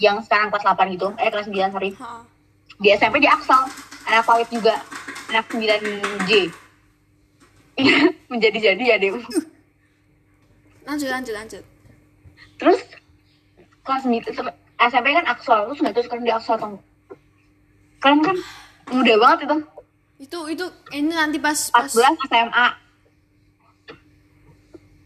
Yang 0.00 0.24
sekarang 0.26 0.48
kelas 0.48 0.64
8 0.64 0.94
gitu 0.96 1.08
eh 1.20 1.28
kelas 1.28 1.46
9 1.48 1.74
sorry. 1.74 1.90
Ha. 2.00 2.24
di 2.82 2.88
SMP 2.90 3.22
di 3.22 3.30
Axel 3.30 3.62
anak 4.10 4.26
PAUD 4.26 4.48
juga 4.50 4.74
anak 5.30 5.46
9J 5.54 6.50
menjadi-jadi 8.32 8.82
ya 8.82 8.96
deh 8.98 9.14
lanjut 10.82 11.08
lanjut 11.08 11.34
lanjut. 11.36 11.62
Terus 12.58 12.80
kelas 13.86 14.02
9 14.02 14.34
SMP 14.82 15.06
kan 15.14 15.26
Axel 15.30 15.70
terus 15.70 15.78
nggak 15.78 15.94
tahu 15.94 16.04
sekarang 16.10 16.24
di 16.26 16.32
Axel 16.34 16.58
atau 16.58 16.70
kalian 18.02 18.20
kan? 18.26 18.36
Muda 18.90 19.14
banget 19.14 19.38
itu. 19.46 19.56
Itu 20.26 20.38
itu 20.50 20.64
ini 20.90 21.14
nanti 21.14 21.38
pas 21.38 21.70
pas 21.70 21.86
14 21.86 22.18
SMA 22.26 22.66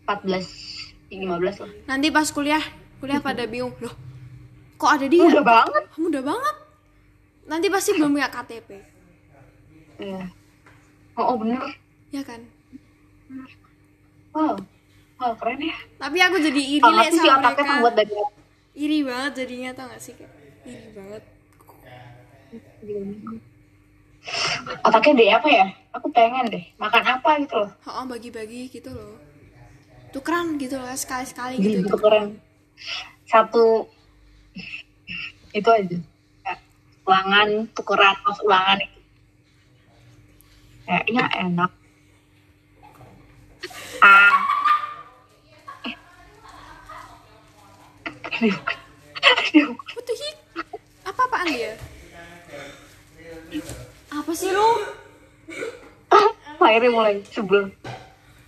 14 0.08 0.75
15 1.10 1.62
lah. 1.62 1.70
Nanti 1.86 2.08
pas 2.10 2.28
kuliah 2.34 2.62
kuliah 2.98 3.20
pada 3.20 3.44
bingung 3.46 3.74
loh 3.78 3.94
kok 4.76 4.90
ada 4.92 5.06
dia? 5.08 5.24
Muda 5.24 5.42
banget. 5.42 5.84
Muda 5.96 6.20
banget. 6.20 6.56
Nanti 7.46 7.66
pasti 7.72 7.90
belum 7.96 8.10
punya 8.12 8.28
KTP 8.28 8.70
Iya. 9.96 10.28
oh, 11.16 11.24
oh 11.32 11.36
bener. 11.40 11.62
Ya 12.12 12.20
kan? 12.20 12.44
Wow. 14.36 14.60
Wow 15.16 15.32
keren 15.40 15.64
ya. 15.64 15.76
Tapi 15.96 16.18
aku 16.20 16.36
jadi 16.36 16.60
iri 16.60 16.84
lek 16.84 17.08
sih 17.16 17.24
sama 17.24 17.56
mereka. 17.56 17.64
terbuat 17.64 17.94
dari 17.96 18.14
iri 18.76 18.98
banget 19.00 19.32
jadinya 19.40 19.70
tau 19.72 19.88
gak 19.88 20.02
sih? 20.04 20.12
Kayak 20.12 20.32
iri 20.68 20.88
banget. 20.92 21.22
Otaknya 24.84 25.12
deh 25.16 25.30
apa 25.32 25.48
ya? 25.48 25.66
Aku 25.96 26.12
pengen 26.12 26.52
deh 26.52 26.64
makan 26.76 27.04
apa 27.08 27.30
gitu 27.40 27.56
loh. 27.64 27.70
Oh 27.88 28.04
bagi-bagi 28.04 28.68
gitu 28.68 28.92
loh 28.92 29.16
tukeran 30.16 30.56
gitu 30.56 30.80
loh 30.80 30.88
sekali-sekali 30.96 31.60
Gini 31.60 31.84
gitu 31.84 31.92
gitu. 31.92 31.96
keren 32.00 32.40
satu 33.28 33.84
itu 35.52 35.68
aja. 35.68 35.98
Ulangan 37.06 37.68
tukeran 37.76 38.16
mas 38.24 38.38
ulangan 38.40 38.78
itu. 38.80 39.00
Kayaknya 40.88 41.24
enak. 41.44 41.70
Ah 44.00 44.40
Eh. 48.36 48.52
what 49.96 50.04
the 50.04 50.12
heck? 50.12 50.36
Apa-apaan 51.08 51.46
dia? 51.48 51.72
Apa 54.12 54.32
sih 54.32 54.52
lu 54.52 54.68
akhirnya 56.56 56.90
mulai 56.92 57.16
sebel 57.30 57.70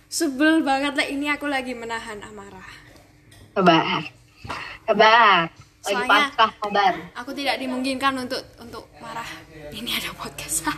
sebel 0.09 0.65
banget 0.65 0.97
lah 0.97 1.05
ini 1.05 1.29
aku 1.29 1.45
lagi 1.45 1.77
menahan 1.77 2.17
amarah. 2.25 2.65
Sabar 3.53 4.01
sabar 4.89 5.45
lagi 5.79 5.93
Soalnya- 5.95 6.09
pasrah 6.33 6.51
sabar 6.59 6.93
aku 7.13 7.31
tidak 7.37 7.61
dimungkinkan 7.61 8.17
untuk 8.17 8.41
untuk 8.57 8.89
marah. 8.97 9.29
Ini 9.69 10.01
ada 10.01 10.09
podcast. 10.17 10.65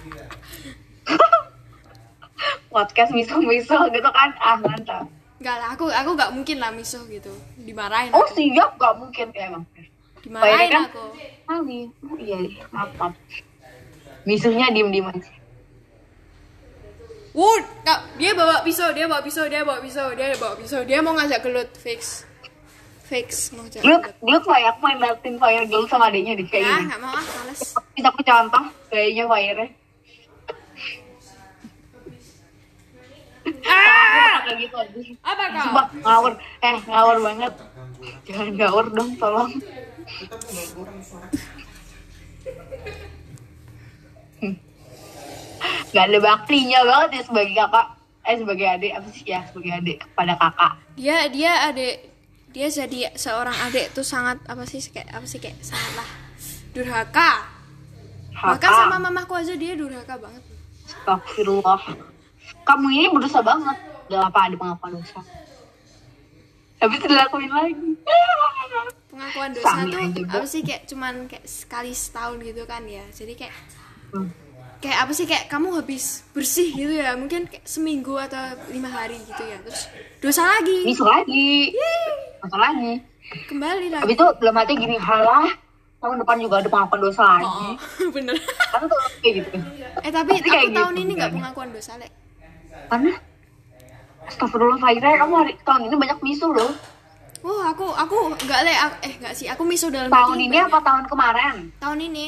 Podcast 2.71 3.11
miso-miso 3.11 3.77
gitu 3.91 4.09
kan? 4.09 4.31
Ah 4.39 4.57
mantap. 4.57 5.05
Enggak 5.37 5.57
lah, 5.59 5.69
aku 5.75 5.91
aku 5.91 6.09
gak 6.15 6.31
mungkin 6.31 6.57
lah 6.57 6.71
misuh 6.71 7.03
gitu. 7.05 7.29
Dimarahin 7.59 8.09
oh 8.15 8.23
aku. 8.23 8.33
siap 8.33 8.79
gak 8.79 8.95
mungkin 8.97 9.27
ya 9.35 9.51
emang 9.51 9.63
Dimarahin 10.23 10.69
kan? 10.71 10.83
aku. 10.87 11.05
kali. 11.45 11.91
Oh, 12.07 12.15
iya 12.17 12.37
iya. 12.39 12.63
maaf 12.71 12.89
maaf. 12.95 13.13
Misuhnya 14.23 14.71
diem 14.71 14.89
diem 14.89 15.05
aja 15.11 15.40
Wood, 17.31 17.63
kak, 17.87 17.99
dia 18.19 18.35
bawa 18.35 18.59
pisau, 18.59 18.91
dia 18.91 19.07
bawa 19.07 19.23
pisau, 19.23 19.47
dia 19.47 19.63
bawa 19.63 19.79
pisau, 19.79 20.11
dia 20.11 20.35
bawa 20.35 20.53
pisau, 20.59 20.81
dia 20.83 20.99
mau 20.99 21.15
ngajak 21.15 21.39
gelut 21.39 21.71
fix. 21.79 22.27
Fix 23.07 23.55
mau 23.55 23.63
ngajak 23.63 23.79
gelut. 23.79 24.43
kayak 24.43 24.75
aku 24.75 24.79
main 24.83 24.99
Melting 24.99 25.37
Fire 25.39 25.63
dulu 25.63 25.87
sama 25.87 26.11
adiknya 26.11 26.35
deh 26.35 26.43
Ya, 26.43 26.51
kayaknya. 26.51 26.91
nggak 26.91 26.99
mau 26.99 27.15
ah, 27.15 27.23
males. 27.23 27.61
Bisa 27.95 28.07
aku 28.11 28.21
contoh 28.27 28.63
kayaknya 28.91 29.23
Fire-nya. 29.31 29.67
Ah! 33.63 34.35
Kayak 34.43 34.57
gitu 34.67 34.75
aja. 34.75 34.99
Apa 35.23 35.43
kau? 35.47 35.63
Sumpah, 35.63 35.85
ngawur. 36.03 36.33
Eh, 36.59 36.77
ngawur 36.83 37.17
banget. 37.23 37.53
Jangan 38.27 38.47
ngawur 38.59 38.85
dong, 38.91 39.09
tolong. 39.15 39.51
Gak 45.91 46.05
ada 46.07 46.19
baktinya 46.23 46.79
banget 46.87 47.09
ya 47.19 47.21
sebagai 47.27 47.53
kakak. 47.55 47.87
Eh, 48.21 48.35
sebagai 48.37 48.67
adik. 48.67 48.91
Apa 48.95 49.07
sih 49.11 49.23
ya? 49.27 49.39
Sebagai 49.49 49.71
adik 49.75 49.97
kepada 50.07 50.33
kakak. 50.39 50.73
Dia 50.95 51.17
dia 51.27 51.51
adik 51.67 51.95
dia 52.51 52.67
jadi 52.67 53.15
seorang 53.15 53.55
adik 53.71 53.95
tuh 53.95 54.03
sangat 54.03 54.43
apa 54.43 54.67
sih 54.67 54.83
kayak 54.91 55.07
apa 55.15 55.23
sih 55.23 55.39
kayak 55.39 55.55
sangatlah 55.63 56.07
durhaka. 56.75 57.47
Bahkan 58.35 58.71
sama 58.71 58.97
mamaku 58.99 59.39
aja 59.39 59.55
dia 59.55 59.75
durhaka 59.75 60.19
banget. 60.19 60.43
Astagfirullah. 60.87 61.81
Kamu 62.67 62.87
ini 62.91 63.07
berdosa 63.11 63.39
banget. 63.39 63.77
Udah 64.11 64.27
apa 64.27 64.39
ada 64.51 64.55
pengakuan 64.59 64.99
dosa. 64.99 65.19
Habis 66.81 66.99
dilakuin 67.05 67.51
lagi. 67.51 67.89
Pengakuan 69.07 69.49
dosa 69.53 69.69
Sami 69.69 69.91
tuh 69.91 69.99
aja, 70.01 70.21
apa 70.39 70.47
sih 70.49 70.61
kayak 70.65 70.83
cuman 70.89 71.13
kayak 71.29 71.45
sekali 71.47 71.91
setahun 71.95 72.41
gitu 72.43 72.63
kan 72.67 72.83
ya. 72.87 73.03
Jadi 73.11 73.33
kayak 73.35 73.55
Hmm. 74.11 74.27
Kayak 74.81 74.97
apa 74.99 75.11
sih 75.11 75.23
kayak 75.23 75.45
kamu 75.45 75.71
habis 75.75 76.03
bersih 76.31 76.69
gitu 76.69 76.89
ya 76.91 77.13
mungkin 77.13 77.45
kayak 77.45 77.61
seminggu 77.63 78.17
atau 78.17 78.41
lima 78.67 78.89
hari 78.89 79.21
gitu 79.21 79.43
ya 79.43 79.61
terus 79.61 79.85
dosa 80.19 80.41
lagi 80.49 80.77
Misu 80.83 81.05
lagi. 81.05 81.69
Dosa 82.39 82.57
lagi. 82.59 82.93
kembali 83.43 83.87
lagi 83.89 84.01
Habis 84.01 84.15
itu 84.15 84.27
dalam 84.37 84.55
hati 84.55 84.73
gini, 84.75 84.97
halah. 84.97 85.47
Tahun 85.97 86.17
depan 86.17 86.35
juga 86.35 86.57
ada 86.57 86.67
pengakuan 86.67 86.99
dosa 86.99 87.23
lagi. 87.31 87.45
oh 88.01 88.09
bener 88.15 88.33
Kan 88.67 88.81
tuh 88.83 88.99
kayak 89.19 89.33
gitu. 89.39 89.49
eh 89.99 90.11
tapi 90.11 90.29
Pasti 90.35 90.49
aku 90.49 90.69
tahun 90.71 90.91
gitu 90.91 90.99
ini 90.99 91.11
nggak 91.13 91.29
kan. 91.29 91.37
pengakuan 91.37 91.69
dosa 91.71 91.91
lek 91.95 92.11
Karena 92.87 93.13
Astagfirullah 94.23 94.77
Faira, 94.77 95.09
kamu 95.15 95.33
hari 95.35 95.53
tahun 95.59 95.81
ini 95.83 95.95
banyak 95.95 96.19
misu 96.21 96.47
loh. 96.49 96.71
oh 97.41 97.61
aku 97.63 97.85
aku 97.87 98.15
nggak 98.35 98.61
lek 98.63 98.77
eh 99.01 99.13
nggak 99.17 99.33
sih 99.33 99.45
aku 99.45 99.61
miso 99.63 99.87
dalam 99.87 100.09
Tahun 100.09 100.37
ini 100.39 100.49
banyak. 100.51 100.67
apa 100.67 100.79
tahun 100.79 101.03
kemarin? 101.05 101.55
tahun 101.77 101.99
ini 102.03 102.25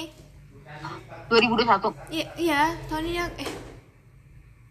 2021. 1.34 2.14
iya 2.14 2.26
iya 2.38 2.62
tahun 2.86 3.04
ini 3.06 3.20
eh 3.42 3.50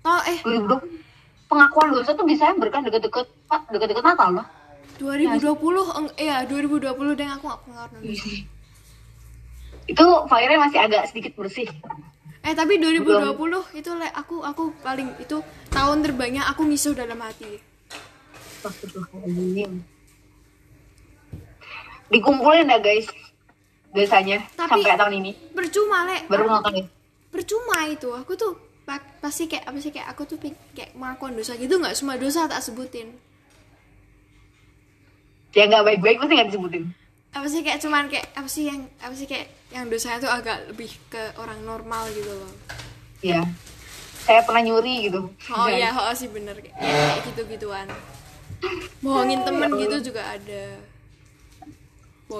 oh 0.04 0.20
eh 0.22 0.38
2020. 0.40 1.50
Pengakuan 1.50 1.92
dosa 1.92 2.16
tuh 2.16 2.24
Desember 2.24 2.70
kan 2.70 2.80
deket-deket 2.80 3.26
deket-deket 3.68 4.00
Natal 4.00 4.30
loh. 4.32 4.46
2020 4.96 5.42
eng- 5.98 6.16
iya 6.16 6.46
2020 6.46 7.18
deh 7.18 7.28
aku 7.28 7.44
nggak 7.44 7.60
pengakuan 7.62 8.00
dosa 8.00 8.30
Itu 9.82 10.06
Faira 10.30 10.54
masih 10.56 10.78
agak 10.78 11.10
sedikit 11.10 11.34
bersih. 11.34 11.66
Eh 12.42 12.54
tapi 12.54 12.78
2020 12.78 13.38
itu 13.74 13.90
le, 13.92 14.06
aku 14.10 14.42
aku 14.42 14.74
paling 14.80 15.10
itu 15.18 15.42
tahun 15.68 16.02
terbanyak 16.02 16.46
aku 16.46 16.62
misuh 16.62 16.94
dalam 16.94 17.18
hati. 17.18 17.58
Dikumpulin 22.10 22.68
ya 22.68 22.78
guys 22.78 23.08
dosanya 23.92 24.40
Tapi- 24.50 24.80
sampai 24.80 24.96
tahun 24.96 25.14
ini 25.18 25.32
Percuma 25.52 26.04
le. 26.04 26.24
baru 26.26 26.44
nonton 26.46 26.72
ya. 26.74 26.84
Percuma 27.28 27.84
itu. 27.86 28.08
Aku 28.10 28.32
tuh 28.34 28.52
pa- 28.82 29.00
pasti 29.18 29.46
kayak 29.46 29.64
apa 29.64 29.78
sih 29.78 29.88
kayak 29.88 30.08
aku 30.10 30.24
tuh 30.26 30.36
kayak 30.72 30.92
melakukan 30.92 31.32
dosa 31.32 31.52
gitu 31.54 31.76
nggak 31.76 31.92
semua 31.92 32.16
dosa 32.16 32.44
tak 32.44 32.60
sebutin. 32.60 33.12
Ya 35.52 35.64
nggak 35.66 35.84
baik-baik 35.86 36.16
pasti 36.18 36.32
nggak 36.32 36.48
disebutin. 36.48 36.84
apa 37.30 37.48
sih 37.48 37.60
kayak 37.60 37.80
cuman 37.80 38.04
kayak 38.06 38.28
apa 38.30 38.44
sih 38.44 38.64
yang 38.66 38.84
apa 38.98 39.12
sih 39.12 39.24
kayak 39.24 39.48
yang 39.70 39.88
dosanya 39.88 40.20
tuh 40.20 40.28
agak 40.30 40.68
lebih 40.68 40.92
ke 41.06 41.32
orang 41.34 41.56
normal 41.62 42.04
gitu 42.10 42.28
loh 42.28 42.52
Iya. 43.22 43.40
Saya 44.20 44.44
pernah 44.44 44.60
nyuri 44.60 45.08
gitu. 45.08 45.32
oh 45.50 45.64
iya 45.66 45.88
oh 45.90 46.12
sih 46.12 46.28
bener 46.28 46.52
kayak, 46.54 46.76
kayak 46.76 47.24
gitu 47.24 47.40
gituan 47.48 47.88
bohongin 49.00 49.40
temen 49.42 49.72
gitu 49.74 50.12
juga 50.12 50.28
ada 50.28 50.76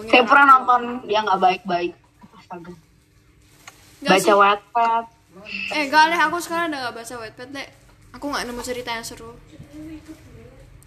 Saya 0.03 0.23
pernah 0.23 0.45
tua. 0.47 0.53
nonton 0.55 0.83
yang 1.07 1.25
nggak 1.25 1.41
baik-baik. 1.41 1.93
Astaga. 2.35 2.73
Nggak 4.01 4.11
Baca 4.13 4.25
sih. 4.25 4.35
Wattpad. 4.35 5.05
eh 5.73 5.89
gak 5.89 6.05
deh 6.09 6.21
aku 6.21 6.37
sekarang 6.39 6.69
udah 6.69 6.81
gak 6.87 6.97
baca 6.99 7.15
Wattpad 7.17 7.49
deh 7.51 7.69
aku 8.13 8.25
nggak 8.29 8.45
nemu 8.45 8.61
cerita 8.61 8.93
yang 8.93 9.01
seru 9.01 9.33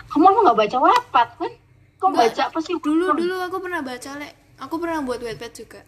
Kamu 0.05 0.21
emang 0.23 0.43
nggak 0.45 0.59
baca 0.61 0.77
Wattpad 0.77 1.29
kan? 1.35 1.51
Kau 1.97 2.07
Nggak. 2.07 2.29
baca 2.29 2.41
apa 2.53 2.59
sih? 2.61 2.77
dulu 2.77 3.17
dulu 3.17 3.35
aku 3.41 3.57
pernah 3.57 3.81
baca 3.81 4.09
le 4.15 4.29
aku 4.61 4.75
pernah 4.77 5.01
buat 5.01 5.17
Wattpad 5.17 5.51
juga 5.51 5.81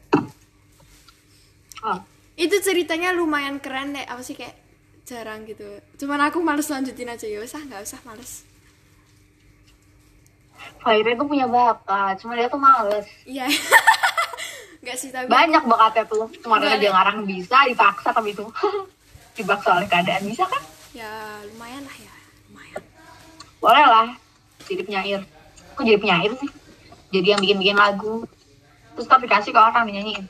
Ah, 1.80 2.02
itu 2.34 2.58
ceritanya 2.58 3.14
lumayan 3.14 3.62
keren 3.62 3.94
deh 3.94 4.02
apa 4.02 4.26
sih 4.26 4.34
kayak 4.34 4.58
jarang 5.06 5.46
gitu 5.46 5.78
cuman 5.96 6.26
aku 6.26 6.42
males 6.42 6.66
lanjutin 6.66 7.06
aja 7.08 7.30
ya 7.30 7.38
usah 7.40 7.62
nggak 7.62 7.86
usah 7.86 8.02
males 8.02 8.42
Fahira 10.88 11.12
tuh 11.14 11.28
punya 11.28 11.44
bakat, 11.46 12.16
cuma 12.24 12.40
dia 12.40 12.48
tuh 12.48 12.56
males. 12.58 13.04
iya 13.28 13.44
nggak 14.82 14.96
sih 14.96 15.12
tapi 15.12 15.28
Banyak 15.28 15.68
bakatnya 15.68 16.08
tuh, 16.08 16.32
cuma 16.40 16.64
dia 16.64 16.80
ada. 16.80 16.88
ngarang 16.88 17.28
bisa, 17.28 17.68
dipaksa 17.68 18.16
tapi 18.16 18.32
itu 18.32 18.48
dipaksa 19.38 19.76
oleh 19.76 19.88
keadaan 19.88 20.24
bisa 20.24 20.48
kan? 20.48 20.64
ya 20.96 21.12
lumayan 21.52 21.84
lah 21.84 21.98
ya 22.00 22.14
lumayan 22.48 22.82
Boleh 23.60 23.84
lah, 23.84 24.08
jadi 24.64 24.82
penyair. 24.82 25.22
Kok 25.76 25.84
jadi 25.84 26.00
penyair 26.00 26.32
sih? 26.40 26.50
Jadi 27.12 27.28
yang 27.30 27.42
bikin-bikin 27.42 27.76
lagu, 27.76 28.24
terus 28.96 29.08
tapi 29.08 29.28
kasih 29.28 29.52
ke 29.52 29.60
orang 29.60 29.84
dinyanyiin. 29.86 30.24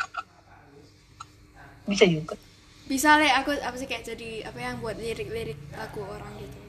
Bisa 1.85 2.03
juga. 2.03 2.35
bisa 2.87 3.19
le 3.19 3.27
aku 3.27 3.51
apa 3.51 3.75
sih 3.75 3.83
kayak 3.83 4.07
jadi 4.07 4.47
apa 4.47 4.59
yang 4.63 4.79
buat 4.79 4.95
lirik-lirik 4.95 5.59
lagu 5.75 6.07
orang 6.07 6.31
gitu 6.39 6.59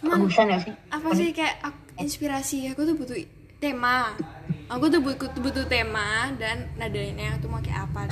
cuman 0.00 0.24
ya 0.48 0.58
sih? 0.64 0.72
apa 0.88 1.08
sih 1.12 1.28
kayak 1.36 1.60
aku, 1.60 1.76
inspirasi 1.98 2.70
aku 2.70 2.86
tuh 2.86 2.94
butuh 2.94 3.18
tema 3.58 4.14
aku 4.70 4.86
tuh 4.86 5.00
butuh 5.02 5.28
butuh 5.34 5.66
tema 5.66 6.30
dan 6.38 6.70
nadanya 6.78 7.34
tuh 7.42 7.50
mau 7.50 7.58
kayak 7.58 7.90
apa 7.90 8.06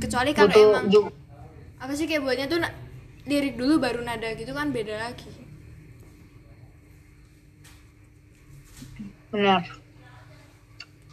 kecuali 0.00 0.32
kalau 0.32 0.48
Butuh 0.48 0.64
emang 0.72 0.86
ju- 0.88 1.12
apa 1.76 1.92
sih 1.92 2.08
kayak 2.08 2.24
buatnya 2.24 2.46
tuh 2.48 2.58
lirik 3.28 3.54
dulu 3.60 3.76
baru 3.76 4.00
nada 4.00 4.32
gitu 4.32 4.52
kan 4.52 4.72
beda 4.72 4.96
lagi 4.96 5.28
benar. 9.26 9.60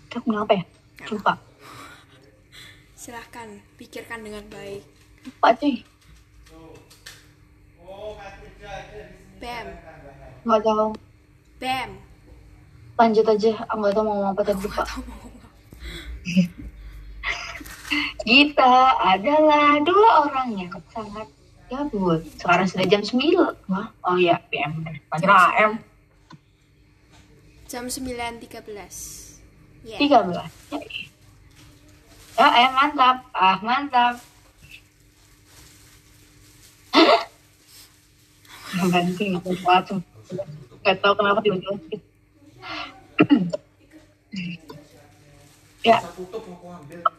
Itu 0.07 0.17
kenapa 0.23 0.51
ya? 0.55 0.63
Lupa. 1.11 1.33
silahkan 2.95 3.59
pikirkan 3.75 4.23
dengan 4.23 4.47
baik 4.47 4.79
Lupa 5.27 5.51
cuy. 5.59 5.83
bam 9.43 9.67
Nggak 10.43 10.61
tahu. 10.63 10.87
Bam 11.63 11.91
Lanjut 12.93 13.25
aja, 13.25 13.57
aku 13.73 13.89
tahu 13.89 14.05
mau 14.05 14.21
ngomong 14.21 14.37
apa 14.37 14.45
tadi 14.45 14.61
lupa. 14.61 14.85
Apa. 14.85 15.01
Kita 18.21 18.73
adalah 19.01 19.81
dua 19.81 20.29
orang 20.29 20.53
yang 20.53 20.69
sangat 20.93 21.25
gabut. 21.73 22.21
Sekarang 22.37 22.69
sudah 22.69 22.85
jam 22.85 23.01
9. 23.01 23.65
Wah, 23.65 23.89
oh 24.05 24.13
iya, 24.13 24.37
PM. 24.53 24.85
Pacar 25.09 25.57
AM. 25.57 25.81
jam 27.65 27.89
9.13 27.89 28.61
ya 29.81 29.97
13. 29.97 29.97
Ya, 29.97 29.99
iya. 30.05 30.45
Ya, 32.37 32.47
eh, 32.61 32.69
mantap. 32.77 33.25
Ah, 33.33 33.57
mantap. 33.65 34.21
Ganti 38.93 39.33
gitu, 39.33 39.49
sesuatu. 40.83 40.85
Gak 40.85 40.95
tau 40.99 41.13
kenapa 41.15 41.39
tiba-tiba 41.39 41.73
ya, 45.83 45.99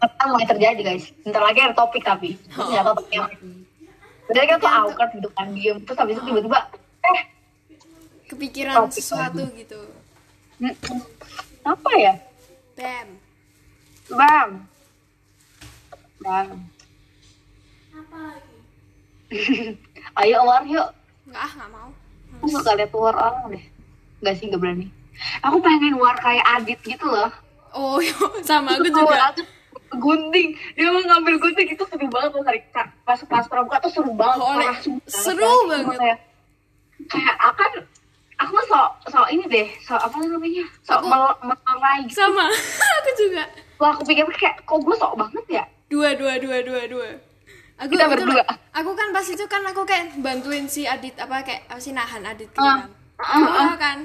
apa 0.00 0.22
mulai 0.26 0.46
terjadi 0.48 0.80
guys. 0.82 1.12
Bentar 1.20 1.42
lagi 1.42 1.60
ada 1.60 1.76
topik 1.76 2.00
tapi. 2.02 2.36
Nggak 2.50 2.82
tahu 2.82 2.94
topiknya. 2.98 3.28
Berarti 4.24 4.46
kan 4.48 4.56
tuh 4.56 4.70
awkward 4.72 5.10
gitu 5.12 5.28
kan, 5.32 5.46
diem. 5.52 5.76
Terus 5.84 5.98
habis 6.00 6.16
itu 6.16 6.24
tiba-tiba, 6.24 6.58
eh, 7.04 7.20
kepikiran 8.24 8.88
Topik 8.88 8.96
sesuatu 8.96 9.44
lagi. 9.44 9.60
gitu 9.60 9.80
apa 11.64 11.90
ya? 11.98 12.14
bam 12.74 13.08
Bam. 14.08 14.50
Bam. 16.20 16.48
apa 17.94 18.16
lagi 18.32 18.56
Ayo 20.20 20.38
war 20.42 20.64
yuk. 20.64 20.88
nggak 21.24 21.40
ah 21.40 21.52
nggak 21.52 21.70
mau 21.70 21.90
Aku 22.44 22.52
suka 22.52 22.76
liat 22.76 22.92
war 22.92 23.16
orang 23.16 23.56
deh. 23.56 23.64
Gak 24.20 24.34
sih, 24.36 24.52
gak 24.52 24.60
berani. 24.60 24.92
Aku 25.40 25.64
pengen 25.64 25.96
war 25.96 26.12
kayak 26.20 26.44
Adit 26.60 26.80
gitu 26.84 27.08
loh. 27.08 27.32
oh 27.72 27.98
yo, 27.98 28.14
sama 28.44 28.76
aku 28.76 28.86
juga 28.86 29.32
Adit 29.32 29.48
gunting. 29.94 30.52
Dia 30.76 30.90
mau 30.90 31.00
ngambil 31.00 31.40
gunting 31.40 31.72
itu 31.72 31.82
seru 31.88 32.06
banget 32.06 32.30
loh. 32.34 32.44
Hari 32.44 32.60
pas 33.02 33.18
pas 33.24 33.44
pramuka 33.48 33.80
tuh 33.80 33.90
seru 33.90 34.12
banget. 34.12 34.38
Oh, 34.38 34.52
Parah. 34.52 34.76
Seru 35.06 35.52
banget. 35.66 35.96
Kayak, 35.96 36.18
kayak 37.08 37.36
akan 37.40 37.70
aku 38.34 38.50
mah 38.50 38.64
so 38.66 38.80
so 39.08 39.18
ini 39.30 39.46
deh 39.46 39.68
so 39.80 39.94
apa 39.94 40.18
namanya 40.18 40.66
so 40.82 40.98
Aku- 40.98 41.06
mel- 41.06 41.38
melerai 41.40 42.02
gitu 42.06 42.18
sama 42.18 42.50
aku 42.98 43.10
juga 43.14 43.44
Wah, 43.78 43.90
aku 43.94 44.02
pikir 44.06 44.26
kayak 44.34 44.62
kok 44.62 44.78
gue 44.78 44.94
sok 44.94 45.14
banget 45.14 45.44
ya 45.48 45.64
dua 45.86 46.14
dua 46.18 46.38
dua 46.38 46.58
dua 46.62 46.82
dua 46.86 47.08
aku 47.76 47.90
Kita 47.90 48.04
itu- 48.04 48.12
berdua. 48.16 48.44
aku 48.70 48.90
kan 48.92 49.08
pas 49.10 49.26
itu 49.26 49.44
kan 49.44 49.62
aku 49.64 49.82
kayak 49.82 50.14
bantuin 50.16 50.64
si 50.64 50.84
Adit 50.84 51.14
apa 51.16 51.42
kayak 51.42 51.62
sih 51.76 51.90
nahan 51.90 52.22
Adit 52.22 52.48
gitu 52.48 52.58
Ah, 52.58 52.84
kan. 52.84 52.90
Ah, 53.16 53.30
ah. 53.30 53.38
Iya 53.40 53.74
kan. 53.76 53.98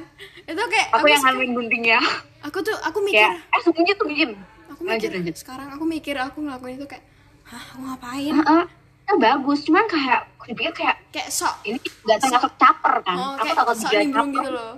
Itu 0.43 0.61
kayak 0.63 0.87
aku 0.91 1.05
yang 1.05 1.17
sek- 1.17 1.25
ngambilin 1.27 1.51
guntingnya 1.55 1.99
aku 2.39 2.57
tuh 2.59 2.75
aku 2.79 2.97
mikir. 2.99 3.21
Kayak 3.21 3.35
eh 3.47 3.61
sembunyi 3.61 3.91
sembunyi 3.93 4.25
aku 4.69 4.81
lanjut 4.81 4.95
mikir 5.01 5.09
lanjut 5.11 5.35
sekarang 5.35 5.67
aku 5.69 5.83
mikir 5.83 6.15
aku 6.15 6.37
ngelakuin 6.39 6.75
itu 6.75 6.85
kayak 6.85 7.05
hah 7.43 7.63
aku 7.67 7.79
ngapain? 7.83 8.33
Heeh. 8.35 8.63
Nah, 9.01 9.15
bagus 9.17 9.59
cuman 9.63 9.85
kayak 9.85 10.19
aku 10.35 10.53
pikir 10.53 10.69
kayak 10.71 10.97
kayak 11.09 11.29
sok 11.29 11.53
ini 11.63 11.77
nggak 11.77 12.17
termasuk 12.19 12.53
caper 12.55 12.93
kan? 13.01 13.15
Oh, 13.15 13.33
aku 13.35 13.53
takut 13.55 13.75
sok 13.75 13.91
nimbrung 13.91 14.29
gitu 14.31 14.49
loh. 14.49 14.73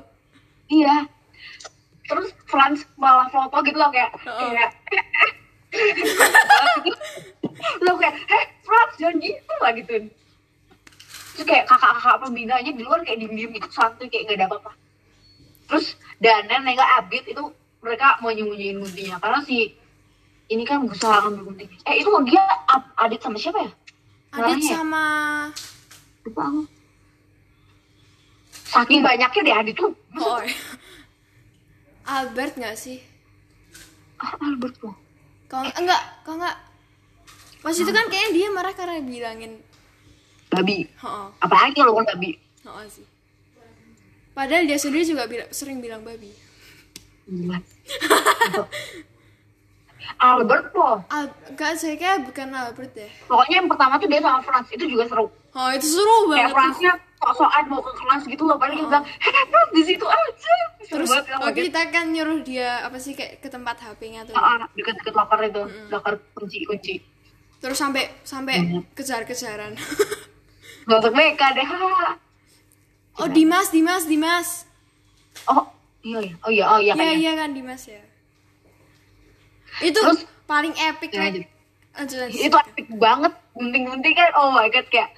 Iya. 0.67 0.95
Terus 2.01 2.27
Franz 2.45 2.83
malah 2.95 3.27
foto 3.27 3.55
gitu 3.61 3.75
loh 3.75 3.87
kayak 3.89 4.11
Heeh. 4.17 4.51
kayak 4.53 4.71
lo 7.85 7.91
kayak 7.97 8.15
eh 8.27 8.43
Franz 8.65 8.93
jangan 8.99 9.17
gitu 9.23 9.53
lah 9.61 9.71
gitu. 9.75 9.93
Terus 11.31 11.45
kayak 11.47 11.65
kakak-kakak 11.69 12.17
pembinanya 12.27 12.71
di 12.71 12.83
luar 12.83 12.99
kayak 13.07 13.19
diem-diem 13.23 13.51
gitu 13.55 13.69
santai 13.71 14.11
kayak 14.11 14.23
gak 14.27 14.37
ada 14.37 14.45
apa-apa. 14.51 14.71
Terus 15.71 15.95
Danan 16.19 16.67
Nega 16.67 16.85
Abid 16.99 17.23
itu 17.31 17.43
mereka 17.81 18.19
mau 18.19 18.29
nyembunyiin 18.29 18.83
guntingnya. 18.83 19.17
Karena 19.17 19.39
si 19.47 19.73
ini 20.51 20.63
kan 20.67 20.83
berusaha 20.83 21.23
ngambil 21.23 21.43
gunting 21.47 21.69
eh 21.87 21.95
itu 22.03 22.09
dia 22.27 22.43
Adit 22.99 23.23
sama 23.23 23.39
siapa 23.39 23.59
ya? 23.63 23.71
Adit 24.35 24.59
ya? 24.67 24.75
sama 24.75 25.03
lupa 26.27 26.41
aku. 26.51 26.61
Saking 28.71 28.99
banyaknya 29.03 29.41
deh 29.47 29.55
Adit 29.55 29.75
tuh. 29.79 29.95
Oh. 30.19 30.43
Albert 32.03 32.59
nggak 32.59 32.75
sih? 32.75 32.99
Ah, 34.19 34.35
Albert 34.43 34.75
tuh 34.77 34.93
kalau 35.51 35.67
enggak 35.75 35.99
kalau 36.23 36.39
enggak 36.39 36.55
pas 37.59 37.75
itu 37.75 37.91
kan 37.91 38.07
kayaknya 38.07 38.31
dia 38.31 38.47
marah 38.49 38.71
karena 38.71 39.03
bilangin 39.03 39.59
babi. 40.47 40.87
Oh 41.03 41.27
apalagi 41.37 41.75
kalau 41.75 41.91
bukan 41.91 42.07
babi? 42.15 42.39
Oh 42.63 42.79
sih. 42.87 43.03
Padahal 44.31 44.63
dia 44.63 44.79
sendiri 44.79 45.03
juga 45.03 45.27
bila- 45.27 45.51
sering 45.51 45.83
bilang 45.83 46.01
babi. 46.01 46.31
Albert 50.17 50.73
loh 50.73 51.01
Al 51.07 51.29
enggak 51.47 51.73
saya 51.75 51.95
kayak 51.95 52.25
bukan 52.25 52.47
Albert 52.51 52.91
deh. 52.93 53.11
Pokoknya 53.25 53.55
yang 53.59 53.69
pertama 53.69 53.97
tuh 53.97 54.07
dia 54.07 54.21
sama 54.21 54.39
Franz 54.41 54.67
itu 54.69 54.85
juga 54.85 55.05
seru 55.05 55.29
oh 55.53 55.69
itu 55.69 55.87
seru 55.89 56.17
kayak 56.27 56.47
banget. 56.47 56.53
Franznya 56.53 56.91
sok-sokan 57.15 57.63
mau 57.67 57.79
ke 57.79 57.91
kelas 57.93 58.23
gitu 58.25 58.43
loh. 58.43 58.57
Paling 58.57 58.75
dia 58.75 58.87
bilang 58.87 59.05
heh 59.05 59.33
Franz 59.45 59.69
di 59.71 59.83
situ 59.85 60.05
aja. 60.05 60.53
Terus 60.81 61.09
dia. 61.09 61.37
kita 61.53 61.81
kan 61.87 62.05
nyuruh 62.07 62.39
dia 62.41 62.81
apa 62.81 62.97
sih 62.97 63.13
kayak 63.13 63.39
ke 63.39 63.47
tempat 63.47 63.77
HP-nya 63.77 64.23
tuh. 64.23 64.33
Ah, 64.33 64.65
deket-deket 64.71 65.11
locker 65.11 65.39
itu 65.43 65.61
locker 65.87 66.13
kunci-kunci 66.33 66.95
terus 67.57 67.77
sampai 67.77 68.09
sampai 68.21 68.57
Mhm. 68.59 68.89
kejar-kejaran. 68.91 69.77
Untuk 70.89 71.13
BK 71.13 71.41
deh 71.53 71.67
oh 73.13 73.27
Dimas 73.27 73.69
Dimas 73.69 74.03
Dimas. 74.03 74.65
Oh 75.45 75.69
iya 76.01 76.19
iya. 76.21 76.35
Oh 76.41 76.49
iya 76.49 76.65
oh 76.67 76.79
iya 76.79 76.89
Iya 76.89 76.93
kayaknya. 76.95 77.21
iya. 77.21 77.31
kan 77.35 77.49
Dimas 77.51 77.83
ya. 77.85 78.01
Itu 79.79 79.99
Terus- 79.99 80.25
paling 80.43 80.73
epic 80.75 81.11
Ya, 81.11 81.19
kan 81.21 81.25
lanjut. 81.31 81.45
itu 82.33 82.55
epic 82.57 82.87
banget 82.97 83.33
gunting-gunting 83.53 84.15
kan. 84.15 84.31
Oh 84.33 84.49
my 84.49 84.67
god 84.67 84.87
kayak 84.87 85.13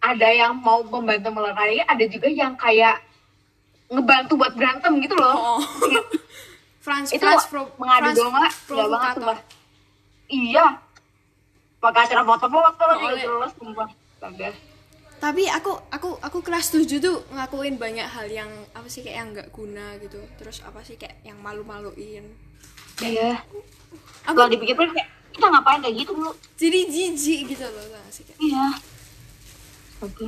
ada 0.00 0.28
yang 0.32 0.56
mau 0.56 0.80
membantu 0.80 1.28
melerai 1.28 1.84
ada 1.84 2.04
juga 2.08 2.28
yang 2.32 2.56
kayak 2.56 3.04
ngebantu 3.92 4.32
buat 4.40 4.52
berantem 4.56 4.92
gitu 5.04 5.14
loh. 5.18 5.60
Oh. 5.60 5.60
Franz 6.84 7.12
itu 7.12 7.20
Franz 7.20 7.44
Pro 7.44 7.68
mengadu 7.76 8.16
domba 8.16 8.48
nggak 8.48 8.88
banget 8.88 9.14
sumpah 9.20 9.38
iya. 10.32 10.66
Pakai 11.80 12.00
acara 12.08 12.22
foto-foto 12.24 12.84
Oh, 12.84 12.96
gitu 12.96 13.04
oleh. 13.08 13.24
terus 13.24 13.52
sumpah 13.60 13.88
tapi 15.20 15.44
aku 15.52 15.76
aku 15.92 16.16
aku 16.24 16.38
kelas 16.40 16.72
7 16.72 16.96
tuh 16.96 17.20
ngakuin 17.36 17.76
banyak 17.76 18.08
hal 18.08 18.24
yang 18.32 18.48
apa 18.72 18.88
sih 18.88 19.04
kayak 19.04 19.16
yang 19.20 19.28
nggak 19.36 19.48
guna 19.52 20.00
gitu. 20.00 20.16
Terus 20.40 20.64
apa 20.64 20.80
sih 20.80 20.96
kayak 20.96 21.20
yang 21.28 21.36
malu-maluin. 21.44 22.24
Iya. 23.04 23.44
Aku 24.24 24.32
kalau 24.32 24.48
dipikir-pikir 24.48 24.96
kayak 24.96 25.08
kita 25.36 25.44
ngapain 25.44 25.84
kayak 25.84 25.96
gitu 26.00 26.16
dulu 26.16 26.32
jadi 26.56 26.88
jijik 26.88 27.52
gitu 27.52 27.64
loh 27.68 27.84
gak 27.92 28.08
sih 28.08 28.24
kayak? 28.24 28.40
Iya 28.40 28.66
oke 30.00 30.26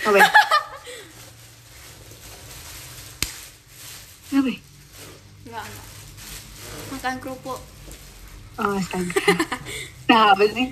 apa 0.00 0.16
ya? 0.16 0.28
apa 4.40 4.48
ya? 4.48 4.58
nggak 5.44 5.64
nggak 5.66 5.86
makan 6.90 7.16
kerupuk 7.20 7.60
Oh, 8.60 8.76
astaga. 8.76 9.16
nah, 10.04 10.36
apa 10.36 10.44
sih? 10.52 10.68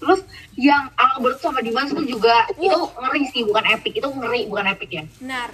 Terus 0.00 0.20
yang 0.56 0.88
Albert 0.96 1.44
sama 1.44 1.60
Dimas 1.60 1.92
itu 1.92 2.16
juga 2.16 2.48
itu 2.56 2.72
ngeri 2.72 3.28
sih, 3.28 3.44
bukan 3.44 3.68
epic. 3.68 4.00
Itu 4.00 4.08
ngeri, 4.08 4.48
bukan 4.48 4.64
epic 4.72 4.88
ya. 4.96 5.04
benar 5.20 5.52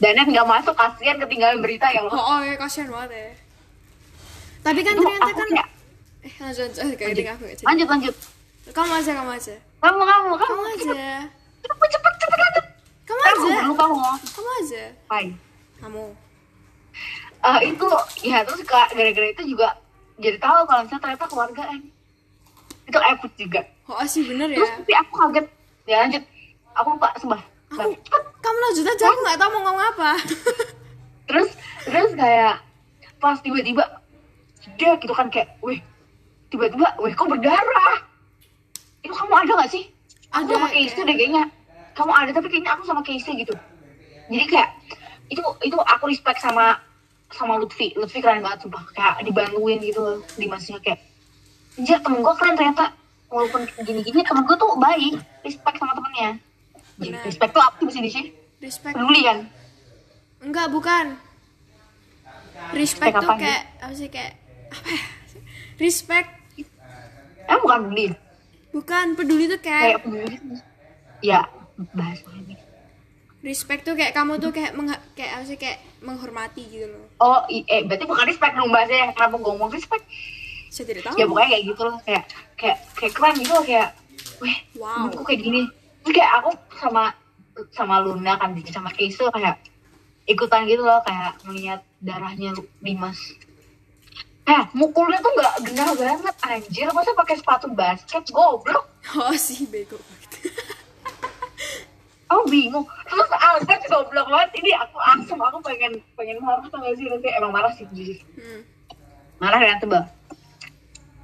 Danet 0.00 0.24
nggak 0.24 0.48
masuk, 0.48 0.72
kasihan 0.72 1.20
ketinggalan 1.20 1.60
berita 1.60 1.84
ya 1.92 2.00
oh, 2.00 2.08
Allah. 2.08 2.16
oh 2.16 2.40
ya 2.40 2.56
kasihan 2.56 2.88
banget 2.88 3.10
ya 3.12 3.28
tapi 4.60 4.80
kan 4.80 4.92
Itu 4.96 5.04
ternyata 5.04 5.32
kan 5.36 5.48
kayak, 5.52 5.68
eh 6.20 6.34
lanjut 6.36 6.68
lanjut 6.68 6.76
Eh, 6.78 6.86
lanjut, 7.00 7.16
dengar 7.16 7.34
aku 7.34 7.44
jadi. 7.48 7.62
lanjut, 7.64 7.86
lanjut. 7.88 8.14
kamu 8.70 8.92
aja 8.94 9.10
kamu 9.14 9.30
aja 9.32 9.54
Kamu, 9.80 10.00
kamu, 10.00 10.28
kamu. 10.30 10.36
kamu 10.42 10.62
aja 10.68 10.92
Cepet, 11.60 11.88
cepet, 11.90 12.12
cepet, 12.18 12.38
lanjut. 12.38 12.64
kamu 13.02 13.20
Kamu, 13.20 13.42
aja 13.42 13.60
dulu 13.60 13.74
kamu. 13.74 13.94
kamu 14.28 14.50
aja 14.58 14.82
Fine. 15.06 15.32
kamu 15.78 16.04
Eh, 17.40 17.60
itu, 17.66 17.86
ya 18.20 18.44
terus 18.44 18.60
gara-gara 18.62 19.26
itu 19.26 19.42
juga 19.46 19.72
jadi 20.16 20.36
tahu 20.36 20.68
kalau 20.68 20.84
misalnya 20.84 21.00
ternyata 21.00 21.24
keluargaan. 21.24 21.80
Itu 22.84 22.98
epic 23.00 23.32
juga. 23.34 23.60
oh 23.88 24.04
sih 24.04 24.20
bener 24.22 24.52
Terus 24.52 24.68
ya 24.68 24.76
tapi 24.76 24.92
aku 24.94 25.12
kaget. 25.18 25.46
Ya 25.86 25.96
lanjut. 25.98 26.22
Aku 26.76 26.88
lupa, 26.92 27.08
sembah. 27.16 27.40
aku 27.72 27.96
kamu 28.36 28.58
lanjut 28.60 28.84
aja 28.84 29.04
aku 29.06 29.18
nggak 29.22 29.38
tahu 29.38 29.48
mau 29.48 29.60
ngomong 29.62 29.84
apa 29.86 30.10
terus 31.24 31.48
terus 31.80 32.10
kayak 32.12 32.60
pas 33.16 33.38
tiba-tiba 33.38 33.84
dia 34.74 34.92
gitu 34.96 35.12
kan 35.12 35.28
kayak 35.28 35.54
wih 35.60 35.78
tiba-tiba 36.50 36.88
wih 36.98 37.14
kok 37.14 37.26
berdarah? 37.26 37.94
Itu 39.00 39.14
kamu 39.14 39.34
ada 39.34 39.52
gak 39.64 39.70
sih? 39.70 39.84
Aku 40.30 40.46
Ada, 40.46 40.54
sama 40.54 40.68
Casey 40.68 40.90
kayak- 40.92 41.06
deh 41.06 41.16
kayaknya. 41.16 41.44
Kamu 41.90 42.12
ada 42.12 42.30
tapi 42.30 42.46
kayaknya 42.46 42.70
aku 42.74 42.82
sama 42.84 43.00
Casey 43.02 43.32
gitu. 43.38 43.54
Jadi 44.30 44.44
kayak 44.46 44.68
itu 45.26 45.42
itu 45.62 45.76
aku 45.76 46.04
respect 46.06 46.38
sama 46.38 46.78
sama 47.30 47.58
Lutfi. 47.58 47.94
Lutfi 47.94 48.18
keren 48.18 48.42
banget 48.42 48.66
sumpah. 48.66 48.82
Kayak 48.94 49.22
dibantuin 49.22 49.78
gitu 49.78 50.22
di 50.36 50.46
masnya 50.46 50.78
kayak 50.78 51.02
anjir 51.74 51.98
temen 51.98 52.20
gue 52.20 52.34
keren 52.36 52.54
ternyata. 52.54 52.94
Walaupun 53.30 53.62
gini-gini 53.86 54.22
temen 54.22 54.42
gue 54.42 54.56
tuh 54.58 54.74
baik 54.76 55.14
respect 55.42 55.76
sama 55.78 55.94
temennya. 55.94 56.30
Jadi, 57.00 57.16
respect 57.24 57.52
tuh 57.54 57.62
apa 57.62 57.78
sih 57.88 58.02
di 58.02 58.10
sini 58.10 58.28
respect. 58.60 58.92
Peduli 58.92 59.22
kan? 59.24 59.38
Enggak 60.42 60.66
bukan. 60.68 61.06
Respect 62.70 63.14
Respect 63.14 63.14
tuh 63.16 63.38
kayak 63.40 63.62
apa 63.80 63.94
sih 63.96 64.08
kayak 64.12 64.32
apa 64.68 64.88
ya? 64.90 65.02
Respect 65.80 66.28
eh 67.50 67.58
bukan 67.58 67.78
peduli 67.84 68.06
bukan 68.70 69.06
peduli 69.12 69.44
tuh 69.46 69.58
kayak 69.58 69.82
kayak 69.84 70.00
peduli. 70.00 70.36
Ya 71.20 71.40
bahasa 71.90 72.24
ini. 72.32 72.54
respect 73.40 73.82
tuh 73.82 73.96
kayak 73.96 74.12
kamu 74.12 74.36
tuh 74.36 74.52
kayak 74.52 74.72
mengha- 74.72 75.00
kayak 75.12 75.32
apa 75.34 75.44
sih 75.44 75.56
kayak 75.56 75.80
menghormati 75.98 76.62
gitu 76.62 76.86
loh. 76.86 77.08
Oh 77.18 77.40
eh 77.48 77.82
berarti 77.82 78.04
bukan 78.04 78.24
respect 78.24 78.52
dong 78.52 78.68
bahasanya 78.68 79.10
kenapa 79.10 79.34
gue 79.34 79.48
ngomong 79.48 79.72
respect? 79.72 80.04
Saya 80.68 80.84
tidak 80.86 81.02
tahu. 81.04 81.16
Ya 81.16 81.24
pokoknya 81.24 81.48
kayak 81.50 81.64
gitu 81.66 81.82
loh. 81.82 81.96
Kayak 82.00 82.24
kayak 82.54 82.76
kayak 82.94 83.12
keren 83.12 83.34
gitu 83.34 83.50
loh 83.50 83.64
kayak 83.64 83.88
weh 84.38 84.56
Wow. 84.76 85.08
temenku 85.08 85.22
kayak 85.24 85.40
gini. 85.40 85.60
Terus 86.00 86.12
kayak 86.14 86.30
aku 86.36 86.50
sama 86.76 87.02
sama 87.72 87.96
Luna 87.98 88.36
kan 88.36 88.52
sama 88.68 88.88
Keisha 88.90 89.28
kayak 89.28 89.56
ikutan 90.24 90.64
gitu 90.64 90.80
loh 90.80 91.00
kayak 91.02 91.40
melihat 91.42 91.80
darahnya 91.98 92.52
Dimas 92.78 93.18
eh 94.50 94.62
mukulnya 94.74 95.22
tuh 95.22 95.30
nggak 95.38 95.56
genah 95.70 95.90
banget 95.94 96.36
anjir. 96.42 96.86
Masa 96.90 97.14
pakai 97.14 97.38
sepatu 97.38 97.70
basket 97.70 98.26
goblok. 98.34 98.90
Oh 99.14 99.34
sih 99.38 99.66
bego 99.70 99.96
banget. 99.96 100.30
Aku 102.30 102.46
bingung. 102.46 102.86
Terus 103.06 103.30
Albert 103.30 103.82
goblok 103.86 104.26
banget. 104.26 104.50
Ini 104.58 104.70
aku 104.74 104.96
asem 104.98 105.38
aku 105.38 105.58
pengen 105.62 105.98
pengen 106.14 106.38
marah 106.42 106.66
gak 106.66 106.94
sih? 106.98 107.06
Nanti 107.06 107.28
emang 107.34 107.52
marah 107.54 107.72
sih 107.74 107.86
jujur. 107.94 108.18
Hmm. 108.38 108.62
marah 109.40 109.56
dan 109.56 109.80
tebal 109.80 110.04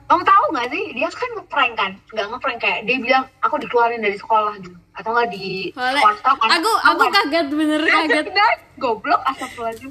kamu 0.07 0.23
tahu 0.23 0.45
nggak 0.55 0.69
sih? 0.71 0.85
Dia 0.95 1.09
kan 1.11 1.31
ngeprank 1.35 1.73
kan? 1.75 1.93
Nggak 2.15 2.27
ngeprank 2.31 2.59
kayak 2.63 2.81
dia 2.87 2.97
bilang 3.03 3.25
aku 3.43 3.59
dikeluarin 3.59 3.99
dari 3.99 4.15
sekolah 4.15 4.55
gitu. 4.63 4.79
Atau 4.95 5.11
nggak 5.13 5.29
di 5.35 5.75
Boleh. 5.75 6.03
kan 6.23 6.49
aku 6.63 6.71
aku 6.87 7.03
kaget 7.11 7.47
bener 7.51 7.83
kaget 7.83 8.27
goblok 8.79 9.21
astagfirullahaladzim. 9.27 9.91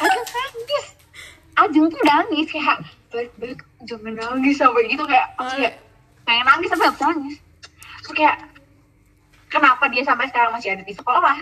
Ajeng 0.00 0.26
nangis 0.32 0.99
Ajeng 1.60 1.86
tuh 1.92 2.00
nangis 2.02 2.48
kayak 2.48 2.78
baik-baik 3.10 3.60
jangan 3.84 4.14
nangis 4.16 4.56
sampai 4.56 4.88
gitu 4.88 5.04
kayak 5.04 5.26
aku 5.36 5.52
kayak 5.58 5.74
pengen 6.24 6.44
nangis 6.46 6.68
tapi 6.72 6.80
bisa 6.80 7.04
nangis. 7.04 7.36
Terus 8.00 8.12
kayak 8.16 8.36
kenapa 9.48 9.84
dia 9.90 10.02
sampai 10.06 10.26
sekarang 10.30 10.52
masih 10.54 10.72
ada 10.72 10.84
di 10.86 10.94
sekolah? 10.94 11.36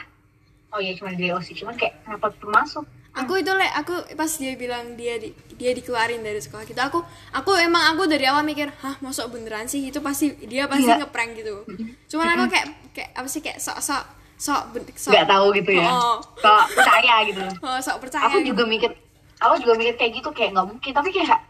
Oh 0.68 0.80
iya 0.82 0.92
cuma 0.92 1.14
di 1.14 1.30
OSI 1.30 1.52
cuman 1.56 1.78
kayak 1.78 2.02
kenapa 2.02 2.28
belum 2.36 2.52
masuk? 2.52 2.84
Aku 3.16 3.34
itu 3.34 3.50
le 3.50 3.66
aku 3.74 3.94
pas 4.14 4.30
dia 4.30 4.52
bilang 4.54 4.94
dia 4.94 5.18
di, 5.18 5.32
dia 5.58 5.72
dikeluarin 5.72 6.22
dari 6.22 6.38
sekolah 6.38 6.62
gitu 6.62 6.78
aku 6.78 7.02
aku 7.34 7.50
emang 7.58 7.96
aku 7.96 8.06
dari 8.06 8.28
awal 8.28 8.46
mikir 8.46 8.68
hah 8.78 8.94
masuk 9.00 9.32
beneran 9.32 9.66
sih? 9.66 9.88
Itu 9.88 10.04
pasti 10.04 10.34
dia 10.44 10.68
pasti 10.68 10.86
Iya. 10.86 11.02
ngeprank 11.02 11.30
gitu. 11.34 11.64
Cuman 12.06 12.36
aku 12.36 12.44
kayak 12.52 12.66
kayak 12.92 13.10
apa 13.16 13.28
sih 13.30 13.40
kayak 13.40 13.58
sok 13.58 13.80
sok 13.80 14.04
sok 14.38 14.70
sok 14.94 15.10
nggak 15.10 15.26
tahu 15.26 15.46
gitu 15.56 15.70
ya? 15.78 15.88
Oh. 15.88 16.16
kalau 16.38 16.62
percaya 16.70 17.14
gitu. 17.26 17.42
Oh, 17.58 17.78
sok 17.82 17.96
percaya 18.06 18.28
aku 18.28 18.38
gitu. 18.44 18.54
juga 18.54 18.62
mikir 18.70 18.90
aku 19.38 19.54
juga 19.62 19.72
mikir 19.78 19.94
kayak 19.94 20.12
gitu 20.18 20.28
kayak 20.34 20.50
nggak 20.54 20.68
mungkin. 20.68 20.92
Tapi 20.94 21.08
kayak 21.14 21.40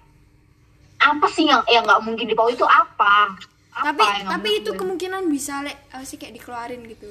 apa 0.98 1.26
sih 1.30 1.44
yang 1.46 1.62
yang 1.70 1.84
nggak 1.86 2.02
mungkin 2.04 2.26
di 2.26 2.34
Paul 2.36 2.52
itu 2.52 2.66
apa? 2.66 3.36
Apa 3.78 3.94
tapi 3.94 4.04
tapi 4.26 4.48
itu 4.60 4.70
mungkin? 4.74 4.78
kemungkinan 4.80 5.22
bisa 5.30 5.62
le 5.62 5.72
apa 5.94 6.04
sih 6.04 6.18
kayak 6.18 6.34
dikeluarin 6.36 6.82
gitu. 6.86 7.10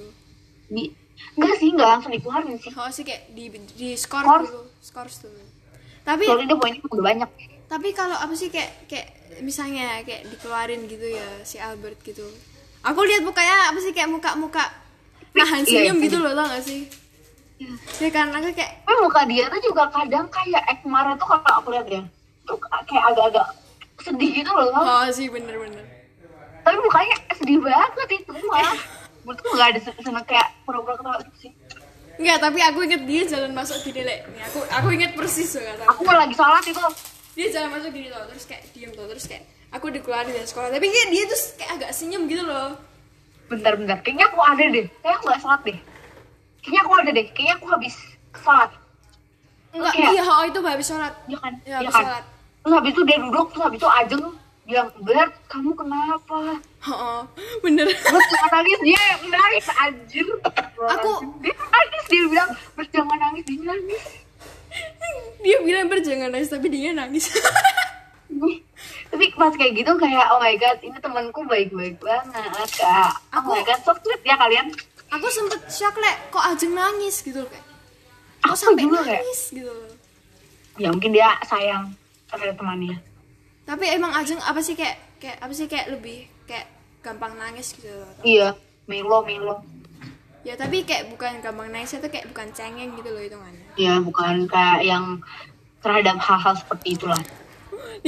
Di 0.68 0.92
enggak 1.38 1.56
sih 1.58 1.70
nggak 1.74 1.90
langsung 1.90 2.12
dikeluarin 2.12 2.58
sih. 2.60 2.72
Oh 2.76 2.92
sih 2.92 3.04
kayak 3.08 3.32
di 3.32 3.50
di 3.74 3.90
skor 3.96 4.24
dulu 4.24 4.68
skor 4.84 5.08
dulu. 5.08 5.44
Tapi 6.04 6.24
soalnya 6.24 6.56
dia 6.56 6.58
poinnya 6.60 6.82
udah 6.84 7.06
banyak. 7.06 7.30
tapi 7.68 7.92
kalau 7.92 8.16
apa 8.16 8.32
sih 8.32 8.48
kayak 8.48 8.88
kayak 8.88 9.12
misalnya 9.44 10.00
kayak 10.08 10.24
dikeluarin 10.32 10.88
gitu 10.88 11.04
ya 11.04 11.28
si 11.44 11.60
Albert 11.60 12.00
gitu. 12.00 12.24
Aku 12.80 13.04
lihat 13.04 13.28
mukanya 13.28 13.76
apa 13.76 13.80
sih 13.84 13.92
kayak 13.92 14.08
muka 14.08 14.32
muka 14.40 14.64
nahan 15.36 15.68
Iya, 15.68 15.92
senyum 15.92 15.98
iya. 16.00 16.06
gitu 16.08 16.18
loh 16.24 16.32
tau 16.32 16.48
gak 16.48 16.64
sih 16.64 16.88
ya 17.58 18.08
aku 18.14 18.50
kayak 18.54 18.72
tapi 18.86 18.98
muka 19.02 19.22
dia 19.26 19.44
tuh 19.50 19.62
juga 19.66 19.84
kadang 19.90 20.26
kayak 20.30 20.64
Ekmar 20.78 21.18
tuh 21.18 21.26
kalau 21.26 21.54
aku 21.62 21.70
lihat 21.74 21.88
ya 21.90 22.02
tuh 22.46 22.58
kayak 22.62 23.04
agak-agak 23.14 23.48
sedih 24.06 24.32
gitu 24.42 24.52
loh 24.54 24.72
oh 24.78 25.06
sih 25.10 25.26
bener-bener 25.28 25.86
tapi 26.62 26.78
mukanya 26.78 27.16
sedih 27.34 27.60
banget 27.64 28.10
itu 28.22 28.32
mah 28.46 28.78
menurutku 29.26 29.50
nggak 29.58 29.70
ada 29.74 29.80
sen- 29.82 30.00
seneng 30.06 30.26
kayak 30.30 30.48
pura-pura 30.64 30.96
ketawa 30.96 31.18
gitu 31.26 31.50
sih 31.50 31.54
Enggak, 32.18 32.50
tapi 32.50 32.58
aku 32.66 32.82
inget 32.82 33.06
dia 33.06 33.22
jalan 33.30 33.54
masuk 33.54 33.78
gini, 33.86 34.02
Le. 34.02 34.26
Nih, 34.34 34.42
aku 34.42 34.58
aku 34.74 34.88
inget 34.90 35.14
persis 35.14 35.54
tuh 35.54 35.62
kata. 35.62 35.86
aku 35.86 36.02
lagi 36.02 36.34
sholat 36.34 36.66
itu 36.66 36.82
Dia 37.38 37.48
jalan 37.54 37.78
masuk 37.78 37.94
gini 37.94 38.10
tuh, 38.10 38.26
terus 38.26 38.44
kayak 38.50 38.66
diem 38.74 38.90
tuh, 38.90 39.06
terus 39.06 39.30
kayak 39.30 39.46
aku 39.70 39.94
dikeluarin 39.94 40.34
dari 40.34 40.50
sekolah. 40.50 40.74
Tapi 40.74 40.82
kayak 40.90 41.10
dia 41.14 41.24
tuh 41.30 41.40
kayak 41.62 41.72
agak 41.78 41.90
senyum 41.94 42.26
gitu 42.26 42.42
loh. 42.42 42.74
bentar-bentar 43.48 44.02
kayaknya 44.04 44.34
aku 44.34 44.40
ada 44.44 44.66
deh 44.66 44.86
kayaknya 44.90 45.16
aku 45.16 45.26
nggak 45.30 45.42
sholat 45.46 45.62
deh 45.64 45.78
kayaknya 46.68 46.82
aku 46.84 46.94
ada 46.94 47.10
deh 47.10 47.26
kayaknya 47.32 47.56
aku 47.56 47.68
habis 47.70 47.96
sholat 48.36 48.72
Enggak, 49.68 49.94
Kayak- 49.94 50.12
iya, 50.12 50.24
oh 50.26 50.44
itu 50.44 50.60
habis 50.60 50.88
sholat. 50.88 51.14
Iya 51.24 51.38
kan? 51.38 51.54
Iya, 51.60 51.68
Iya 51.68 51.76
habis 51.78 51.94
kan? 51.94 52.04
sholat. 52.04 52.24
Terus 52.58 52.74
habis 52.74 52.92
itu 52.92 53.02
dia 53.04 53.18
duduk, 53.20 53.46
terus 53.48 53.64
habis 53.64 53.78
itu 53.78 53.90
Ajeng 53.90 54.24
bilang, 54.64 54.90
Bert, 54.98 55.32
kamu 55.46 55.72
kenapa? 55.72 56.40
Oh, 56.88 57.22
bener. 57.62 57.86
Terus 57.86 58.26
jangan 58.28 58.52
nangis, 58.54 58.80
dia 58.82 59.04
nangis, 59.24 59.66
anjir. 59.70 60.28
Aku- 60.90 61.20
Dia 61.40 61.54
nangis, 61.54 62.04
dia 62.06 62.24
bilang, 62.26 62.50
Bert 62.74 62.90
jangan 62.90 63.18
nangis, 63.18 63.44
dia 63.46 63.60
nangis. 63.62 64.04
dia 65.38 65.58
bilang 65.62 65.86
berjangan 65.88 66.30
nangis, 66.30 66.50
tapi 66.50 66.68
dia 66.68 66.92
nangis. 66.92 67.26
Tapi 69.08 69.26
pas 69.34 69.54
kayak 69.54 69.74
gitu 69.74 69.92
kayak, 69.96 70.26
oh 70.30 70.40
my 70.40 70.56
god, 70.56 70.78
ini 70.80 70.98
temanku 70.98 71.42
baik-baik 71.44 71.96
banget, 71.98 72.70
kak. 72.74 73.12
Oh 73.32 73.40
Aku- 73.40 73.52
my 73.52 73.64
god, 73.64 73.80
so 73.82 73.96
sweet 73.98 74.22
ya 74.22 74.36
kalian. 74.36 74.68
Aku 75.10 75.28
sempet 75.28 75.62
shock, 75.68 75.96
Le. 75.96 76.14
Kok 76.30 76.44
Ajeng 76.46 76.74
nangis 76.74 77.22
gitu 77.22 77.42
loh, 77.42 77.50
kayak. 77.50 77.66
Kok 78.38 78.46
Aku 78.46 78.56
sampai 78.56 78.84
juga 78.84 79.02
kayak, 79.02 79.22
nangis 79.22 79.42
gitu 79.50 79.68
loh. 79.68 79.92
ya 80.78 80.88
mungkin 80.90 81.10
dia 81.10 81.34
sayang 81.44 81.90
terhadap 82.28 82.56
temannya. 82.56 82.98
Tapi 83.64 83.86
emang 83.90 84.12
Ajeng 84.12 84.38
apa 84.40 84.60
sih 84.60 84.74
kayak 84.74 84.98
kayak 85.18 85.38
apa 85.40 85.52
sih 85.52 85.66
kayak 85.66 85.90
lebih 85.90 86.18
kayak 86.44 86.70
gampang 87.02 87.34
nangis 87.34 87.74
gitu 87.74 87.90
loh. 87.90 88.12
Iya, 88.22 88.54
Milo, 88.86 89.22
Milo. 89.22 89.66
ya 90.42 90.56
tapi 90.56 90.88
kayak 90.88 91.12
bukan 91.12 91.44
gampang 91.44 91.68
nice 91.68 91.92
itu 91.92 92.08
kayak 92.08 92.32
bukan 92.32 92.48
cengeng 92.56 92.96
gitu 92.96 93.12
loh 93.12 93.20
hitungannya 93.20 93.68
ya 93.76 94.00
bukan 94.00 94.48
kayak 94.48 94.80
yang 94.80 95.20
terhadap 95.84 96.16
hal-hal 96.24 96.56
seperti 96.56 96.96
itulah 96.96 97.20
55 98.00 98.08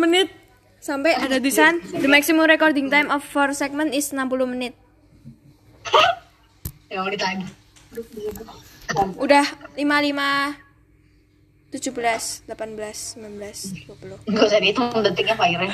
menit 0.00 0.32
sampai 0.80 1.12
ada 1.12 1.36
tulisan 1.36 1.76
the 1.92 2.08
maximum 2.08 2.48
recording 2.48 2.88
time 2.88 3.12
of 3.12 3.20
for 3.20 3.52
segment 3.52 3.92
is 3.92 4.08
60 4.08 4.24
menit 4.48 4.72
yang 6.90 7.04
mau 7.04 7.10
ditanya 7.10 7.46
udah 9.16 9.46
55 9.74 10.66
17 11.74 12.46
18 12.46 12.46
19 12.46 13.86
20 13.90 14.30
nggak 14.30 14.44
usah 14.46 14.60
dihitung 14.62 14.88
detiknya 15.02 15.34
Pak 15.34 15.48
Iren. 15.50 15.70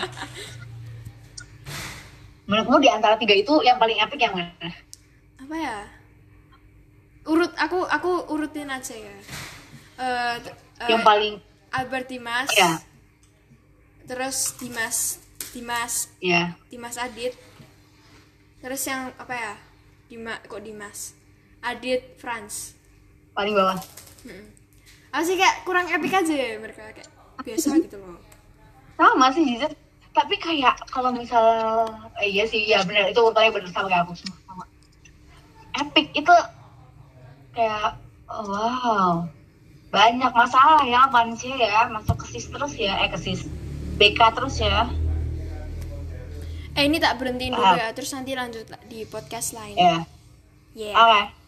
Menurutmu 2.48 2.82
di 2.82 2.90
antara 2.90 3.14
tiga 3.20 3.38
itu 3.38 3.62
yang 3.62 3.78
paling 3.78 4.02
epic 4.02 4.18
yang 4.18 4.34
mana? 4.34 4.50
Apa 5.38 5.54
ya? 5.54 5.78
Urut 7.28 7.54
aku 7.54 7.86
aku 7.86 8.10
urutin 8.34 8.66
aja 8.66 8.98
ya. 8.98 9.14
T- 10.42 10.56
eh, 10.82 10.90
yang 10.90 11.06
paling 11.06 11.38
Albert 11.70 12.10
Dimas. 12.10 12.50
Ya 12.56 12.82
terus 14.06 14.58
Dimas 14.58 15.22
Dimas 15.54 16.10
ya 16.18 16.56
Dimas 16.68 16.98
Adit. 16.98 17.34
Terus 18.62 18.82
yang 18.86 19.10
apa 19.18 19.34
ya 19.34 19.52
Dima 20.12 20.36
kok 20.44 20.60
Dimas? 20.60 21.16
Adit 21.64 22.20
Franz 22.20 22.76
paling 23.32 23.56
bawah. 23.56 23.80
Mm-mm. 24.28 24.44
aku 25.08 25.24
sih 25.24 25.40
kayak 25.40 25.64
kurang 25.64 25.88
epic 25.88 26.12
aja 26.12 26.34
ya 26.36 26.60
mereka 26.60 26.84
kayak 26.92 27.08
biasa 27.40 27.80
gitu 27.80 27.96
loh. 27.96 28.20
Sama 29.00 29.32
sih 29.32 29.40
Jizet 29.48 29.72
tapi 30.12 30.36
kayak 30.36 30.84
kalau 30.92 31.16
misal 31.16 31.88
eh, 32.20 32.28
iya 32.28 32.44
sih 32.44 32.60
ya 32.68 32.84
benar 32.84 33.08
itu 33.08 33.24
urutannya 33.24 33.56
benar 33.56 33.72
sama 33.72 33.88
kayak 33.88 34.04
aku 34.04 34.12
semua 34.20 34.36
sama. 34.44 34.64
Epic 35.80 36.06
itu 36.12 36.34
kayak 37.56 37.96
wow. 38.28 39.24
Banyak 39.88 40.32
masalah 40.36 40.84
ya 40.84 41.08
manusia 41.08 41.56
ya 41.56 41.88
masuk 41.88 42.20
ke 42.20 42.36
sis 42.36 42.52
terus 42.52 42.76
ya 42.76 43.00
eh 43.00 43.08
ke 43.08 43.16
sis 43.16 43.48
BK 43.96 44.20
terus 44.36 44.60
ya 44.60 44.92
eh 46.72 46.84
ini 46.84 46.96
tak 46.96 47.16
berhentiin 47.16 47.52
dulu 47.52 47.64
Ah. 47.64 47.76
ya 47.76 47.88
terus 47.92 48.10
nanti 48.10 48.32
lanjut 48.32 48.64
la- 48.66 48.80
di 48.86 49.04
podcast 49.04 49.52
lain. 49.52 49.76
Ya. 49.76 50.04
Yeah 50.72 50.96
oke 50.96 51.41